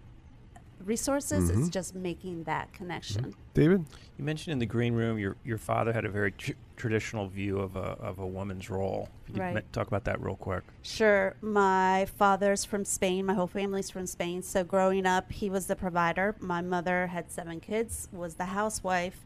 resources, 0.87 1.51
it's 1.51 1.69
Mhm. 1.69 1.71
just 1.71 1.95
making 1.95 2.45
that 2.45 2.73
connection. 2.73 3.35
David? 3.55 3.85
You 4.19 4.25
mentioned 4.25 4.53
in 4.53 4.59
the 4.59 4.67
green 4.67 4.95
room 4.95 5.19
your 5.19 5.37
your 5.45 5.59
father 5.59 5.93
had 5.93 6.05
a 6.05 6.09
very 6.09 6.33
tr- 6.33 6.53
traditional 6.77 7.29
view 7.29 7.59
of 7.59 7.77
a 7.77 7.97
of 8.01 8.19
a 8.19 8.27
woman's 8.27 8.69
role. 8.71 9.09
Could 9.27 9.37
you 9.37 9.43
Right. 9.43 9.55
ma- 9.55 9.61
talk 9.73 9.87
about 9.87 10.05
that 10.05 10.21
real 10.21 10.37
quick? 10.37 10.65
Sure. 10.83 11.35
My 11.41 12.07
father's 12.17 12.65
from 12.65 12.85
Spain. 12.85 13.25
My 13.27 13.35
whole 13.35 13.47
family's 13.47 13.91
from 13.91 14.07
Spain. 14.07 14.43
So 14.43 14.65
growing 14.65 15.07
up, 15.07 15.31
he 15.33 15.49
was 15.51 15.67
the 15.67 15.77
provider. 15.77 16.37
My 16.41 16.61
mother 16.61 17.07
had 17.09 17.31
seven 17.31 17.61
kids, 17.61 18.09
was 18.13 18.35
the 18.35 18.47
housewife, 18.47 19.25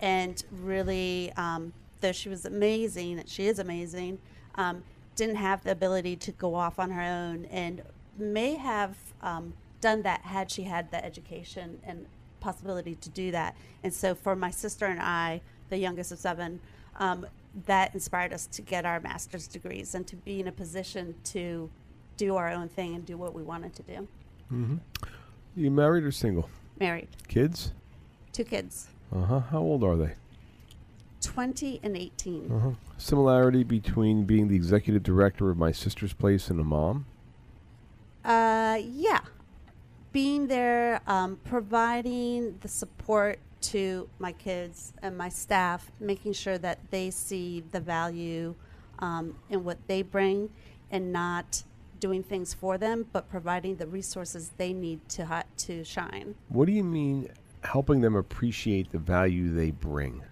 and 0.00 0.42
really, 0.62 1.32
um, 1.36 1.72
though 2.00 2.12
she 2.12 2.28
was 2.28 2.44
amazing, 2.44 3.22
she 3.26 3.46
is 3.46 3.58
amazing, 3.58 4.18
um, 4.54 4.82
didn't 5.16 5.36
have 5.36 5.64
the 5.64 5.72
ability 5.72 6.14
to 6.14 6.30
go 6.32 6.54
off 6.54 6.78
on 6.78 6.90
her 6.92 7.02
own 7.02 7.44
and 7.46 7.82
may 8.16 8.54
have 8.54 8.96
um, 9.20 9.52
done 9.80 10.02
that 10.02 10.22
had 10.22 10.50
she 10.50 10.62
had 10.64 10.90
the 10.90 11.04
education 11.04 11.80
and 11.84 12.06
possibility 12.40 12.94
to 12.96 13.08
do 13.10 13.30
that. 13.32 13.56
And 13.82 13.92
so 13.92 14.14
for 14.14 14.34
my 14.36 14.50
sister 14.50 14.86
and 14.86 15.00
I, 15.00 15.40
the 15.68 15.78
youngest 15.78 16.12
of 16.12 16.18
seven, 16.18 16.60
um, 16.96 17.26
that 17.66 17.94
inspired 17.94 18.32
us 18.32 18.46
to 18.46 18.62
get 18.62 18.84
our 18.86 19.00
master's 19.00 19.46
degrees 19.46 19.94
and 19.94 20.06
to 20.06 20.16
be 20.16 20.40
in 20.40 20.48
a 20.48 20.52
position 20.52 21.14
to 21.24 21.70
do 22.16 22.36
our 22.36 22.50
own 22.50 22.68
thing 22.68 22.94
and 22.94 23.04
do 23.06 23.16
what 23.16 23.34
we 23.34 23.42
wanted 23.42 23.74
to 23.76 23.82
do. 23.82 24.08
Mm-hmm. 24.52 24.76
You 25.56 25.70
married 25.70 26.04
or 26.04 26.12
single? 26.12 26.48
Married, 26.78 27.08
Kids? 27.26 27.72
two 28.32 28.44
kids, 28.44 28.88
Uh 29.14 29.22
huh. 29.24 29.40
How 29.40 29.58
old 29.58 29.82
are 29.82 29.96
they? 29.96 30.12
20 31.22 31.80
and 31.82 31.96
18. 31.96 32.52
Uh 32.52 32.58
huh. 32.60 32.70
Similarity 32.96 33.64
between 33.64 34.24
being 34.24 34.48
the 34.48 34.54
executive 34.54 35.02
director 35.02 35.50
of 35.50 35.56
my 35.56 35.72
sister's 35.72 36.12
place 36.12 36.48
and 36.50 36.60
a 36.60 36.64
mom? 36.64 37.06
Uh, 38.24 38.78
yeah. 38.80 39.20
Being 40.12 40.46
there, 40.46 41.00
um, 41.06 41.38
providing 41.44 42.58
the 42.60 42.68
support 42.68 43.38
to 43.60 44.08
my 44.18 44.32
kids 44.32 44.92
and 45.02 45.16
my 45.16 45.28
staff, 45.28 45.90
making 46.00 46.32
sure 46.32 46.58
that 46.58 46.78
they 46.90 47.10
see 47.10 47.62
the 47.72 47.80
value 47.80 48.54
um, 49.00 49.36
in 49.50 49.64
what 49.64 49.78
they 49.86 50.02
bring 50.02 50.50
and 50.90 51.12
not 51.12 51.62
doing 52.00 52.22
things 52.22 52.54
for 52.54 52.78
them, 52.78 53.06
but 53.12 53.28
providing 53.28 53.76
the 53.76 53.86
resources 53.86 54.52
they 54.56 54.72
need 54.72 55.06
to, 55.10 55.26
ha- 55.26 55.44
to 55.58 55.84
shine. 55.84 56.34
What 56.48 56.66
do 56.66 56.72
you 56.72 56.84
mean 56.84 57.28
helping 57.64 58.00
them 58.00 58.14
appreciate 58.14 58.92
the 58.92 58.98
value 58.98 59.52
they 59.52 59.72
bring? 59.72 60.22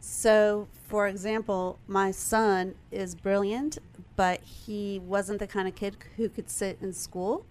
So, 0.00 0.68
for 0.88 1.06
example, 1.06 1.78
my 1.86 2.10
son 2.10 2.74
is 2.90 3.14
brilliant, 3.14 3.78
but 4.16 4.40
he 4.42 5.00
wasn't 5.00 5.38
the 5.38 5.46
kind 5.46 5.68
of 5.68 5.74
kid 5.74 5.96
who 6.16 6.28
could 6.28 6.50
sit 6.50 6.78
in 6.80 6.92
school. 6.92 7.46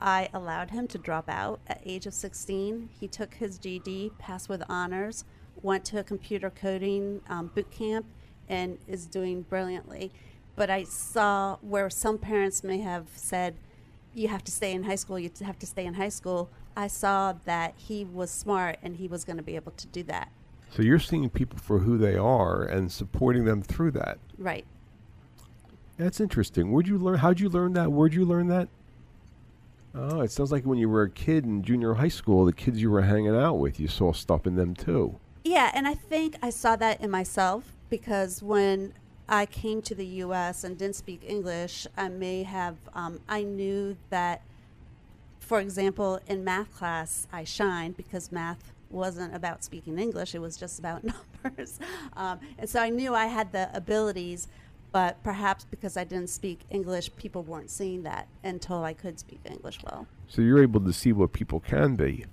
I 0.00 0.28
allowed 0.32 0.70
him 0.70 0.86
to 0.88 0.98
drop 0.98 1.28
out 1.28 1.60
at 1.66 1.80
age 1.84 2.06
of 2.06 2.14
16. 2.14 2.90
He 2.98 3.08
took 3.08 3.34
his 3.34 3.58
GED, 3.58 4.12
passed 4.18 4.48
with 4.48 4.62
honors, 4.68 5.24
went 5.62 5.84
to 5.86 5.98
a 5.98 6.04
computer 6.04 6.50
coding 6.50 7.20
um, 7.28 7.48
boot 7.54 7.70
camp, 7.70 8.06
and 8.48 8.78
is 8.86 9.06
doing 9.06 9.42
brilliantly. 9.42 10.12
But 10.56 10.70
I 10.70 10.84
saw 10.84 11.56
where 11.60 11.90
some 11.90 12.18
parents 12.18 12.64
may 12.64 12.78
have 12.78 13.08
said, 13.14 13.56
"You 14.14 14.28
have 14.28 14.44
to 14.44 14.52
stay 14.52 14.72
in 14.72 14.84
high 14.84 14.96
school. 14.96 15.18
You 15.18 15.30
have 15.42 15.58
to 15.58 15.66
stay 15.66 15.84
in 15.84 15.94
high 15.94 16.08
school." 16.08 16.50
I 16.76 16.86
saw 16.86 17.34
that 17.44 17.74
he 17.76 18.04
was 18.04 18.30
smart 18.30 18.78
and 18.84 18.96
he 18.96 19.08
was 19.08 19.24
going 19.24 19.36
to 19.36 19.42
be 19.42 19.56
able 19.56 19.72
to 19.72 19.86
do 19.88 20.04
that. 20.04 20.30
So 20.70 20.82
you're 20.82 21.00
seeing 21.00 21.28
people 21.28 21.58
for 21.58 21.80
who 21.80 21.98
they 21.98 22.16
are 22.16 22.62
and 22.62 22.92
supporting 22.92 23.44
them 23.46 23.62
through 23.62 23.92
that. 23.92 24.18
Right. 24.36 24.64
That's 25.96 26.20
interesting. 26.20 26.70
Where'd 26.70 26.86
you 26.86 26.98
learn? 26.98 27.18
How'd 27.18 27.40
you 27.40 27.48
learn 27.48 27.72
that? 27.72 27.90
Where'd 27.90 28.14
you 28.14 28.24
learn 28.24 28.46
that? 28.48 28.68
Oh, 29.94 30.20
it 30.20 30.30
sounds 30.30 30.52
like 30.52 30.64
when 30.64 30.78
you 30.78 30.88
were 30.88 31.02
a 31.02 31.10
kid 31.10 31.44
in 31.44 31.62
junior 31.62 31.94
high 31.94 32.08
school, 32.08 32.44
the 32.44 32.52
kids 32.52 32.80
you 32.80 32.90
were 32.90 33.02
hanging 33.02 33.34
out 33.34 33.54
with, 33.54 33.80
you 33.80 33.88
saw 33.88 34.12
stuff 34.12 34.46
in 34.46 34.54
them 34.56 34.74
too. 34.74 35.18
Yeah, 35.44 35.70
and 35.74 35.88
I 35.88 35.94
think 35.94 36.36
I 36.42 36.50
saw 36.50 36.76
that 36.76 37.00
in 37.00 37.10
myself 37.10 37.72
because 37.88 38.42
when 38.42 38.92
I 39.28 39.46
came 39.46 39.82
to 39.82 39.94
the 39.94 40.06
U.S. 40.06 40.64
and 40.64 40.76
didn't 40.76 40.96
speak 40.96 41.22
English, 41.26 41.86
I 41.96 42.08
may 42.08 42.42
have, 42.42 42.76
um, 42.94 43.20
I 43.28 43.42
knew 43.42 43.96
that, 44.10 44.42
for 45.38 45.60
example, 45.60 46.20
in 46.26 46.44
math 46.44 46.74
class, 46.74 47.26
I 47.32 47.44
shined 47.44 47.96
because 47.96 48.30
math 48.30 48.72
wasn't 48.90 49.34
about 49.34 49.62
speaking 49.64 49.98
English, 49.98 50.34
it 50.34 50.40
was 50.40 50.56
just 50.56 50.78
about 50.78 51.02
numbers. 51.44 51.78
Um, 52.16 52.40
and 52.58 52.68
so 52.68 52.80
I 52.80 52.90
knew 52.90 53.14
I 53.14 53.26
had 53.26 53.52
the 53.52 53.70
abilities, 53.74 54.48
but 54.92 55.22
perhaps 55.22 55.64
because 55.64 55.96
I 55.96 56.04
didn't 56.04 56.30
speak 56.30 56.60
English, 56.70 57.14
people 57.16 57.42
weren't 57.42 57.70
seeing 57.70 58.02
that 58.04 58.28
until 58.42 58.84
I 58.84 58.92
could 58.94 59.18
speak 59.18 59.40
English 59.44 59.78
well. 59.84 60.06
So 60.28 60.42
you're 60.42 60.62
able 60.62 60.80
to 60.80 60.92
see 60.92 61.12
what 61.12 61.32
people 61.32 61.60
can 61.60 61.94
be, 61.96 62.24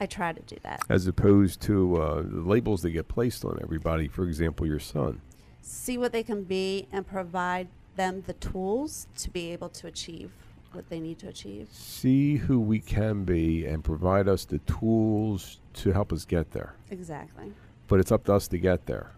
I 0.00 0.06
try 0.06 0.32
to 0.32 0.42
do 0.42 0.56
that. 0.62 0.82
as 0.88 1.06
opposed 1.06 1.60
to 1.62 1.96
uh, 1.96 2.22
the 2.22 2.40
labels 2.40 2.82
that 2.82 2.90
get 2.90 3.08
placed 3.08 3.44
on 3.44 3.58
everybody. 3.62 4.06
For 4.08 4.24
example, 4.24 4.66
your 4.66 4.78
son. 4.78 5.20
see 5.60 5.98
what 5.98 6.12
they 6.12 6.22
can 6.22 6.44
be 6.44 6.86
and 6.92 7.06
provide 7.06 7.68
them 7.96 8.22
the 8.26 8.32
tools 8.34 9.08
to 9.18 9.28
be 9.30 9.50
able 9.52 9.68
to 9.70 9.86
achieve 9.88 10.30
what 10.72 10.88
they 10.88 11.00
need 11.00 11.18
to 11.18 11.28
achieve. 11.28 11.66
See 11.72 12.36
who 12.36 12.60
we 12.60 12.78
can 12.78 13.24
be 13.24 13.66
and 13.66 13.82
provide 13.82 14.28
us 14.28 14.44
the 14.44 14.58
tools 14.60 15.58
to 15.74 15.92
help 15.92 16.12
us 16.12 16.24
get 16.24 16.52
there. 16.52 16.74
Exactly. 16.90 17.52
But 17.88 17.98
it's 18.00 18.12
up 18.12 18.24
to 18.26 18.34
us 18.34 18.46
to 18.48 18.58
get 18.58 18.86
there. 18.86 19.10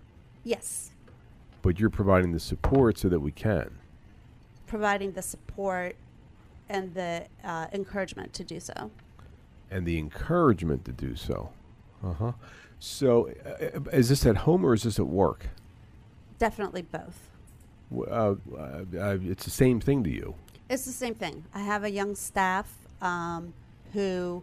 Yes. 0.44 0.92
But 1.62 1.78
you're 1.78 1.90
providing 1.90 2.32
the 2.32 2.40
support 2.40 2.98
so 2.98 3.08
that 3.08 3.20
we 3.20 3.32
can. 3.32 3.70
Providing 4.66 5.12
the 5.12 5.22
support 5.22 5.96
and 6.68 6.94
the 6.94 7.26
uh, 7.44 7.66
encouragement 7.72 8.32
to 8.34 8.44
do 8.44 8.60
so. 8.60 8.90
and 9.70 9.86
the 9.86 9.98
encouragement 9.98 10.84
to 10.84 10.92
do 10.92 11.14
so. 11.14 11.50
Uh 12.02 12.12
huh. 12.12 12.32
So, 12.78 13.28
uh, 13.44 13.80
is 13.92 14.08
this 14.08 14.24
at 14.26 14.38
home 14.38 14.64
or 14.64 14.74
is 14.74 14.82
this 14.84 14.98
at 14.98 15.06
work? 15.06 15.48
Definitely 16.38 16.82
both. 16.82 17.28
Uh, 17.94 18.04
uh, 18.10 18.34
uh, 18.56 19.18
it's 19.22 19.44
the 19.44 19.50
same 19.50 19.80
thing 19.80 20.02
to 20.04 20.10
you. 20.10 20.34
It's 20.70 20.84
the 20.86 20.92
same 20.92 21.14
thing. 21.14 21.44
I 21.54 21.60
have 21.60 21.84
a 21.84 21.90
young 21.90 22.14
staff 22.14 22.72
um, 23.02 23.52
who 23.92 24.42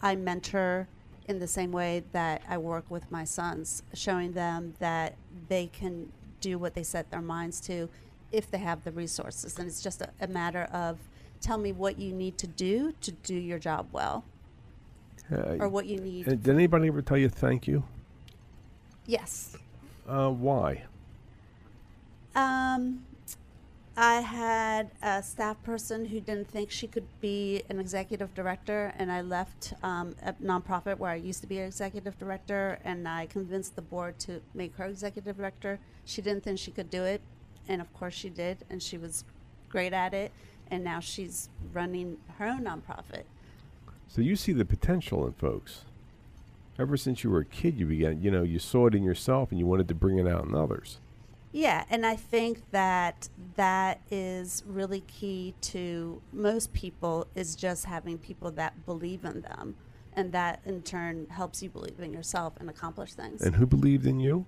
I 0.00 0.16
mentor 0.16 0.88
in 1.28 1.38
the 1.40 1.46
same 1.46 1.72
way 1.72 2.04
that 2.12 2.42
I 2.48 2.56
work 2.58 2.84
with 2.90 3.10
my 3.10 3.24
sons, 3.24 3.82
showing 3.92 4.32
them 4.32 4.74
that 4.78 5.16
they 5.48 5.66
can 5.66 6.10
do 6.44 6.58
what 6.58 6.74
they 6.74 6.82
set 6.82 7.10
their 7.10 7.22
minds 7.22 7.58
to 7.60 7.88
if 8.30 8.50
they 8.50 8.58
have 8.58 8.84
the 8.84 8.92
resources. 8.92 9.58
And 9.58 9.66
it's 9.66 9.82
just 9.82 10.02
a, 10.02 10.10
a 10.20 10.26
matter 10.26 10.64
of 10.72 10.98
tell 11.40 11.56
me 11.58 11.72
what 11.72 11.98
you 11.98 12.12
need 12.12 12.36
to 12.38 12.46
do 12.46 12.92
to 13.00 13.10
do 13.12 13.34
your 13.34 13.58
job 13.58 13.88
well, 13.92 14.24
Uh, 15.32 15.56
or 15.62 15.68
what 15.68 15.86
you 15.86 15.98
need. 16.00 16.28
uh, 16.28 16.32
did 16.32 16.48
anybody 16.48 16.88
ever 16.88 17.02
tell 17.02 17.16
you 17.18 17.28
thank 17.28 17.66
you? 17.66 17.82
yes. 19.06 19.56
Uh, 20.08 20.30
why? 20.30 20.82
Um, 22.34 23.04
I 23.96 24.22
had 24.22 24.90
a 25.02 25.22
staff 25.22 25.62
person 25.62 26.04
who 26.06 26.18
didn't 26.18 26.48
think 26.48 26.72
she 26.72 26.88
could 26.88 27.06
be 27.20 27.62
an 27.70 27.78
executive 27.78 28.34
director, 28.34 28.92
and 28.98 29.10
I 29.10 29.20
left 29.20 29.72
um, 29.84 30.16
a 30.20 30.32
nonprofit 30.34 30.98
where 30.98 31.12
I 31.12 31.14
used 31.14 31.40
to 31.42 31.46
be 31.46 31.60
an 31.60 31.66
executive 31.66 32.18
director, 32.18 32.80
and 32.84 33.06
I 33.06 33.26
convinced 33.26 33.76
the 33.76 33.82
board 33.82 34.18
to 34.20 34.40
make 34.52 34.74
her 34.76 34.86
executive 34.86 35.36
director. 35.36 35.78
She 36.04 36.22
didn't 36.22 36.42
think 36.42 36.58
she 36.58 36.72
could 36.72 36.90
do 36.90 37.04
it, 37.04 37.20
and 37.68 37.80
of 37.80 37.92
course 37.94 38.14
she 38.14 38.30
did, 38.30 38.64
and 38.68 38.82
she 38.82 38.98
was 38.98 39.24
great 39.68 39.92
at 39.92 40.12
it, 40.12 40.32
and 40.72 40.82
now 40.82 40.98
she's 40.98 41.48
running 41.72 42.16
her 42.38 42.46
own 42.46 42.64
nonprofit. 42.64 43.22
So 44.08 44.22
you 44.22 44.34
see 44.34 44.52
the 44.52 44.64
potential 44.64 45.24
in 45.24 45.34
folks. 45.34 45.84
Ever 46.80 46.96
since 46.96 47.22
you 47.22 47.30
were 47.30 47.40
a 47.40 47.44
kid, 47.44 47.78
you 47.78 47.86
began. 47.86 48.20
You 48.20 48.32
know, 48.32 48.42
you 48.42 48.58
saw 48.58 48.88
it 48.88 48.96
in 48.96 49.04
yourself, 49.04 49.52
and 49.52 49.60
you 49.60 49.66
wanted 49.66 49.86
to 49.86 49.94
bring 49.94 50.18
it 50.18 50.26
out 50.26 50.44
in 50.44 50.54
others. 50.56 50.98
Yeah, 51.54 51.84
and 51.88 52.04
I 52.04 52.16
think 52.16 52.68
that 52.72 53.28
that 53.54 54.00
is 54.10 54.64
really 54.66 55.02
key 55.02 55.54
to 55.60 56.20
most 56.32 56.72
people 56.72 57.28
is 57.36 57.54
just 57.54 57.84
having 57.84 58.18
people 58.18 58.50
that 58.50 58.84
believe 58.84 59.24
in 59.24 59.40
them. 59.42 59.76
And 60.16 60.32
that 60.32 60.60
in 60.66 60.82
turn 60.82 61.28
helps 61.30 61.62
you 61.62 61.68
believe 61.70 62.00
in 62.00 62.12
yourself 62.12 62.54
and 62.58 62.68
accomplish 62.68 63.12
things. 63.14 63.40
And 63.40 63.54
who 63.54 63.66
believed 63.66 64.04
in 64.04 64.18
you? 64.18 64.46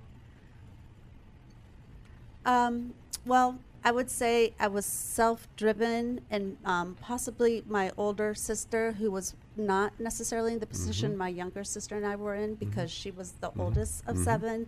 Um, 2.44 2.94
well, 3.24 3.58
I 3.84 3.92
would 3.92 4.10
say 4.10 4.54
I 4.58 4.66
was 4.66 4.84
self 4.84 5.46
driven, 5.56 6.20
and 6.28 6.56
um, 6.64 6.96
possibly 7.00 7.62
my 7.68 7.92
older 7.96 8.34
sister, 8.34 8.92
who 8.92 9.12
was 9.12 9.34
not 9.56 9.92
necessarily 10.00 10.54
in 10.54 10.58
the 10.58 10.66
position 10.66 11.12
Mhm. 11.12 11.16
my 11.18 11.28
younger 11.28 11.62
sister 11.62 11.96
and 11.96 12.04
I 12.04 12.16
were 12.16 12.34
in 12.34 12.56
because 12.56 12.90
she 12.90 13.12
was 13.12 13.32
the 13.40 13.50
Mhm. 13.50 13.60
oldest 13.60 14.02
of 14.08 14.16
Mhm. 14.16 14.24
seven, 14.24 14.66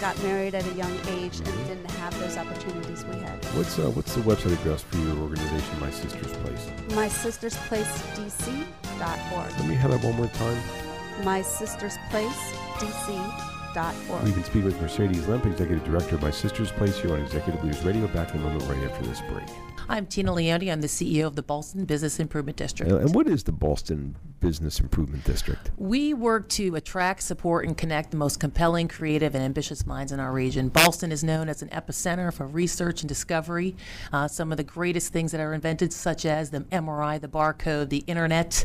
got 0.00 0.20
married 0.22 0.54
at 0.54 0.66
a 0.66 0.72
young 0.74 0.94
age, 1.08 1.38
and 1.38 1.66
didn't 1.66 1.90
have 1.92 2.18
those 2.20 2.36
opportunities 2.36 3.04
we 3.04 3.16
had. 3.20 3.44
What's 3.56 3.78
uh, 3.78 3.90
what's 3.90 4.14
the 4.14 4.20
website 4.22 4.58
address 4.60 4.82
for 4.82 4.98
your 4.98 5.16
organization, 5.18 5.80
My 5.80 5.90
Sister's 5.90 6.32
Place? 6.38 6.70
My 6.94 7.08
Sister's 7.08 7.56
Place 7.68 7.86
DC.org. 8.14 9.50
Let 9.58 9.68
me 9.68 9.74
have 9.74 9.90
that 9.90 10.02
one 10.02 10.16
more 10.16 10.28
time. 10.28 10.62
My 11.24 11.42
Sister's 11.42 11.96
Place 12.10 12.52
DC.org. 12.78 14.24
We've 14.24 14.34
been 14.34 14.44
speaking 14.44 14.64
with 14.64 14.80
Mercedes 14.80 15.26
Lemp, 15.28 15.46
Executive 15.46 15.84
Director 15.84 16.16
of 16.16 16.22
My 16.22 16.30
Sister's 16.30 16.72
Place 16.72 16.98
here 16.98 17.12
on 17.12 17.20
Executive 17.20 17.62
Leaders 17.62 17.84
Radio. 17.84 18.06
Back 18.08 18.34
in 18.34 18.40
a 18.40 18.44
moment 18.44 18.64
right 18.64 18.90
after 18.90 19.06
this 19.06 19.20
break. 19.22 19.48
I'm 19.88 20.06
Tina 20.06 20.32
Leone. 20.32 20.68
I'm 20.68 20.80
the 20.80 20.88
CEO 20.88 21.26
of 21.26 21.36
the 21.36 21.44
Ballston 21.44 21.86
Business 21.86 22.18
Improvement 22.18 22.56
District. 22.56 22.90
And 22.90 23.14
what 23.14 23.28
is 23.28 23.44
the 23.44 23.52
Ballston 23.52 24.16
Business 24.40 24.80
Improvement 24.80 25.22
District? 25.24 25.70
We 25.76 26.12
work 26.12 26.48
to 26.50 26.74
attract, 26.74 27.22
support, 27.22 27.66
and 27.66 27.78
connect 27.78 28.10
the 28.10 28.16
most 28.16 28.40
compelling, 28.40 28.88
creative, 28.88 29.36
and 29.36 29.44
ambitious 29.44 29.86
minds 29.86 30.10
in 30.10 30.18
our 30.18 30.32
region. 30.32 30.70
Ballston 30.70 31.12
is 31.12 31.22
known 31.22 31.48
as 31.48 31.62
an 31.62 31.68
epicenter 31.68 32.32
for 32.34 32.46
research 32.46 33.02
and 33.02 33.08
discovery. 33.08 33.76
Uh, 34.12 34.26
some 34.26 34.50
of 34.50 34.56
the 34.56 34.64
greatest 34.64 35.12
things 35.12 35.30
that 35.30 35.40
are 35.40 35.54
invented, 35.54 35.92
such 35.92 36.26
as 36.26 36.50
the 36.50 36.60
MRI, 36.62 37.20
the 37.20 37.28
barcode, 37.28 37.88
the 37.88 38.02
internet, 38.08 38.64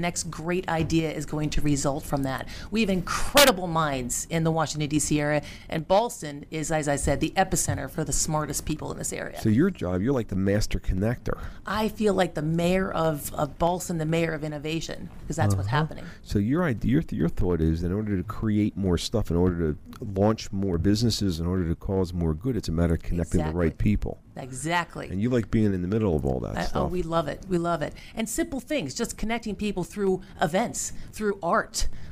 next 0.00 0.24
great 0.30 0.68
idea 0.68 1.10
is 1.12 1.26
going 1.26 1.50
to 1.50 1.60
result 1.60 2.02
from 2.04 2.22
that. 2.24 2.48
We 2.70 2.80
have 2.80 2.90
incredible 2.90 3.66
minds 3.68 4.26
in 4.30 4.44
the 4.44 4.50
Washington 4.50 4.88
D.C. 4.88 5.20
area, 5.20 5.42
and 5.68 5.86
Ballston 5.86 6.44
is, 6.50 6.72
as 6.72 6.88
I 6.88 6.96
said, 6.96 7.20
the 7.20 7.30
epicenter 7.36 7.88
for 7.90 8.02
the 8.04 8.12
smartest 8.12 8.64
people 8.66 8.90
in 8.92 8.98
this 8.98 9.12
area. 9.12 9.40
so 9.40 9.48
your 9.48 9.70
job, 9.70 10.00
you're 10.02 10.12
like 10.12 10.28
the 10.28 10.36
master 10.36 10.78
connector. 10.80 11.38
I 11.66 11.88
feel 11.88 12.14
like 12.14 12.34
the 12.34 12.42
mayor 12.42 12.90
of 12.90 13.32
of 13.34 13.58
Ballston, 13.58 13.98
the 13.98 14.06
mayor 14.06 14.32
of 14.32 14.42
innovation, 14.44 15.08
because 15.20 15.36
that's 15.36 15.54
what's 15.54 15.68
Uh-huh. 15.68 15.76
happening. 15.76 16.04
So 16.22 16.38
your 16.38 16.64
idea, 16.64 16.90
your, 16.92 17.02
your 17.10 17.28
thought 17.28 17.60
is, 17.60 17.82
in 17.82 17.92
order 17.92 18.16
to 18.16 18.22
create 18.24 18.76
more 18.76 18.98
stuff, 18.98 19.30
in 19.30 19.36
order 19.36 19.72
to 19.72 19.78
launch 20.04 20.50
more 20.52 20.78
businesses, 20.78 21.38
in 21.40 21.46
order 21.46 21.68
to 21.68 21.74
cause 21.74 22.12
more 22.12 22.34
good, 22.34 22.56
it's 22.56 22.68
a 22.68 22.72
matter 22.72 22.94
of 22.94 23.02
connecting 23.02 23.44
the 23.44 23.52
right 23.52 23.76
people. 23.76 24.20
Exactly. 24.42 25.08
And 25.08 25.20
you 25.20 25.30
like 25.30 25.50
being 25.50 25.72
in 25.72 25.82
the 25.82 25.88
middle 25.88 26.16
of 26.16 26.24
all 26.26 26.40
that 26.40 26.56
I- 26.56 26.62
stuff. 26.64 26.82
oh, 26.82 26.86
we 26.86 27.02
love 27.02 27.28
it. 27.28 27.44
We 27.48 27.58
love 27.58 27.82
it. 27.82 27.94
And 28.14 28.28
simple 28.28 28.60
things, 28.60 28.94
just 28.94 29.16
connecting 29.16 29.54
people 29.54 29.84
through 29.84 30.20
events, 30.40 30.92
through 31.12 31.38
art, 31.42 31.88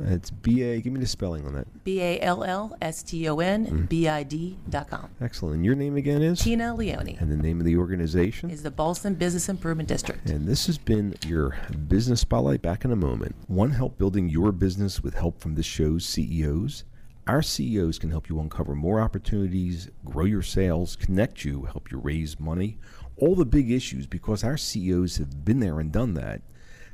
It's 0.00 0.30
B 0.30 0.62
A. 0.62 0.80
Give 0.80 0.92
me 0.92 1.00
the 1.00 1.06
spelling 1.06 1.46
on 1.46 1.54
that. 1.54 1.84
B 1.84 2.00
A 2.00 2.20
L 2.20 2.44
L 2.44 2.76
S 2.80 3.02
T 3.02 3.28
O 3.28 3.38
N 3.38 3.66
mm-hmm. 3.66 3.84
B 3.84 4.08
I 4.08 4.22
D 4.22 4.58
dot 4.68 4.90
com. 4.90 5.10
Excellent. 5.20 5.56
And 5.56 5.64
your 5.64 5.74
name 5.74 5.96
again 5.96 6.22
is? 6.22 6.40
Tina 6.40 6.74
Leone 6.74 7.16
And 7.20 7.30
the 7.30 7.36
name 7.36 7.60
of 7.60 7.66
the 7.66 7.76
organization? 7.76 8.50
is 8.50 8.62
the 8.62 8.70
Ballston 8.70 9.14
Business 9.18 9.48
Improvement 9.48 9.88
District. 9.88 10.28
And 10.28 10.46
this 10.46 10.66
has 10.66 10.78
been 10.78 11.14
your 11.26 11.56
business 11.88 12.20
spotlight 12.20 12.62
back 12.62 12.84
in 12.84 12.92
a 12.92 12.96
moment. 12.96 13.34
One 13.46 13.70
help 13.70 13.98
building 13.98 14.28
your 14.28 14.52
business 14.52 15.02
with 15.02 15.14
help 15.14 15.40
from 15.40 15.54
this 15.54 15.66
show's 15.66 16.04
CEOs. 16.04 16.84
Our 17.26 17.42
CEOs 17.42 17.98
can 17.98 18.10
help 18.10 18.30
you 18.30 18.40
uncover 18.40 18.74
more 18.74 19.00
opportunities, 19.00 19.90
grow 20.04 20.24
your 20.24 20.42
sales, 20.42 20.96
connect 20.96 21.44
you, 21.44 21.64
help 21.64 21.90
you 21.90 21.98
raise 21.98 22.40
money, 22.40 22.78
all 23.18 23.34
the 23.34 23.44
big 23.44 23.70
issues 23.70 24.06
because 24.06 24.42
our 24.42 24.56
CEOs 24.56 25.18
have 25.18 25.44
been 25.44 25.60
there 25.60 25.78
and 25.78 25.92
done 25.92 26.14
that, 26.14 26.40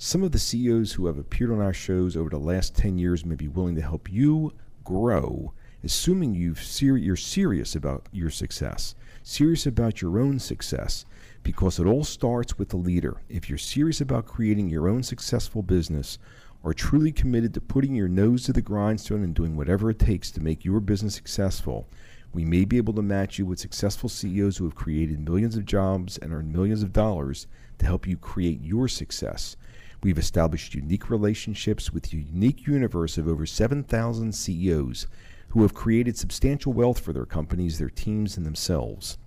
Some 0.00 0.22
of 0.22 0.30
the 0.30 0.38
CEOs 0.38 0.92
who 0.92 1.06
have 1.06 1.18
appeared 1.18 1.50
on 1.50 1.60
our 1.60 1.72
shows 1.72 2.16
over 2.16 2.30
the 2.30 2.38
last 2.38 2.76
10 2.76 2.98
years 2.98 3.26
may 3.26 3.34
be 3.34 3.48
willing 3.48 3.74
to 3.74 3.82
help 3.82 4.08
you 4.08 4.52
grow, 4.84 5.52
assuming 5.82 6.36
you've 6.36 6.62
ser- 6.62 6.96
you're 6.96 7.16
serious 7.16 7.74
about 7.74 8.06
your 8.12 8.30
success, 8.30 8.94
serious 9.24 9.66
about 9.66 10.00
your 10.00 10.20
own 10.20 10.38
success, 10.38 11.04
because 11.42 11.80
it 11.80 11.86
all 11.86 12.04
starts 12.04 12.56
with 12.56 12.68
the 12.68 12.76
leader. 12.76 13.22
If 13.28 13.48
you're 13.48 13.58
serious 13.58 14.00
about 14.00 14.26
creating 14.26 14.68
your 14.68 14.88
own 14.88 15.02
successful 15.02 15.62
business, 15.62 16.16
are 16.62 16.72
truly 16.72 17.10
committed 17.10 17.52
to 17.54 17.60
putting 17.60 17.96
your 17.96 18.08
nose 18.08 18.44
to 18.44 18.52
the 18.52 18.62
grindstone 18.62 19.24
and 19.24 19.34
doing 19.34 19.56
whatever 19.56 19.90
it 19.90 19.98
takes 19.98 20.30
to 20.30 20.40
make 20.40 20.64
your 20.64 20.78
business 20.78 21.16
successful, 21.16 21.88
we 22.32 22.44
may 22.44 22.64
be 22.64 22.76
able 22.76 22.94
to 22.94 23.02
match 23.02 23.36
you 23.36 23.46
with 23.46 23.58
successful 23.58 24.08
CEOs 24.08 24.58
who 24.58 24.64
have 24.64 24.76
created 24.76 25.18
millions 25.18 25.56
of 25.56 25.64
jobs 25.64 26.18
and 26.18 26.32
earned 26.32 26.52
millions 26.52 26.84
of 26.84 26.92
dollars 26.92 27.48
to 27.78 27.86
help 27.86 28.06
you 28.06 28.16
create 28.16 28.62
your 28.62 28.86
success. 28.86 29.56
We've 30.02 30.18
established 30.18 30.74
unique 30.74 31.10
relationships 31.10 31.92
with 31.92 32.12
a 32.12 32.16
unique 32.16 32.66
universe 32.66 33.18
of 33.18 33.26
over 33.26 33.46
7,000 33.46 34.32
CEOs 34.32 35.06
who 35.48 35.62
have 35.62 35.74
created 35.74 36.16
substantial 36.16 36.72
wealth 36.72 37.00
for 37.00 37.12
their 37.12 37.26
companies, 37.26 37.78
their 37.78 37.90
teams, 37.90 38.36
and 38.36 38.46
themselves. 38.46 39.18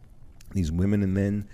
These 0.54 0.72
women 0.72 1.04
and 1.04 1.14
men 1.14 1.48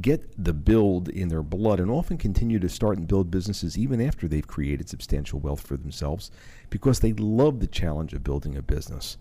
get 0.00 0.42
the 0.42 0.54
build 0.54 1.08
in 1.10 1.28
their 1.28 1.42
blood 1.42 1.78
and 1.78 1.90
often 1.90 2.16
continue 2.16 2.58
to 2.58 2.68
start 2.68 2.96
and 2.96 3.06
build 3.06 3.30
businesses 3.30 3.76
even 3.76 4.00
after 4.00 4.26
they've 4.26 4.46
created 4.46 4.88
substantial 4.88 5.38
wealth 5.38 5.60
for 5.60 5.76
themselves 5.76 6.30
because 6.70 7.00
they 7.00 7.12
love 7.12 7.60
the 7.60 7.66
challenge 7.66 8.14
of 8.14 8.24
building 8.24 8.56
a 8.56 8.62
business. 8.62 9.18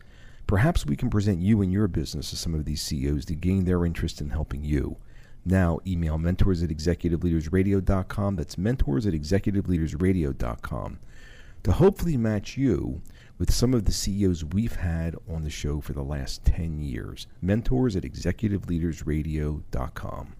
Perhaps 0.47 0.85
we 0.85 0.95
can 0.95 1.09
present 1.09 1.41
you 1.41 1.61
and 1.61 1.73
your 1.73 1.89
business 1.89 2.29
to 2.29 2.37
some 2.37 2.53
of 2.53 2.63
these 2.63 2.81
CEOs 2.81 3.25
to 3.25 3.35
gain 3.35 3.65
their 3.65 3.85
interest 3.85 4.21
in 4.21 4.29
helping 4.29 4.63
you. 4.63 4.95
Now, 5.43 5.79
email 5.87 6.17
mentors 6.17 6.61
at 6.61 6.69
executiveleadersradio.com. 6.69 8.35
That's 8.35 8.57
mentors 8.57 9.07
at 9.07 9.13
executiveleadersradio.com 9.13 10.99
to 11.63 11.71
hopefully 11.71 12.17
match 12.17 12.57
you 12.57 13.01
with 13.37 13.53
some 13.53 13.73
of 13.73 13.85
the 13.85 13.91
CEOs 13.91 14.45
we've 14.45 14.75
had 14.75 15.15
on 15.29 15.43
the 15.43 15.49
show 15.49 15.81
for 15.81 15.93
the 15.93 16.03
last 16.03 16.45
10 16.45 16.79
years. 16.79 17.25
Mentors 17.41 17.95
at 17.95 18.03
executiveleadersradio.com. 18.03 20.35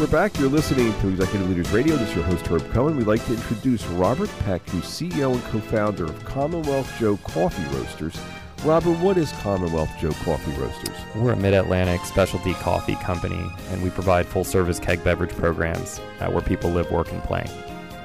We're 0.00 0.06
back. 0.06 0.38
You're 0.38 0.48
listening 0.48 0.90
to 1.00 1.08
Executive 1.08 1.46
Leaders 1.48 1.70
Radio. 1.70 1.96
This 1.96 2.08
is 2.08 2.16
your 2.16 2.24
host, 2.24 2.46
Herb 2.46 2.66
Cohen. 2.72 2.96
We'd 2.96 3.06
like 3.06 3.22
to 3.26 3.34
introduce 3.34 3.84
Robert 3.88 4.30
Peck, 4.40 4.66
who's 4.70 4.84
CEO 4.84 5.34
and 5.34 5.42
co 5.44 5.60
founder 5.60 6.06
of 6.06 6.24
Commonwealth 6.24 6.90
Joe 6.98 7.18
Coffee 7.18 7.62
Roasters. 7.76 8.18
Robert, 8.64 9.00
what 9.00 9.16
is 9.16 9.32
Commonwealth 9.42 9.90
Joe 9.98 10.12
Coffee 10.24 10.52
Roasters? 10.52 10.96
We're 11.16 11.32
a 11.32 11.36
Mid 11.36 11.52
Atlantic 11.52 12.04
specialty 12.04 12.54
coffee 12.54 12.94
company, 12.94 13.44
and 13.70 13.82
we 13.82 13.90
provide 13.90 14.24
full 14.24 14.44
service 14.44 14.78
keg 14.78 15.02
beverage 15.02 15.32
programs 15.32 15.98
uh, 16.20 16.30
where 16.30 16.42
people 16.42 16.70
live, 16.70 16.88
work, 16.88 17.10
and 17.10 17.20
play. 17.24 17.44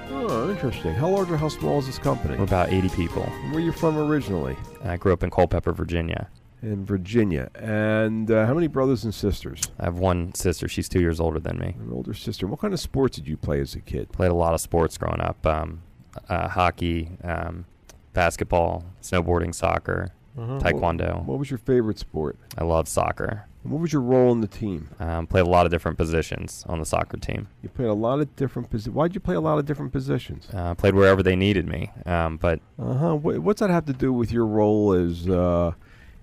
Oh, 0.10 0.50
interesting. 0.50 0.96
How 0.96 1.10
large 1.10 1.30
or 1.30 1.38
how 1.38 1.50
small 1.50 1.78
is 1.78 1.86
this 1.86 2.00
company? 2.00 2.38
We're 2.38 2.46
about 2.46 2.74
80 2.74 2.90
people. 2.90 3.22
Where 3.22 3.58
are 3.58 3.60
you 3.60 3.72
from 3.72 4.00
originally? 4.00 4.58
I 4.84 4.98
grew 4.98 5.14
up 5.14 5.22
in 5.22 5.30
Culpeper, 5.30 5.74
Virginia. 5.74 6.28
In 6.64 6.88
Virginia. 6.88 7.52
And 7.54 8.32
uh, 8.32 8.48
how 8.48 8.56
many 8.56 8.66
brothers 8.66 9.04
and 9.04 9.14
sisters? 9.14 9.62
I 9.80 9.86
have 9.86 10.00
one 10.00 10.34
sister. 10.34 10.68
She's 10.68 10.90
two 10.90 11.02
years 11.02 11.20
older 11.20 11.40
than 11.40 11.60
me. 11.60 11.76
An 11.80 11.92
older 11.94 12.16
sister. 12.16 12.48
What 12.48 12.62
kind 12.62 12.74
of 12.74 12.80
sports 12.80 13.18
did 13.18 13.28
you 13.28 13.38
play 13.38 13.62
as 13.62 13.76
a 13.76 13.80
kid? 13.80 14.12
Played 14.12 14.32
a 14.32 14.34
lot 14.34 14.56
of 14.56 14.62
sports 14.62 14.98
growing 14.98 15.22
up 15.22 15.46
um, 15.46 15.84
uh, 16.28 16.48
hockey, 16.48 17.12
um, 17.24 17.66
basketball, 18.14 18.86
snowboarding, 19.04 19.54
soccer, 19.54 20.14
Uh-huh. 20.38 20.60
taekwondo. 20.60 21.16
What, 21.18 21.26
what 21.26 21.40
was 21.40 21.50
your 21.50 21.58
favorite 21.58 21.98
sport? 22.00 22.38
I 22.58 22.64
love 22.64 22.88
soccer. 22.88 23.46
And 23.64 23.74
what 23.74 23.82
was 23.82 23.92
your 23.92 24.02
role 24.02 24.32
in 24.32 24.42
the 24.42 24.48
team? 24.48 24.90
Um, 25.00 25.28
played 25.28 25.42
a 25.46 25.50
lot 25.50 25.66
of 25.66 25.72
different 25.72 25.98
positions 25.98 26.64
on 26.70 26.80
the 26.80 26.86
soccer 26.86 27.18
team. 27.18 27.48
You 27.64 27.70
played 27.70 27.90
a 27.90 27.94
lot 27.94 28.20
of 28.20 28.36
different 28.36 28.70
positions. 28.70 28.94
Why'd 28.96 29.14
you 29.16 29.20
play 29.20 29.36
a 29.36 29.42
lot 29.42 29.58
of 29.58 29.66
different 29.66 29.92
positions? 29.92 30.48
Uh, 30.54 30.76
played 30.76 30.94
wherever 30.96 31.24
they 31.24 31.36
needed 31.36 31.68
me. 31.68 31.92
Um, 32.06 32.38
but 32.38 32.60
Uh 32.80 32.94
huh. 32.94 33.16
What, 33.16 33.40
what's 33.40 33.60
that 33.62 33.70
have 33.70 33.86
to 33.86 33.94
do 33.94 34.14
with 34.14 34.32
your 34.32 34.46
role 34.46 34.94
as, 34.94 35.28
uh, 35.28 35.72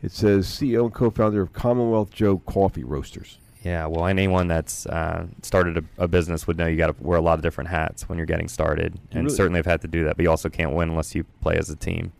it 0.03 0.12
says, 0.12 0.47
CEO 0.47 0.85
and 0.85 0.95
co 0.95 1.11
founder 1.11 1.43
of 1.43 1.53
Commonwealth 1.53 2.11
Joe 2.11 2.39
Coffee 2.39 2.85
Roasters? 2.85 3.39
Yeah, 3.62 3.87
well, 3.87 4.07
anyone 4.07 4.47
that's 4.47 4.85
uh, 4.85 5.27
started 5.41 5.79
a, 5.79 6.05
a 6.05 6.07
business 6.07 6.47
would 6.47 6.59
know 6.59 6.67
you 6.67 6.77
got 6.77 6.89
to 6.89 7.03
wear 7.03 7.17
a 7.19 7.23
lot 7.23 7.39
of 7.39 7.43
different 7.43 7.71
hats 7.71 8.07
when 8.11 8.19
you're 8.19 8.27
getting 8.27 8.47
started, 8.49 9.01
and 9.11 9.25
really- 9.25 9.35
certainly 9.35 9.59
have 9.59 9.65
had 9.67 9.81
to 9.81 9.89
do 9.89 10.05
that. 10.05 10.17
But 10.17 10.23
you 10.25 10.31
also 10.31 10.51
can't 10.51 10.73
win 10.73 10.91
unless 10.91 11.15
you 11.15 11.25
play 11.41 11.57
as 11.57 11.71
a 11.71 11.77
team. 11.77 12.12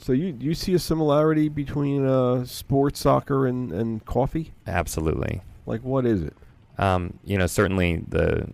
So 0.00 0.12
you 0.12 0.36
you 0.40 0.54
see 0.54 0.74
a 0.74 0.78
similarity 0.78 1.48
between 1.48 2.06
uh, 2.06 2.44
sports, 2.44 3.00
soccer, 3.00 3.46
and, 3.46 3.72
and 3.72 4.04
coffee? 4.04 4.52
Absolutely. 4.66 5.42
Like 5.66 5.82
what 5.82 6.06
is 6.06 6.22
it? 6.22 6.34
Um, 6.78 7.18
you 7.24 7.36
know, 7.36 7.48
certainly 7.48 8.04
the, 8.08 8.48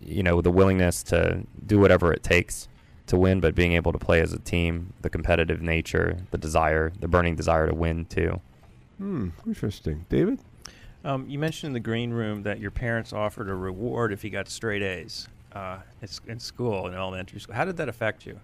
you 0.00 0.22
know, 0.22 0.40
the 0.40 0.52
willingness 0.52 1.02
to 1.04 1.42
do 1.66 1.80
whatever 1.80 2.12
it 2.12 2.22
takes 2.22 2.68
to 3.08 3.18
win, 3.18 3.40
but 3.40 3.54
being 3.54 3.72
able 3.72 3.92
to 3.92 3.98
play 3.98 4.20
as 4.20 4.32
a 4.32 4.38
team, 4.38 4.92
the 5.02 5.10
competitive 5.10 5.60
nature, 5.60 6.16
the 6.30 6.38
desire, 6.38 6.92
the 7.00 7.08
burning 7.08 7.34
desire 7.34 7.66
to 7.66 7.74
win 7.74 8.04
too. 8.06 8.40
Hmm, 8.98 9.30
interesting. 9.46 10.06
David? 10.08 10.38
Um, 11.04 11.28
you 11.28 11.38
mentioned 11.38 11.68
in 11.68 11.74
the 11.74 11.80
green 11.80 12.10
room 12.12 12.42
that 12.44 12.58
your 12.58 12.70
parents 12.70 13.12
offered 13.12 13.48
a 13.48 13.54
reward 13.54 14.12
if 14.12 14.24
you 14.24 14.30
got 14.30 14.48
straight 14.48 14.82
A's 14.82 15.28
uh, 15.52 15.78
in, 16.00 16.08
in 16.28 16.40
school, 16.40 16.86
in 16.86 16.94
elementary 16.94 17.40
school. 17.40 17.54
How 17.54 17.64
did 17.64 17.76
that 17.76 17.88
affect 17.88 18.26
you? 18.26 18.40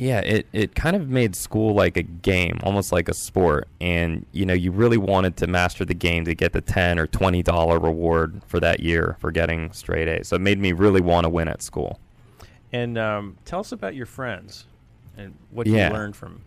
Yeah, 0.00 0.20
it, 0.20 0.46
it 0.54 0.74
kind 0.74 0.96
of 0.96 1.10
made 1.10 1.36
school 1.36 1.74
like 1.74 1.98
a 1.98 2.02
game, 2.02 2.58
almost 2.62 2.90
like 2.90 3.10
a 3.10 3.12
sport. 3.14 3.68
And, 3.82 4.24
you 4.32 4.46
know, 4.46 4.54
you 4.54 4.72
really 4.72 4.96
wanted 4.96 5.36
to 5.36 5.46
master 5.46 5.84
the 5.84 5.92
game 5.92 6.24
to 6.24 6.34
get 6.34 6.54
the 6.54 6.62
10 6.62 6.98
or 6.98 7.06
$20 7.06 7.82
reward 7.82 8.40
for 8.46 8.58
that 8.60 8.80
year 8.80 9.18
for 9.20 9.30
getting 9.30 9.70
straight 9.72 10.08
A's. 10.08 10.28
So 10.28 10.36
it 10.36 10.40
made 10.40 10.58
me 10.58 10.72
really 10.72 11.02
want 11.02 11.24
to 11.24 11.28
win 11.28 11.48
at 11.48 11.60
school. 11.60 12.00
And 12.72 12.96
um, 12.96 13.36
tell 13.44 13.60
us 13.60 13.72
about 13.72 13.94
your 13.94 14.06
friends 14.06 14.64
and 15.18 15.34
what 15.50 15.66
Yeah. 15.66 15.88
you 15.88 15.92
learned 15.94 16.16
from. 16.16 16.40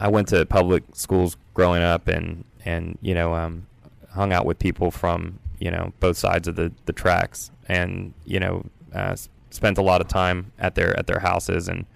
I 0.00 0.08
went 0.08 0.26
to 0.28 0.44
public 0.44 0.82
schools 0.92 1.36
growing 1.54 1.82
up 1.84 2.08
and, 2.08 2.44
and 2.64 2.98
you 3.02 3.14
know, 3.14 3.34
um, 3.34 3.68
hung 4.14 4.32
out 4.32 4.46
with 4.46 4.58
people 4.58 4.90
from, 4.90 5.38
you 5.60 5.70
know, 5.70 5.92
both 6.00 6.16
sides 6.18 6.48
of 6.48 6.56
the, 6.56 6.72
the 6.86 6.92
tracks 6.92 7.52
and, 7.68 8.14
you 8.24 8.40
know, 8.40 8.66
uh, 8.92 9.14
spent 9.50 9.78
a 9.78 9.82
lot 9.82 10.00
of 10.00 10.08
time 10.08 10.50
at 10.58 10.74
their, 10.74 10.98
at 10.98 11.06
their 11.06 11.20
houses 11.20 11.68
and, 11.68 11.86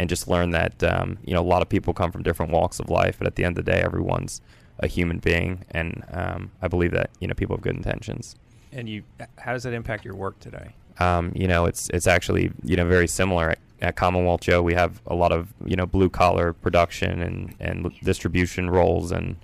and 0.00 0.08
just 0.08 0.28
learn 0.28 0.48
that, 0.50 0.82
um, 0.82 1.18
you 1.26 1.34
know, 1.34 1.40
a 1.40 1.50
lot 1.54 1.60
of 1.60 1.68
people 1.68 1.92
come 1.92 2.10
from 2.10 2.22
different 2.22 2.50
walks 2.50 2.80
of 2.80 2.88
life, 2.88 3.18
but 3.18 3.26
at 3.26 3.34
the 3.34 3.44
end 3.44 3.58
of 3.58 3.66
the 3.66 3.70
day, 3.70 3.82
everyone's 3.82 4.40
a 4.78 4.86
human 4.86 5.18
being. 5.18 5.66
And 5.72 6.02
um, 6.10 6.50
I 6.62 6.68
believe 6.68 6.92
that, 6.92 7.10
you 7.20 7.28
know, 7.28 7.34
people 7.34 7.54
have 7.54 7.62
good 7.62 7.76
intentions. 7.76 8.34
And 8.72 8.88
you, 8.88 9.02
how 9.36 9.52
does 9.52 9.64
that 9.64 9.74
impact 9.74 10.06
your 10.06 10.14
work 10.14 10.40
today? 10.40 10.70
Um, 11.00 11.32
you 11.34 11.46
know, 11.46 11.66
it's 11.66 11.88
it's 11.90 12.06
actually 12.06 12.50
you 12.62 12.76
know 12.76 12.86
very 12.86 13.08
similar 13.08 13.50
at, 13.50 13.58
at 13.80 13.96
Commonwealth 13.96 14.42
Joe. 14.42 14.62
We 14.62 14.74
have 14.74 15.00
a 15.06 15.14
lot 15.14 15.32
of 15.32 15.48
you 15.64 15.76
know 15.76 15.86
blue 15.86 16.10
collar 16.10 16.52
production 16.52 17.22
and 17.22 17.54
and 17.58 17.90
distribution 18.02 18.68
roles 18.68 19.10
and 19.10 19.36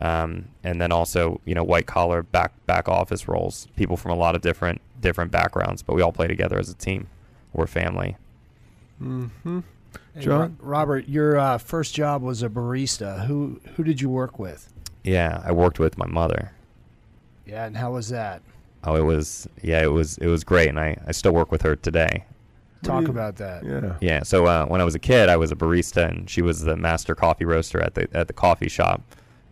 um, 0.00 0.46
and 0.64 0.80
then 0.80 0.90
also 0.90 1.40
you 1.44 1.54
know 1.54 1.64
white 1.64 1.86
collar 1.86 2.22
back 2.22 2.52
back 2.66 2.88
office 2.88 3.28
roles. 3.28 3.68
People 3.76 3.96
from 3.96 4.10
a 4.10 4.16
lot 4.16 4.34
of 4.34 4.40
different 4.40 4.80
different 5.00 5.30
backgrounds, 5.30 5.82
but 5.82 5.94
we 5.94 6.00
all 6.00 6.12
play 6.12 6.26
together 6.26 6.58
as 6.58 6.70
a 6.70 6.74
team. 6.74 7.08
We're 7.52 7.66
family. 7.66 8.16
Mm-hmm. 9.02 9.60
Hey, 10.14 10.22
John? 10.22 10.56
Ro- 10.60 10.70
Robert, 10.70 11.08
your 11.08 11.38
uh, 11.38 11.58
first 11.58 11.94
job 11.94 12.22
was 12.22 12.42
a 12.42 12.48
barista. 12.48 13.26
Who 13.26 13.60
who 13.76 13.84
did 13.84 14.00
you 14.00 14.08
work 14.10 14.38
with? 14.38 14.72
Yeah, 15.04 15.42
I 15.44 15.52
worked 15.52 15.78
with 15.78 15.96
my 15.98 16.06
mother. 16.06 16.52
Yeah, 17.46 17.64
and 17.64 17.76
how 17.76 17.92
was 17.92 18.08
that? 18.10 18.42
Oh, 18.84 18.96
it 18.96 19.02
was 19.02 19.48
yeah, 19.62 19.82
it 19.82 19.92
was 19.92 20.18
it 20.18 20.26
was 20.26 20.44
great, 20.44 20.68
and 20.68 20.78
I, 20.78 20.96
I 21.06 21.12
still 21.12 21.32
work 21.32 21.50
with 21.50 21.62
her 21.62 21.76
today. 21.76 22.24
Talk 22.82 23.06
about 23.06 23.36
that. 23.36 23.64
Yeah. 23.64 23.96
Yeah. 24.00 24.22
So 24.24 24.46
uh, 24.46 24.66
when 24.66 24.80
I 24.80 24.84
was 24.84 24.96
a 24.96 24.98
kid, 24.98 25.28
I 25.28 25.36
was 25.36 25.52
a 25.52 25.56
barista, 25.56 26.08
and 26.08 26.28
she 26.28 26.42
was 26.42 26.62
the 26.62 26.76
master 26.76 27.14
coffee 27.14 27.44
roaster 27.44 27.80
at 27.80 27.94
the 27.94 28.08
at 28.12 28.26
the 28.26 28.32
coffee 28.32 28.68
shop. 28.68 29.02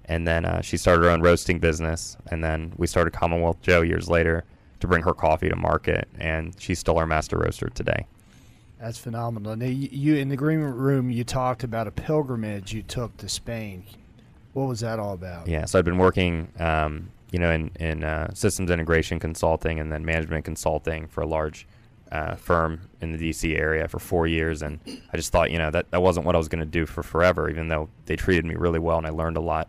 And 0.06 0.26
then 0.26 0.44
uh, 0.44 0.60
she 0.60 0.76
started 0.76 1.04
her 1.04 1.10
own 1.10 1.20
roasting 1.22 1.60
business, 1.60 2.16
and 2.32 2.42
then 2.42 2.72
we 2.76 2.88
started 2.88 3.12
Commonwealth 3.12 3.62
Joe 3.62 3.82
years 3.82 4.10
later 4.10 4.44
to 4.80 4.88
bring 4.88 5.04
her 5.04 5.14
coffee 5.14 5.48
to 5.48 5.54
market, 5.54 6.08
and 6.18 6.60
she's 6.60 6.80
still 6.80 6.98
our 6.98 7.06
master 7.06 7.38
roaster 7.38 7.68
today. 7.68 8.06
That's 8.80 8.98
phenomenal. 8.98 9.56
Now, 9.56 9.66
you, 9.66 10.16
in 10.16 10.30
the 10.30 10.36
green 10.36 10.60
room, 10.60 11.10
you 11.10 11.22
talked 11.22 11.64
about 11.64 11.86
a 11.86 11.90
pilgrimage 11.90 12.72
you 12.72 12.82
took 12.82 13.14
to 13.18 13.28
Spain. 13.28 13.84
What 14.54 14.68
was 14.68 14.80
that 14.80 14.98
all 14.98 15.12
about? 15.12 15.48
Yeah. 15.48 15.66
So 15.66 15.78
I've 15.78 15.84
been 15.84 15.98
working, 15.98 16.50
um, 16.58 17.10
you 17.30 17.38
know, 17.38 17.50
in 17.50 17.70
in 17.78 18.02
uh, 18.02 18.32
systems 18.34 18.70
integration 18.70 19.18
consulting 19.20 19.78
and 19.78 19.92
then 19.92 20.04
management 20.04 20.46
consulting 20.46 21.06
for 21.08 21.20
a 21.20 21.26
large 21.26 21.68
uh, 22.10 22.34
firm 22.36 22.88
in 23.00 23.12
the 23.12 23.30
DC 23.30 23.56
area 23.56 23.86
for 23.86 23.98
four 23.98 24.26
years, 24.26 24.62
and 24.62 24.80
I 25.12 25.16
just 25.16 25.30
thought, 25.30 25.50
you 25.50 25.58
know, 25.58 25.70
that 25.70 25.90
that 25.90 26.02
wasn't 26.02 26.26
what 26.26 26.34
I 26.34 26.38
was 26.38 26.48
going 26.48 26.60
to 26.60 26.66
do 26.66 26.86
for 26.86 27.02
forever, 27.02 27.50
even 27.50 27.68
though 27.68 27.90
they 28.06 28.16
treated 28.16 28.44
me 28.46 28.54
really 28.54 28.78
well 28.78 28.98
and 28.98 29.06
I 29.06 29.10
learned 29.10 29.36
a 29.36 29.42
lot. 29.42 29.68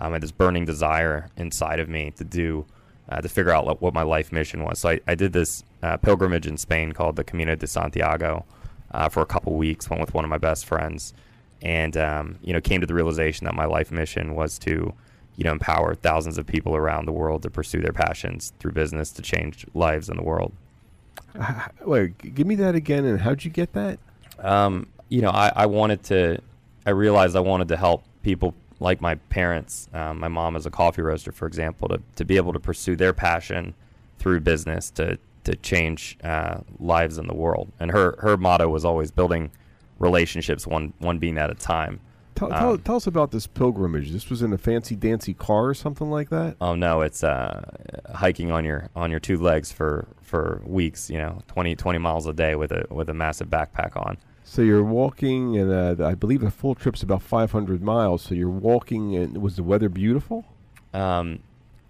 Um, 0.00 0.12
I 0.12 0.14
had 0.14 0.22
this 0.22 0.32
burning 0.32 0.64
desire 0.64 1.28
inside 1.36 1.80
of 1.80 1.88
me 1.88 2.12
to 2.12 2.24
do. 2.24 2.66
Uh, 3.06 3.20
to 3.20 3.28
figure 3.28 3.52
out 3.52 3.82
what 3.82 3.92
my 3.92 4.02
life 4.02 4.32
mission 4.32 4.64
was. 4.64 4.78
So 4.78 4.88
I, 4.88 5.00
I 5.06 5.14
did 5.14 5.34
this 5.34 5.62
uh, 5.82 5.98
pilgrimage 5.98 6.46
in 6.46 6.56
Spain 6.56 6.92
called 6.92 7.16
the 7.16 7.24
Camino 7.24 7.54
de 7.54 7.66
Santiago 7.66 8.46
uh, 8.92 9.10
for 9.10 9.20
a 9.20 9.26
couple 9.26 9.54
weeks. 9.56 9.90
Went 9.90 10.00
with 10.00 10.14
one 10.14 10.24
of 10.24 10.30
my 10.30 10.38
best 10.38 10.64
friends, 10.64 11.12
and 11.60 11.96
um, 11.98 12.38
you 12.42 12.54
know 12.54 12.62
came 12.62 12.80
to 12.80 12.86
the 12.86 12.94
realization 12.94 13.44
that 13.44 13.54
my 13.54 13.66
life 13.66 13.92
mission 13.92 14.34
was 14.34 14.58
to 14.60 14.94
you 15.36 15.44
know 15.44 15.52
empower 15.52 15.94
thousands 15.94 16.38
of 16.38 16.46
people 16.46 16.74
around 16.76 17.04
the 17.04 17.12
world 17.12 17.42
to 17.42 17.50
pursue 17.50 17.82
their 17.82 17.92
passions 17.92 18.54
through 18.58 18.72
business 18.72 19.10
to 19.12 19.20
change 19.20 19.66
lives 19.74 20.08
in 20.08 20.16
the 20.16 20.22
world. 20.22 20.54
Wait, 21.84 22.34
give 22.34 22.46
me 22.46 22.54
that 22.54 22.74
again. 22.74 23.04
And 23.04 23.20
how'd 23.20 23.44
you 23.44 23.50
get 23.50 23.72
that? 23.74 23.98
Um, 24.38 24.86
you 25.08 25.20
know, 25.20 25.30
I, 25.30 25.52
I 25.54 25.66
wanted 25.66 26.02
to. 26.04 26.40
I 26.86 26.90
realized 26.90 27.36
I 27.36 27.40
wanted 27.40 27.68
to 27.68 27.76
help 27.76 28.04
people 28.22 28.54
like 28.84 29.00
my 29.00 29.16
parents. 29.16 29.88
Um, 29.92 30.20
my 30.20 30.28
mom 30.28 30.54
is 30.54 30.66
a 30.66 30.70
coffee 30.70 31.02
roaster, 31.02 31.32
for 31.32 31.46
example, 31.46 31.88
to, 31.88 32.00
to 32.16 32.24
be 32.24 32.36
able 32.36 32.52
to 32.52 32.60
pursue 32.60 32.94
their 32.94 33.12
passion 33.12 33.74
through 34.18 34.40
business 34.40 34.90
to 34.92 35.18
to 35.42 35.56
change 35.56 36.16
uh, 36.24 36.60
lives 36.78 37.18
in 37.18 37.26
the 37.26 37.34
world. 37.34 37.72
And 37.80 37.90
her 37.90 38.16
her 38.20 38.36
motto 38.36 38.68
was 38.68 38.84
always 38.84 39.10
building 39.10 39.50
relationships 39.98 40.66
one 40.66 40.92
one 40.98 41.18
being 41.18 41.38
at 41.38 41.50
a 41.50 41.54
time. 41.54 42.00
Tell, 42.34 42.48
tell, 42.48 42.72
Um, 42.72 42.78
tell 42.78 42.96
us 42.96 43.06
about 43.06 43.30
this 43.30 43.46
pilgrimage. 43.46 44.10
This 44.10 44.28
was 44.28 44.42
in 44.42 44.52
a 44.52 44.58
fancy 44.58 44.96
dancy 44.96 45.34
car 45.34 45.66
or 45.66 45.74
something 45.74 46.10
like 46.10 46.30
that. 46.30 46.56
Oh 46.60 46.74
no, 46.74 47.00
it's 47.00 47.22
uh, 47.24 47.62
hiking 48.14 48.50
on 48.50 48.64
your 48.64 48.88
on 48.94 49.10
your 49.10 49.20
two 49.20 49.38
legs 49.38 49.72
for 49.72 50.08
for 50.20 50.62
weeks. 50.64 51.10
You 51.10 51.18
know, 51.18 51.42
20, 51.48 51.76
20 51.76 51.98
miles 51.98 52.26
a 52.26 52.32
day 52.32 52.54
with 52.54 52.72
a 52.72 52.86
with 52.90 53.08
a 53.08 53.14
massive 53.14 53.48
backpack 53.48 53.96
on. 53.96 54.18
So 54.46 54.60
you're 54.60 54.84
walking, 54.84 55.56
and 55.56 56.00
uh, 56.00 56.06
I 56.06 56.14
believe 56.14 56.42
the 56.42 56.50
full 56.50 56.74
trip's 56.74 57.02
about 57.02 57.22
500 57.22 57.82
miles. 57.82 58.22
So 58.22 58.34
you're 58.34 58.50
walking, 58.50 59.16
and 59.16 59.38
was 59.38 59.56
the 59.56 59.62
weather 59.62 59.88
beautiful? 59.88 60.44
Um, 60.92 61.40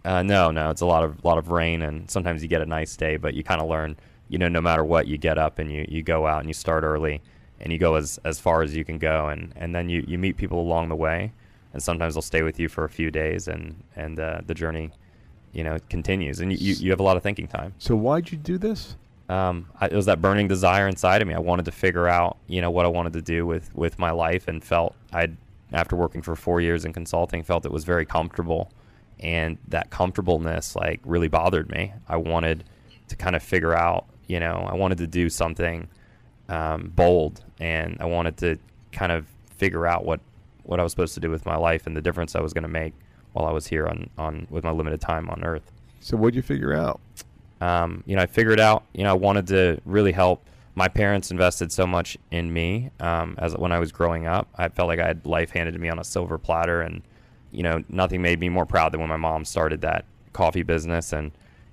uh, 0.05 0.22
no, 0.22 0.52
no, 0.52 0.70
it's 0.70 0.80
a 0.80 0.86
lot 0.86 1.02
of 1.02 1.22
lot 1.24 1.36
of 1.36 1.50
rain, 1.50 1.82
and 1.82 2.09
sometimes 2.09 2.42
you 2.42 2.48
get 2.48 2.62
a 2.62 2.66
nice 2.66 2.96
day, 2.96 3.16
but 3.16 3.34
you 3.34 3.42
kind 3.42 3.61
of 3.61 3.68
learn, 3.68 3.96
you 4.28 4.38
know, 4.38 4.48
no 4.48 4.61
matter 4.61 4.84
what, 4.84 5.09
you 5.09 5.18
get 5.18 5.36
up 5.36 5.59
and 5.59 5.70
you, 5.70 5.84
you 5.88 6.02
go 6.02 6.26
out 6.26 6.40
and 6.40 6.48
you 6.48 6.55
start 6.55 6.84
early, 6.84 7.20
and 7.61 7.72
you 7.72 7.78
go 7.78 7.96
as, 7.96 8.20
as 8.24 8.38
far 8.38 8.62
as 8.62 8.74
you 8.76 8.84
can 8.84 8.98
go, 8.98 9.28
and, 9.28 9.52
and 9.57 9.74
then 9.74 9.88
you, 9.88 10.05
you 10.07 10.16
meet 10.16 10.36
people 10.36 10.61
along 10.61 10.90
the 10.90 10.96
way, 10.96 11.32
and 11.72 11.82
sometimes 11.82 12.14
they'll 12.14 12.22
stay 12.22 12.42
with 12.42 12.61
you 12.61 12.68
for 12.68 12.84
a 12.84 12.88
few 12.88 13.11
days, 13.11 13.48
and 13.48 13.82
and 13.96 14.20
uh, 14.20 14.42
the 14.46 14.55
journey, 14.55 14.90
you 15.52 15.64
know, 15.64 15.78
continues, 15.88 16.38
and 16.38 16.52
you, 16.52 16.59
you, 16.59 16.74
you 16.74 16.90
have 16.90 17.00
a 17.00 17.05
lot 17.05 17.16
of 17.16 17.22
thinking 17.22 17.48
time. 17.48 17.74
So 17.78 17.96
why'd 17.96 18.30
you 18.30 18.38
do 18.38 18.59
this? 18.59 18.96
Um, 19.29 19.70
I, 19.81 19.87
it 19.87 19.95
was 19.95 20.07
that 20.07 20.20
burning 20.20 20.49
desire 20.49 20.87
inside 20.87 21.22
of 21.22 21.29
me. 21.29 21.35
I 21.35 21.39
wanted 21.39 21.64
to 21.64 21.72
figure 21.72 22.09
out, 22.09 22.37
you 22.47 22.61
know, 22.61 22.70
what 22.70 22.85
I 22.85 22.89
wanted 22.89 23.14
to 23.14 23.22
do 23.22 23.47
with 23.47 23.75
with 23.75 23.99
my 23.99 24.11
life, 24.11 24.49
and 24.49 24.62
felt 24.62 24.95
I'd 25.12 25.37
after 25.72 25.97
working 25.97 26.22
for 26.22 26.37
four 26.37 26.61
years 26.61 26.85
in 26.85 26.93
consulting, 26.93 27.43
felt 27.43 27.64
it 27.64 27.72
was 27.72 27.85
very 27.85 28.05
comfortable 28.05 28.70
and 29.20 29.59
that 29.68 29.91
comfortableness 29.91 30.77
like 30.77 31.01
really 31.05 31.29
bothered 31.29 31.70
me. 31.70 31.93
I 32.09 32.16
wanted 32.16 32.64
to 33.09 33.16
kind 33.16 33.35
of 33.37 33.43
figure 33.43 33.75
out, 33.75 34.07
you 34.27 34.41
know, 34.41 34.66
I 34.70 34.75
wanted 34.75 34.99
to 34.99 35.07
do 35.07 35.29
something 35.31 35.89
um, 36.49 36.93
bold, 36.95 37.43
and 37.59 37.97
I 38.01 38.05
wanted 38.07 38.37
to 38.39 38.59
kind 38.93 39.12
of 39.12 39.27
figure 39.57 39.87
out 39.87 40.05
what 40.05 40.20
what 40.62 40.81
I 40.81 40.83
was 40.83 40.93
supposed 40.93 41.14
to 41.14 41.20
do 41.20 41.31
with 41.31 41.45
my 41.45 41.57
life 41.57 41.87
and 41.87 41.97
the 41.97 42.01
difference 42.01 42.35
I 42.35 42.41
was 42.41 42.53
going 42.53 42.62
to 42.62 42.68
make 42.68 42.95
while 43.33 43.47
I 43.47 43.53
was 43.53 43.66
here 43.66 43.87
on 43.87 44.11
on 44.18 44.47
with 44.51 44.64
my 44.64 44.70
limited 44.70 45.01
time 45.01 45.29
on 45.31 45.45
Earth. 45.45 45.70
So 46.01 46.16
what'd 46.16 46.35
you 46.35 46.43
figure 46.43 46.75
out? 46.75 47.01
Um, 47.65 48.05
you 48.07 48.15
know, 48.15 48.23
I 48.23 48.27
figured 48.27 48.61
out, 48.61 48.85
you 48.93 49.05
know, 49.05 49.11
I 49.11 49.15
wanted 49.15 49.47
to 49.47 49.81
really 49.87 50.12
help. 50.12 50.45
My 50.75 50.89
parents 50.89 51.31
invested 51.31 51.73
so 51.73 51.87
much 51.87 52.19
in 52.31 52.53
me 52.53 52.91
um, 53.01 53.37
as 53.39 53.57
when 53.57 53.73
I 53.73 53.79
was 53.79 53.91
growing 53.91 54.27
up. 54.27 54.49
I 54.57 54.69
felt 54.69 54.89
like 54.89 54.99
I 54.99 55.07
had 55.07 55.25
life 55.25 55.51
handed 55.51 55.73
to 55.73 55.79
me 55.79 55.89
on 55.89 55.99
a 55.99 56.05
silver 56.05 56.37
platter, 56.37 56.83
and 56.83 57.03
you 57.53 57.62
know, 57.62 57.83
nothing 57.89 58.21
made 58.21 58.39
me 58.39 58.49
more 58.51 58.67
proud 58.67 58.93
than 58.93 59.01
when 59.01 59.09
my 59.09 59.17
mom 59.17 59.45
started 59.47 59.81
that 59.81 60.05
coffee 60.35 60.62
business. 60.62 61.12
And 61.12 61.31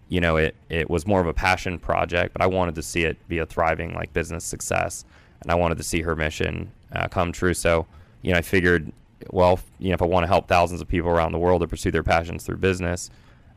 you 0.08 0.22
know, 0.22 0.38
it 0.38 0.56
it 0.70 0.90
was 0.90 1.06
more 1.06 1.20
of 1.20 1.28
a 1.28 1.34
passion 1.34 1.78
project, 1.78 2.34
but 2.34 2.42
I 2.42 2.48
wanted 2.48 2.76
to 2.76 2.84
see 2.84 3.04
it 3.04 3.18
be 3.28 3.40
a 3.40 3.46
thriving 3.46 3.94
like 3.94 4.14
business 4.14 4.46
success, 4.46 5.04
and 5.42 5.52
I 5.52 5.56
wanted 5.56 5.78
to 5.80 5.84
see 5.84 6.04
her 6.04 6.16
mission 6.16 6.72
uh, 6.94 7.10
come 7.10 7.34
true. 7.34 7.54
So, 7.54 7.86
you 8.22 8.32
know, 8.32 8.38
I 8.38 8.44
figured, 8.44 8.94
well, 9.32 9.60
you 9.80 9.90
know, 9.90 9.96
if 9.96 10.02
I 10.02 10.06
want 10.06 10.24
to 10.24 10.28
help 10.28 10.48
thousands 10.48 10.80
of 10.80 10.88
people 10.88 11.10
around 11.10 11.34
the 11.34 11.40
world 11.40 11.62
to 11.62 11.68
pursue 11.68 11.92
their 11.92 12.04
passions 12.04 12.46
through 12.46 12.58
business, 12.58 13.10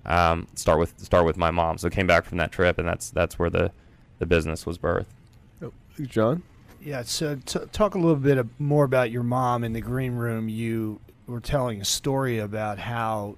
um, 0.07 0.47
start 0.55 0.79
with 0.79 0.99
start 1.01 1.25
with 1.25 1.37
my 1.37 1.51
mom. 1.51 1.79
So 1.79 1.89
came 1.91 2.07
back 2.07 2.25
from 2.25 2.39
that 2.39 2.53
trip, 2.53 2.79
and 2.79 2.87
that's 2.87 3.11
that's 3.11 3.39
where 3.39 3.51
the 3.51 3.73
the 4.19 4.27
business 4.27 4.67
was 4.67 4.79
birthed. 4.79 5.07
John? 6.03 6.43
Yeah, 6.81 7.03
so 7.03 7.37
t- 7.37 7.61
talk 7.73 7.95
a 7.95 7.99
little 7.99 8.17
bit 8.17 8.37
of- 8.37 8.49
more 8.61 8.85
about 8.85 9.11
your 9.11 9.23
mom 9.23 9.65
in 9.65 9.73
the 9.73 9.81
green 9.81 10.13
room. 10.13 10.49
You 10.49 11.01
were 11.27 11.41
telling 11.41 11.81
a 11.81 11.85
story 11.85 12.39
about 12.39 12.79
how, 12.79 13.37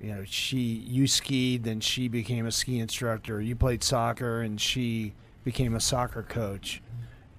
you 0.00 0.12
know, 0.12 0.24
she 0.24 0.58
you 0.58 1.06
skied, 1.06 1.64
then 1.64 1.80
she 1.80 2.08
became 2.08 2.46
a 2.46 2.52
ski 2.52 2.78
instructor. 2.78 3.40
You 3.40 3.56
played 3.56 3.82
soccer, 3.82 4.42
and 4.42 4.60
she 4.60 5.14
became 5.44 5.74
a 5.74 5.80
soccer 5.80 6.22
coach. 6.22 6.82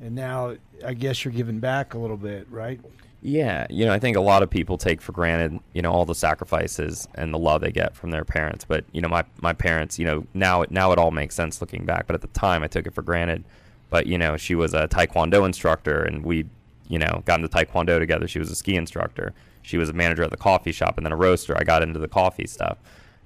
And 0.01 0.13
now, 0.13 0.55
I 0.85 0.93
guess 0.93 1.23
you're 1.23 1.33
giving 1.33 1.59
back 1.59 1.93
a 1.93 1.97
little 1.97 2.17
bit, 2.17 2.47
right? 2.49 2.81
Yeah, 3.27 3.65
you 3.71 3.85
know, 3.85 3.91
I 3.93 3.97
think 3.99 4.17
a 4.17 4.21
lot 4.21 4.43
of 4.43 4.51
people 4.51 4.77
take 4.77 5.01
for 5.01 5.11
granted, 5.11 5.59
you 5.73 5.81
know, 5.81 5.91
all 5.91 6.05
the 6.05 6.13
sacrifices 6.13 7.07
and 7.15 7.33
the 7.33 7.39
love 7.39 7.61
they 7.61 7.71
get 7.71 7.95
from 7.95 8.11
their 8.11 8.23
parents. 8.23 8.65
But 8.65 8.85
you 8.91 9.01
know, 9.01 9.07
my 9.09 9.23
my 9.41 9.53
parents, 9.53 9.97
you 9.97 10.05
know, 10.05 10.27
now 10.35 10.61
it 10.61 10.69
now 10.71 10.91
it 10.91 10.99
all 10.99 11.11
makes 11.11 11.33
sense 11.35 11.59
looking 11.59 11.85
back. 11.85 12.05
But 12.07 12.13
at 12.15 12.21
the 12.21 12.27
time, 12.27 12.61
I 12.61 12.67
took 12.67 12.85
it 12.85 12.93
for 12.93 13.01
granted. 13.01 13.43
But 13.89 14.05
you 14.05 14.17
know, 14.17 14.37
she 14.37 14.53
was 14.53 14.73
a 14.75 14.87
taekwondo 14.87 15.45
instructor, 15.45 16.03
and 16.03 16.23
we 16.23 16.45
you 16.87 16.99
know, 16.99 17.23
got 17.25 17.39
into 17.39 17.49
Taekwondo 17.49 17.99
together. 17.99 18.27
She 18.27 18.39
was 18.39 18.51
a 18.51 18.55
ski 18.55 18.75
instructor. 18.75 19.33
She 19.61 19.77
was 19.77 19.89
a 19.89 19.93
manager 19.93 20.23
at 20.23 20.31
the 20.31 20.37
coffee 20.37 20.71
shop 20.71 20.97
and 20.97 21.05
then 21.05 21.11
a 21.11 21.15
roaster. 21.15 21.57
I 21.57 21.63
got 21.63 21.81
into 21.81 21.99
the 21.99 22.07
coffee 22.07 22.47
stuff. 22.47 22.77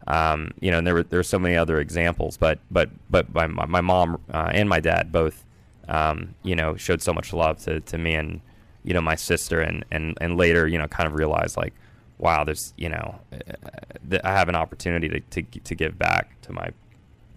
Um, 0.08 0.52
you 0.60 0.72
know, 0.72 0.78
and 0.78 0.88
there 0.88 0.93
were 0.93 1.04
there 1.04 1.20
are 1.20 1.24
so 1.24 1.38
many 1.38 1.56
other 1.56 1.80
examples, 1.80 2.38
but 2.38 2.60
but 2.72 2.89
but 3.10 3.34
my 3.34 3.47
my 3.47 3.82
mom 3.82 4.22
uh, 4.34 4.50
and 4.54 4.70
my 4.70 4.80
dad 4.80 5.12
both, 5.12 5.43
um, 5.88 6.36
you 6.43 6.56
know, 6.56 6.76
showed 6.78 7.02
so 7.02 7.14
much 7.14 7.34
love 7.34 7.60
to, 7.66 7.82
to 7.82 7.97
me 7.97 8.16
and 8.16 8.41
you 8.90 8.96
know 8.96 9.02
my 9.02 9.16
sister, 9.16 9.62
and, 9.62 9.86
and 9.92 10.18
and 10.20 10.36
later 10.36 10.68
you 10.68 10.80
know 10.80 10.88
kind 10.88 11.06
of 11.06 11.14
realized 11.14 11.56
like, 11.56 11.74
wow, 12.18 12.44
there's 12.44 12.74
you 12.76 12.90
know, 12.90 13.20
uh, 13.32 14.18
I 14.24 14.32
have 14.32 14.50
an 14.50 14.56
opportunity 14.56 15.08
to, 15.08 15.20
to 15.20 15.60
to 15.60 15.76
give 15.76 15.98
back 15.98 16.42
to 16.42 16.52
my 16.52 16.72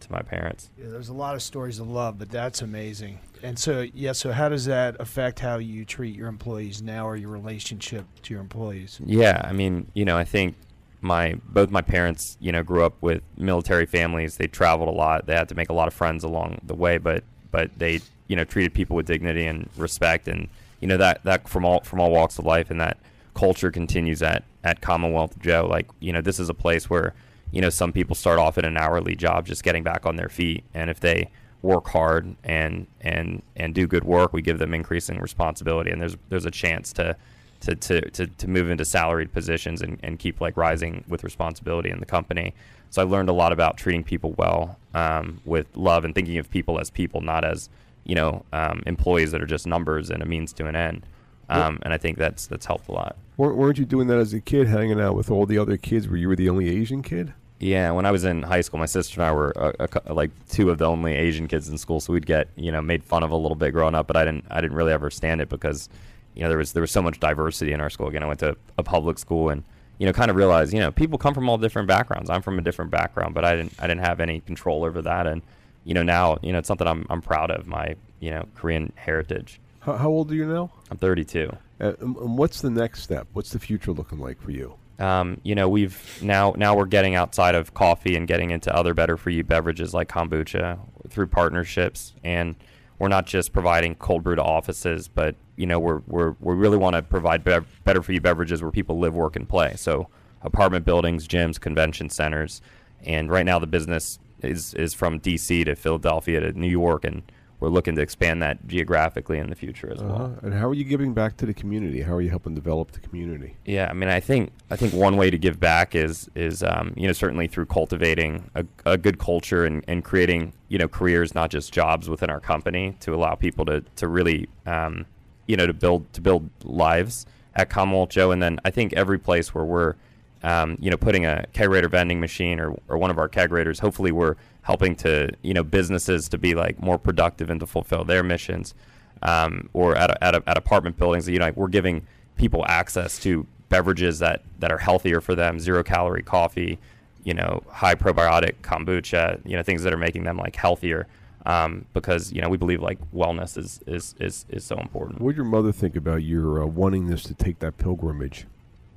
to 0.00 0.10
my 0.10 0.22
parents. 0.22 0.70
Yeah, 0.78 0.86
there's 0.88 1.10
a 1.10 1.14
lot 1.14 1.34
of 1.34 1.42
stories 1.42 1.78
of 1.78 1.88
love, 1.88 2.18
but 2.18 2.30
that's 2.30 2.62
amazing. 2.62 3.20
And 3.42 3.58
so, 3.58 3.86
yeah, 3.92 4.12
so 4.12 4.32
how 4.32 4.48
does 4.48 4.64
that 4.64 4.96
affect 4.98 5.40
how 5.40 5.58
you 5.58 5.84
treat 5.84 6.16
your 6.16 6.28
employees 6.28 6.80
now 6.80 7.06
or 7.06 7.16
your 7.16 7.28
relationship 7.28 8.06
to 8.22 8.32
your 8.32 8.40
employees? 8.40 8.98
Yeah, 9.04 9.42
I 9.44 9.52
mean, 9.52 9.88
you 9.92 10.06
know, 10.06 10.16
I 10.16 10.24
think 10.24 10.56
my 11.02 11.34
both 11.44 11.70
my 11.70 11.82
parents, 11.82 12.38
you 12.40 12.50
know, 12.50 12.62
grew 12.62 12.82
up 12.82 12.94
with 13.02 13.22
military 13.36 13.84
families. 13.84 14.38
They 14.38 14.46
traveled 14.46 14.88
a 14.88 14.92
lot. 14.92 15.26
They 15.26 15.34
had 15.34 15.50
to 15.50 15.54
make 15.54 15.68
a 15.68 15.74
lot 15.74 15.86
of 15.86 15.92
friends 15.92 16.24
along 16.24 16.62
the 16.62 16.74
way, 16.74 16.96
but 16.96 17.24
but 17.50 17.70
they, 17.76 18.00
you 18.26 18.36
know, 18.36 18.44
treated 18.44 18.72
people 18.72 18.96
with 18.96 19.04
dignity 19.04 19.44
and 19.44 19.68
respect 19.76 20.28
and 20.28 20.48
you 20.82 20.88
know 20.88 20.98
that 20.98 21.24
that 21.24 21.48
from 21.48 21.64
all 21.64 21.80
from 21.80 22.00
all 22.00 22.10
walks 22.10 22.38
of 22.38 22.44
life 22.44 22.70
and 22.70 22.80
that 22.80 22.98
culture 23.34 23.70
continues 23.70 24.22
at 24.22 24.44
at 24.62 24.82
Commonwealth 24.82 25.38
Joe. 25.40 25.66
Like, 25.68 25.88
you 26.00 26.12
know, 26.12 26.20
this 26.20 26.38
is 26.38 26.50
a 26.50 26.54
place 26.54 26.90
where 26.90 27.14
you 27.52 27.60
know, 27.60 27.70
some 27.70 27.92
people 27.92 28.16
start 28.16 28.38
off 28.38 28.58
in 28.58 28.64
an 28.64 28.76
hourly 28.76 29.14
job 29.14 29.46
just 29.46 29.62
getting 29.62 29.84
back 29.84 30.06
on 30.06 30.16
their 30.16 30.30
feet. 30.30 30.64
And 30.74 30.90
if 30.90 30.98
they 30.98 31.30
work 31.60 31.86
hard 31.88 32.34
and 32.42 32.88
and 33.00 33.42
and 33.54 33.74
do 33.74 33.86
good 33.86 34.04
work, 34.04 34.32
we 34.32 34.42
give 34.42 34.58
them 34.58 34.74
increasing 34.74 35.20
responsibility. 35.20 35.90
And 35.90 36.00
there's 36.00 36.16
there's 36.30 36.46
a 36.46 36.50
chance 36.50 36.92
to 36.94 37.16
to, 37.60 37.76
to, 37.76 38.10
to, 38.10 38.26
to 38.26 38.48
move 38.48 38.70
into 38.70 38.84
salaried 38.84 39.32
positions 39.32 39.82
and, 39.82 39.96
and 40.02 40.18
keep 40.18 40.40
like 40.40 40.56
rising 40.56 41.04
with 41.06 41.22
responsibility 41.22 41.90
in 41.90 42.00
the 42.00 42.06
company. 42.06 42.54
So 42.90 43.00
I 43.00 43.04
learned 43.04 43.28
a 43.28 43.32
lot 43.32 43.52
about 43.52 43.76
treating 43.76 44.02
people 44.02 44.32
well 44.32 44.80
um, 44.94 45.40
with 45.44 45.68
love 45.76 46.04
and 46.04 46.12
thinking 46.12 46.38
of 46.38 46.50
people 46.50 46.80
as 46.80 46.90
people, 46.90 47.20
not 47.20 47.44
as 47.44 47.68
you 48.04 48.14
know 48.14 48.44
um, 48.52 48.82
employees 48.86 49.30
that 49.32 49.42
are 49.42 49.46
just 49.46 49.66
numbers 49.66 50.10
and 50.10 50.22
a 50.22 50.26
means 50.26 50.52
to 50.54 50.66
an 50.66 50.76
end. 50.76 51.06
Um, 51.48 51.78
and 51.82 51.92
I 51.92 51.98
think 51.98 52.16
that's 52.16 52.46
that's 52.46 52.64
helped 52.64 52.88
a 52.88 52.92
lot. 52.92 53.16
Weren't 53.36 53.78
you 53.78 53.84
doing 53.84 54.06
that 54.06 54.18
as 54.18 54.32
a 54.32 54.40
kid, 54.40 54.68
hanging 54.68 55.00
out 55.00 55.14
with 55.14 55.30
all 55.30 55.44
the 55.46 55.58
other 55.58 55.76
kids? 55.76 56.08
Where 56.08 56.16
you 56.16 56.28
were 56.28 56.36
the 56.36 56.48
only 56.48 56.68
Asian 56.68 57.02
kid? 57.02 57.34
Yeah, 57.58 57.92
when 57.92 58.06
I 58.06 58.10
was 58.10 58.24
in 58.24 58.42
high 58.42 58.60
school, 58.60 58.80
my 58.80 58.86
sister 58.86 59.20
and 59.20 59.28
I 59.28 59.32
were 59.32 59.52
a, 59.54 59.88
a, 60.06 60.12
like 60.12 60.30
two 60.48 60.70
of 60.70 60.78
the 60.78 60.86
only 60.86 61.14
Asian 61.14 61.46
kids 61.46 61.68
in 61.68 61.78
school, 61.78 62.00
so 62.00 62.12
we'd 62.12 62.26
get 62.26 62.48
you 62.56 62.72
know 62.72 62.82
made 62.82 63.04
fun 63.04 63.22
of 63.22 63.30
a 63.30 63.36
little 63.36 63.54
bit 63.54 63.72
growing 63.72 63.94
up. 63.94 64.06
But 64.06 64.16
I 64.16 64.24
didn't 64.24 64.46
I 64.50 64.60
didn't 64.60 64.76
really 64.76 64.92
ever 64.92 65.10
stand 65.10 65.40
it 65.40 65.48
because 65.48 65.88
you 66.34 66.42
know 66.42 66.48
there 66.48 66.58
was 66.58 66.72
there 66.72 66.80
was 66.80 66.90
so 66.90 67.02
much 67.02 67.20
diversity 67.20 67.72
in 67.72 67.80
our 67.80 67.90
school. 67.90 68.08
Again, 68.08 68.22
I 68.22 68.26
went 68.26 68.40
to 68.40 68.56
a 68.78 68.82
public 68.82 69.18
school 69.18 69.48
and 69.50 69.62
you 69.98 70.06
know 70.06 70.12
kind 70.12 70.30
of 70.30 70.36
realized 70.36 70.72
you 70.72 70.80
know 70.80 70.90
people 70.90 71.18
come 71.18 71.34
from 71.34 71.48
all 71.48 71.58
different 71.58 71.86
backgrounds. 71.86 72.30
I'm 72.30 72.42
from 72.42 72.58
a 72.58 72.62
different 72.62 72.90
background, 72.90 73.34
but 73.34 73.44
I 73.44 73.54
didn't 73.54 73.74
I 73.78 73.86
didn't 73.86 74.04
have 74.04 74.18
any 74.20 74.40
control 74.40 74.84
over 74.84 75.02
that. 75.02 75.26
And 75.26 75.42
you 75.84 75.94
know 75.94 76.02
now 76.02 76.38
you 76.42 76.52
know 76.52 76.58
it's 76.58 76.68
something 76.68 76.86
I'm 76.86 77.06
I'm 77.10 77.22
proud 77.22 77.50
of 77.50 77.66
my 77.66 77.96
you 78.20 78.30
know 78.30 78.46
Korean 78.54 78.92
heritage. 78.96 79.60
How, 79.80 79.96
how 79.96 80.08
old 80.08 80.30
are 80.30 80.34
you 80.34 80.46
now? 80.46 80.70
I'm 80.90 80.96
32. 80.96 81.50
Uh, 81.80 81.92
and 82.00 82.38
what's 82.38 82.60
the 82.60 82.70
next 82.70 83.02
step? 83.02 83.26
What's 83.32 83.50
the 83.50 83.58
future 83.58 83.90
looking 83.90 84.20
like 84.20 84.40
for 84.40 84.52
you? 84.52 84.74
Um, 85.00 85.40
you 85.42 85.56
know, 85.56 85.68
we've 85.68 86.18
now 86.22 86.54
now 86.56 86.76
we're 86.76 86.86
getting 86.86 87.16
outside 87.16 87.56
of 87.56 87.74
coffee 87.74 88.14
and 88.14 88.28
getting 88.28 88.50
into 88.50 88.74
other 88.74 88.94
better 88.94 89.16
for 89.16 89.30
you 89.30 89.42
beverages 89.42 89.92
like 89.92 90.08
kombucha 90.08 90.78
through 91.08 91.26
partnerships, 91.26 92.14
and 92.22 92.54
we're 92.98 93.08
not 93.08 93.26
just 93.26 93.52
providing 93.52 93.96
cold 93.96 94.22
brew 94.22 94.36
to 94.36 94.42
offices, 94.42 95.08
but 95.08 95.34
you 95.56 95.66
know, 95.66 95.80
we're 95.80 96.02
we're 96.06 96.36
we 96.38 96.54
really 96.54 96.76
want 96.76 96.94
to 96.94 97.02
provide 97.02 97.42
bev- 97.42 97.80
better 97.84 98.02
for 98.02 98.12
you 98.12 98.20
beverages 98.20 98.62
where 98.62 98.70
people 98.70 99.00
live, 99.00 99.14
work, 99.14 99.34
and 99.34 99.48
play. 99.48 99.74
So 99.76 100.08
apartment 100.42 100.84
buildings, 100.84 101.26
gyms, 101.26 101.58
convention 101.58 102.08
centers, 102.08 102.62
and 103.04 103.28
right 103.30 103.44
now 103.44 103.58
the 103.58 103.66
business 103.66 104.20
is 104.42 104.74
is 104.74 104.94
from 104.94 105.18
D.C. 105.18 105.64
to 105.64 105.74
Philadelphia 105.74 106.40
to 106.40 106.52
New 106.52 106.68
York 106.68 107.04
and 107.04 107.22
we're 107.62 107.68
looking 107.68 107.94
to 107.94 108.02
expand 108.02 108.42
that 108.42 108.66
geographically 108.66 109.38
in 109.38 109.48
the 109.48 109.54
future 109.54 109.88
as 109.88 110.00
uh-huh. 110.00 110.12
well. 110.12 110.38
And 110.42 110.52
how 110.52 110.68
are 110.68 110.74
you 110.74 110.82
giving 110.82 111.14
back 111.14 111.36
to 111.36 111.46
the 111.46 111.54
community? 111.54 112.02
How 112.02 112.14
are 112.14 112.20
you 112.20 112.28
helping 112.28 112.56
develop 112.56 112.90
the 112.90 112.98
community? 112.98 113.56
Yeah, 113.64 113.86
I 113.88 113.92
mean, 113.92 114.08
I 114.08 114.18
think 114.18 114.50
I 114.68 114.74
think 114.74 114.92
one 114.92 115.16
way 115.16 115.30
to 115.30 115.38
give 115.38 115.60
back 115.60 115.94
is 115.94 116.28
is 116.34 116.64
um, 116.64 116.92
you 116.96 117.06
know 117.06 117.12
certainly 117.12 117.46
through 117.46 117.66
cultivating 117.66 118.50
a, 118.56 118.66
a 118.84 118.98
good 118.98 119.20
culture 119.20 119.64
and, 119.64 119.84
and 119.86 120.04
creating 120.04 120.54
you 120.68 120.78
know 120.78 120.88
careers, 120.88 121.36
not 121.36 121.50
just 121.50 121.72
jobs 121.72 122.10
within 122.10 122.30
our 122.30 122.40
company, 122.40 122.96
to 122.98 123.14
allow 123.14 123.36
people 123.36 123.64
to 123.66 123.84
to 123.94 124.08
really 124.08 124.48
um, 124.66 125.06
you 125.46 125.56
know 125.56 125.66
to 125.68 125.72
build 125.72 126.12
to 126.14 126.20
build 126.20 126.50
lives 126.64 127.26
at 127.54 127.70
Commonwealth 127.70 128.08
Joe. 128.08 128.32
And 128.32 128.42
then 128.42 128.58
I 128.64 128.70
think 128.70 128.92
every 128.94 129.20
place 129.20 129.54
where 129.54 129.64
we're 129.64 129.94
um, 130.42 130.76
you 130.80 130.90
know 130.90 130.96
putting 130.96 131.24
a 131.24 131.46
kegerator 131.52 131.90
vending 131.90 132.20
machine 132.20 132.58
or, 132.60 132.76
or 132.88 132.98
one 132.98 133.10
of 133.10 133.18
our 133.18 133.28
kegerators, 133.28 133.80
hopefully 133.80 134.12
we're 134.12 134.36
helping 134.62 134.94
to 134.96 135.30
you 135.42 135.54
know 135.54 135.62
businesses 135.62 136.28
to 136.28 136.38
be 136.38 136.54
like 136.54 136.80
more 136.80 136.98
productive 136.98 137.50
and 137.50 137.60
to 137.60 137.66
fulfill 137.66 138.04
their 138.04 138.22
missions, 138.22 138.74
um, 139.22 139.68
or 139.72 139.96
at, 139.96 140.10
a, 140.10 140.24
at, 140.24 140.34
a, 140.34 140.42
at 140.46 140.58
apartment 140.58 140.96
buildings. 140.96 141.28
You 141.28 141.38
know, 141.38 141.46
like 141.46 141.56
we're 141.56 141.68
giving 141.68 142.06
people 142.36 142.64
access 142.66 143.18
to 143.20 143.46
beverages 143.68 144.18
that 144.18 144.42
that 144.58 144.72
are 144.72 144.78
healthier 144.78 145.20
for 145.20 145.34
them, 145.34 145.58
zero 145.60 145.82
calorie 145.82 146.22
coffee, 146.22 146.78
you 147.24 147.34
know, 147.34 147.62
high 147.70 147.94
probiotic 147.94 148.56
kombucha, 148.62 149.40
you 149.44 149.56
know, 149.56 149.62
things 149.62 149.82
that 149.82 149.92
are 149.92 149.98
making 149.98 150.24
them 150.24 150.36
like 150.36 150.56
healthier. 150.56 151.06
Um, 151.44 151.86
because 151.92 152.32
you 152.32 152.40
know 152.40 152.48
we 152.48 152.56
believe 152.56 152.80
like 152.80 152.98
wellness 153.12 153.58
is 153.58 153.80
is 153.88 154.14
is, 154.20 154.46
is 154.48 154.64
so 154.64 154.76
important. 154.76 155.20
What 155.20 155.32
did 155.32 155.38
your 155.38 155.44
mother 155.44 155.72
think 155.72 155.96
about 155.96 156.22
your 156.22 156.62
uh, 156.62 156.66
wanting 156.66 157.08
this 157.08 157.24
to 157.24 157.34
take 157.34 157.58
that 157.58 157.78
pilgrimage? 157.78 158.46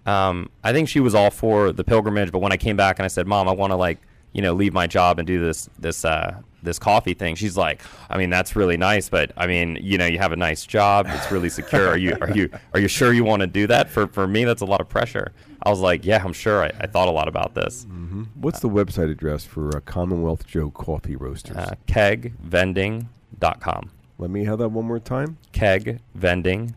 Um, 0.05 0.49
I 0.63 0.71
think 0.71 0.89
she 0.89 0.99
was 0.99 1.15
all 1.15 1.31
for 1.31 1.71
the 1.71 1.83
pilgrimage, 1.83 2.31
but 2.31 2.39
when 2.39 2.51
I 2.51 2.57
came 2.57 2.77
back 2.77 2.99
and 2.99 3.05
I 3.05 3.07
said, 3.07 3.27
"Mom, 3.27 3.47
I 3.47 3.53
want 3.53 3.71
to 3.71 3.75
like 3.75 3.99
you 4.35 4.41
know, 4.41 4.53
leave 4.53 4.73
my 4.73 4.85
job 4.85 5.17
and 5.17 5.25
do 5.25 5.39
this 5.39 5.69
this 5.79 6.03
uh, 6.03 6.41
this 6.61 6.77
coffee 6.77 7.13
thing. 7.13 7.35
She's 7.35 7.55
like, 7.55 7.81
I 8.09 8.17
mean, 8.17 8.29
that's 8.29 8.53
really 8.53 8.75
nice, 8.75 9.07
but 9.07 9.31
I 9.37 9.47
mean, 9.47 9.77
you 9.81 9.97
know, 9.97 10.05
you 10.05 10.19
have 10.19 10.33
a 10.33 10.35
nice 10.35 10.65
job. 10.65 11.05
It's 11.07 11.31
really 11.31 11.47
secure. 11.47 11.87
Are 11.87 11.95
you 11.95 12.17
are 12.19 12.29
you 12.31 12.49
are 12.73 12.81
you 12.81 12.89
sure 12.89 13.13
you 13.13 13.23
want 13.23 13.41
to 13.41 13.47
do 13.47 13.65
that? 13.67 13.89
For 13.89 14.07
for 14.07 14.27
me, 14.27 14.43
that's 14.43 14.61
a 14.61 14.65
lot 14.65 14.81
of 14.81 14.89
pressure. 14.89 15.31
I 15.63 15.69
was 15.69 15.79
like, 15.79 16.03
yeah, 16.03 16.21
I'm 16.21 16.33
sure. 16.33 16.63
I, 16.63 16.71
I 16.81 16.85
thought 16.85 17.07
a 17.07 17.11
lot 17.11 17.29
about 17.29 17.55
this. 17.55 17.85
Mm-hmm. 17.85 18.23
What's 18.35 18.59
the 18.59 18.69
website 18.69 19.09
address 19.09 19.45
for 19.45 19.77
uh, 19.77 19.79
Commonwealth 19.79 20.45
Joe 20.45 20.69
Coffee 20.69 21.15
Roasters? 21.15 21.55
Uh, 21.55 21.75
kegvending.com. 21.87 23.91
Let 24.17 24.29
me 24.29 24.43
have 24.43 24.59
that 24.59 24.69
one 24.69 24.85
more 24.85 24.99
time. 24.99 25.37
Kegvending.com. 25.53 26.75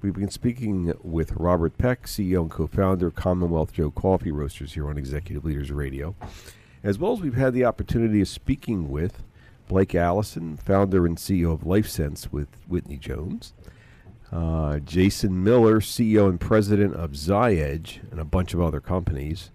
We've 0.00 0.14
been 0.14 0.30
speaking 0.30 0.92
with 1.02 1.32
Robert 1.32 1.76
Peck, 1.78 2.04
CEO 2.04 2.42
and 2.42 2.50
co-founder 2.50 3.08
of 3.08 3.14
Commonwealth 3.14 3.72
Joe 3.72 3.90
Coffee 3.90 4.30
Roasters 4.30 4.74
here 4.74 4.88
on 4.88 4.96
Executive 4.96 5.44
Leaders 5.44 5.70
Radio 5.70 6.14
as 6.84 6.98
well 6.98 7.12
as 7.12 7.20
we've 7.20 7.34
had 7.34 7.54
the 7.54 7.64
opportunity 7.64 8.20
of 8.20 8.28
speaking 8.28 8.88
with 8.88 9.22
Blake 9.68 9.94
Allison, 9.94 10.56
founder 10.56 11.06
and 11.06 11.16
CEO 11.16 11.52
of 11.52 11.60
LifeCents 11.60 12.32
with 12.32 12.48
Whitney 12.66 12.96
Jones, 12.96 13.54
uh, 14.32 14.78
Jason 14.80 15.44
Miller, 15.44 15.80
CEO 15.80 16.28
and 16.28 16.40
president 16.40 16.94
of 16.94 17.12
Zyedge 17.12 18.00
and 18.10 18.18
a 18.18 18.24
bunch 18.24 18.54
of 18.54 18.60
other 18.60 18.80
companies, 18.80 19.50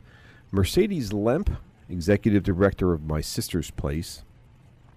Mercedes 0.52 1.12
Lemp, 1.12 1.52
executive 1.90 2.44
director 2.44 2.94
of 2.94 3.04
My 3.04 3.22
Sister's 3.22 3.72
Place, 3.72 4.24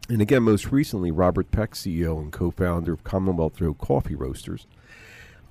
and 0.08 0.20
again, 0.20 0.42
most 0.42 0.72
recently, 0.72 1.12
Robert 1.12 1.52
Peck, 1.52 1.72
CEO 1.72 2.18
and 2.18 2.32
co 2.32 2.50
founder 2.50 2.92
of 2.92 3.04
Commonwealth 3.04 3.58
Joe 3.58 3.74
Coffee 3.74 4.16
Roasters. 4.16 4.66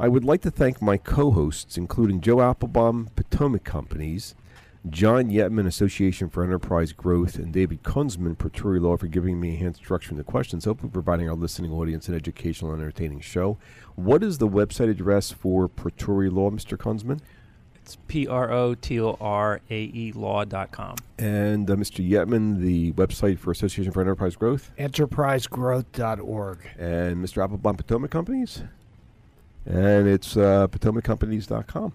I 0.02 0.08
would 0.08 0.24
like 0.24 0.42
to 0.44 0.52
thank 0.52 0.82
my 0.82 0.96
co 0.96 1.32
hosts, 1.32 1.78
including 1.78 2.22
Joe 2.22 2.42
Applebaum, 2.42 3.10
Potomac 3.18 3.66
Companies, 3.66 4.34
John 4.90 5.26
Yetman, 5.26 5.68
Association 5.68 6.30
for 6.30 6.42
Enterprise 6.42 6.94
Growth, 6.94 7.36
and 7.36 7.52
David 7.52 7.84
Kunzman, 7.84 8.38
Protorae 8.38 8.80
Law, 8.80 8.96
for 8.96 9.08
giving 9.08 9.42
me 9.42 9.56
a 9.56 9.58
hand 9.58 9.76
instruction 9.76 10.16
the 10.16 10.24
questions, 10.24 10.64
hopefully 10.64 10.90
providing 10.90 11.28
our 11.28 11.36
listening 11.36 11.74
audience 11.74 12.08
an 12.08 12.16
educational 12.16 12.72
and 12.72 12.82
entertaining 12.82 13.20
show. 13.20 13.58
What 13.96 14.24
is 14.24 14.38
the 14.38 14.48
website 14.48 14.90
address 14.90 15.34
for 15.34 15.68
Protorae 15.68 16.32
Law, 16.32 16.50
Mr. 16.50 16.78
Kunzman? 16.78 17.20
It's 17.76 17.98
P 18.08 18.26
R 18.26 18.52
O 18.52 18.76
T 18.76 19.02
O 19.02 19.18
R 19.20 19.60
A 19.70 19.82
E 19.94 20.14
law.com. 20.16 20.96
And 21.18 21.70
uh, 21.70 21.76
Mr. 21.76 22.08
Yetman, 22.08 22.62
the 22.62 22.94
website 22.94 23.38
for 23.38 23.52
Association 23.52 23.92
for 23.92 24.00
Enterprise 24.00 24.38
Growth? 24.38 24.72
Enterprisegrowth.org. 24.80 26.60
And 26.78 27.18
Mr. 27.18 27.44
Applebaum 27.44 27.76
Potomac 27.76 28.12
Companies? 28.12 28.64
And 29.66 30.08
it's 30.08 30.38
uh, 30.38 30.68
potomaccompanies.com. 30.68 31.94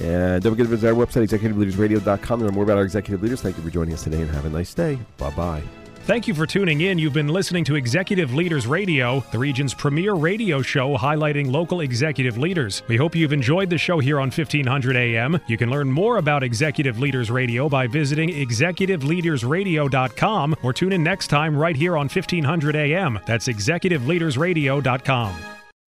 And 0.00 0.42
don't 0.42 0.52
forget 0.52 0.66
to 0.66 0.70
visit 0.70 0.88
our 0.88 0.94
website, 0.94 1.28
executiveleadersradio.com, 1.28 2.40
to 2.40 2.44
learn 2.44 2.54
more 2.54 2.64
about 2.64 2.78
our 2.78 2.84
executive 2.84 3.22
leaders. 3.22 3.40
Thank 3.40 3.56
you 3.56 3.62
for 3.62 3.70
joining 3.70 3.94
us 3.94 4.04
today 4.04 4.20
and 4.20 4.30
have 4.30 4.44
a 4.44 4.50
nice 4.50 4.74
day. 4.74 4.98
Bye 5.16 5.30
bye. 5.30 5.62
Thank 6.08 6.26
you 6.26 6.32
for 6.32 6.46
tuning 6.46 6.80
in. 6.80 6.98
You've 6.98 7.12
been 7.12 7.28
listening 7.28 7.64
to 7.64 7.74
Executive 7.74 8.32
Leaders 8.32 8.66
Radio, 8.66 9.22
the 9.30 9.38
region's 9.38 9.74
premier 9.74 10.14
radio 10.14 10.62
show 10.62 10.96
highlighting 10.96 11.52
local 11.52 11.82
executive 11.82 12.38
leaders. 12.38 12.82
We 12.88 12.96
hope 12.96 13.14
you've 13.14 13.34
enjoyed 13.34 13.68
the 13.68 13.76
show 13.76 13.98
here 13.98 14.18
on 14.18 14.30
1500 14.30 14.96
AM. 14.96 15.38
You 15.48 15.58
can 15.58 15.68
learn 15.68 15.92
more 15.92 16.16
about 16.16 16.42
Executive 16.42 16.98
Leaders 16.98 17.30
Radio 17.30 17.68
by 17.68 17.88
visiting 17.88 18.30
executiveleadersradio.com 18.30 20.56
or 20.62 20.72
tune 20.72 20.94
in 20.94 21.02
next 21.02 21.26
time 21.26 21.54
right 21.54 21.76
here 21.76 21.94
on 21.94 22.08
1500 22.08 22.74
AM. 22.74 23.18
That's 23.26 23.48
executiveleadersradio.com. 23.48 25.57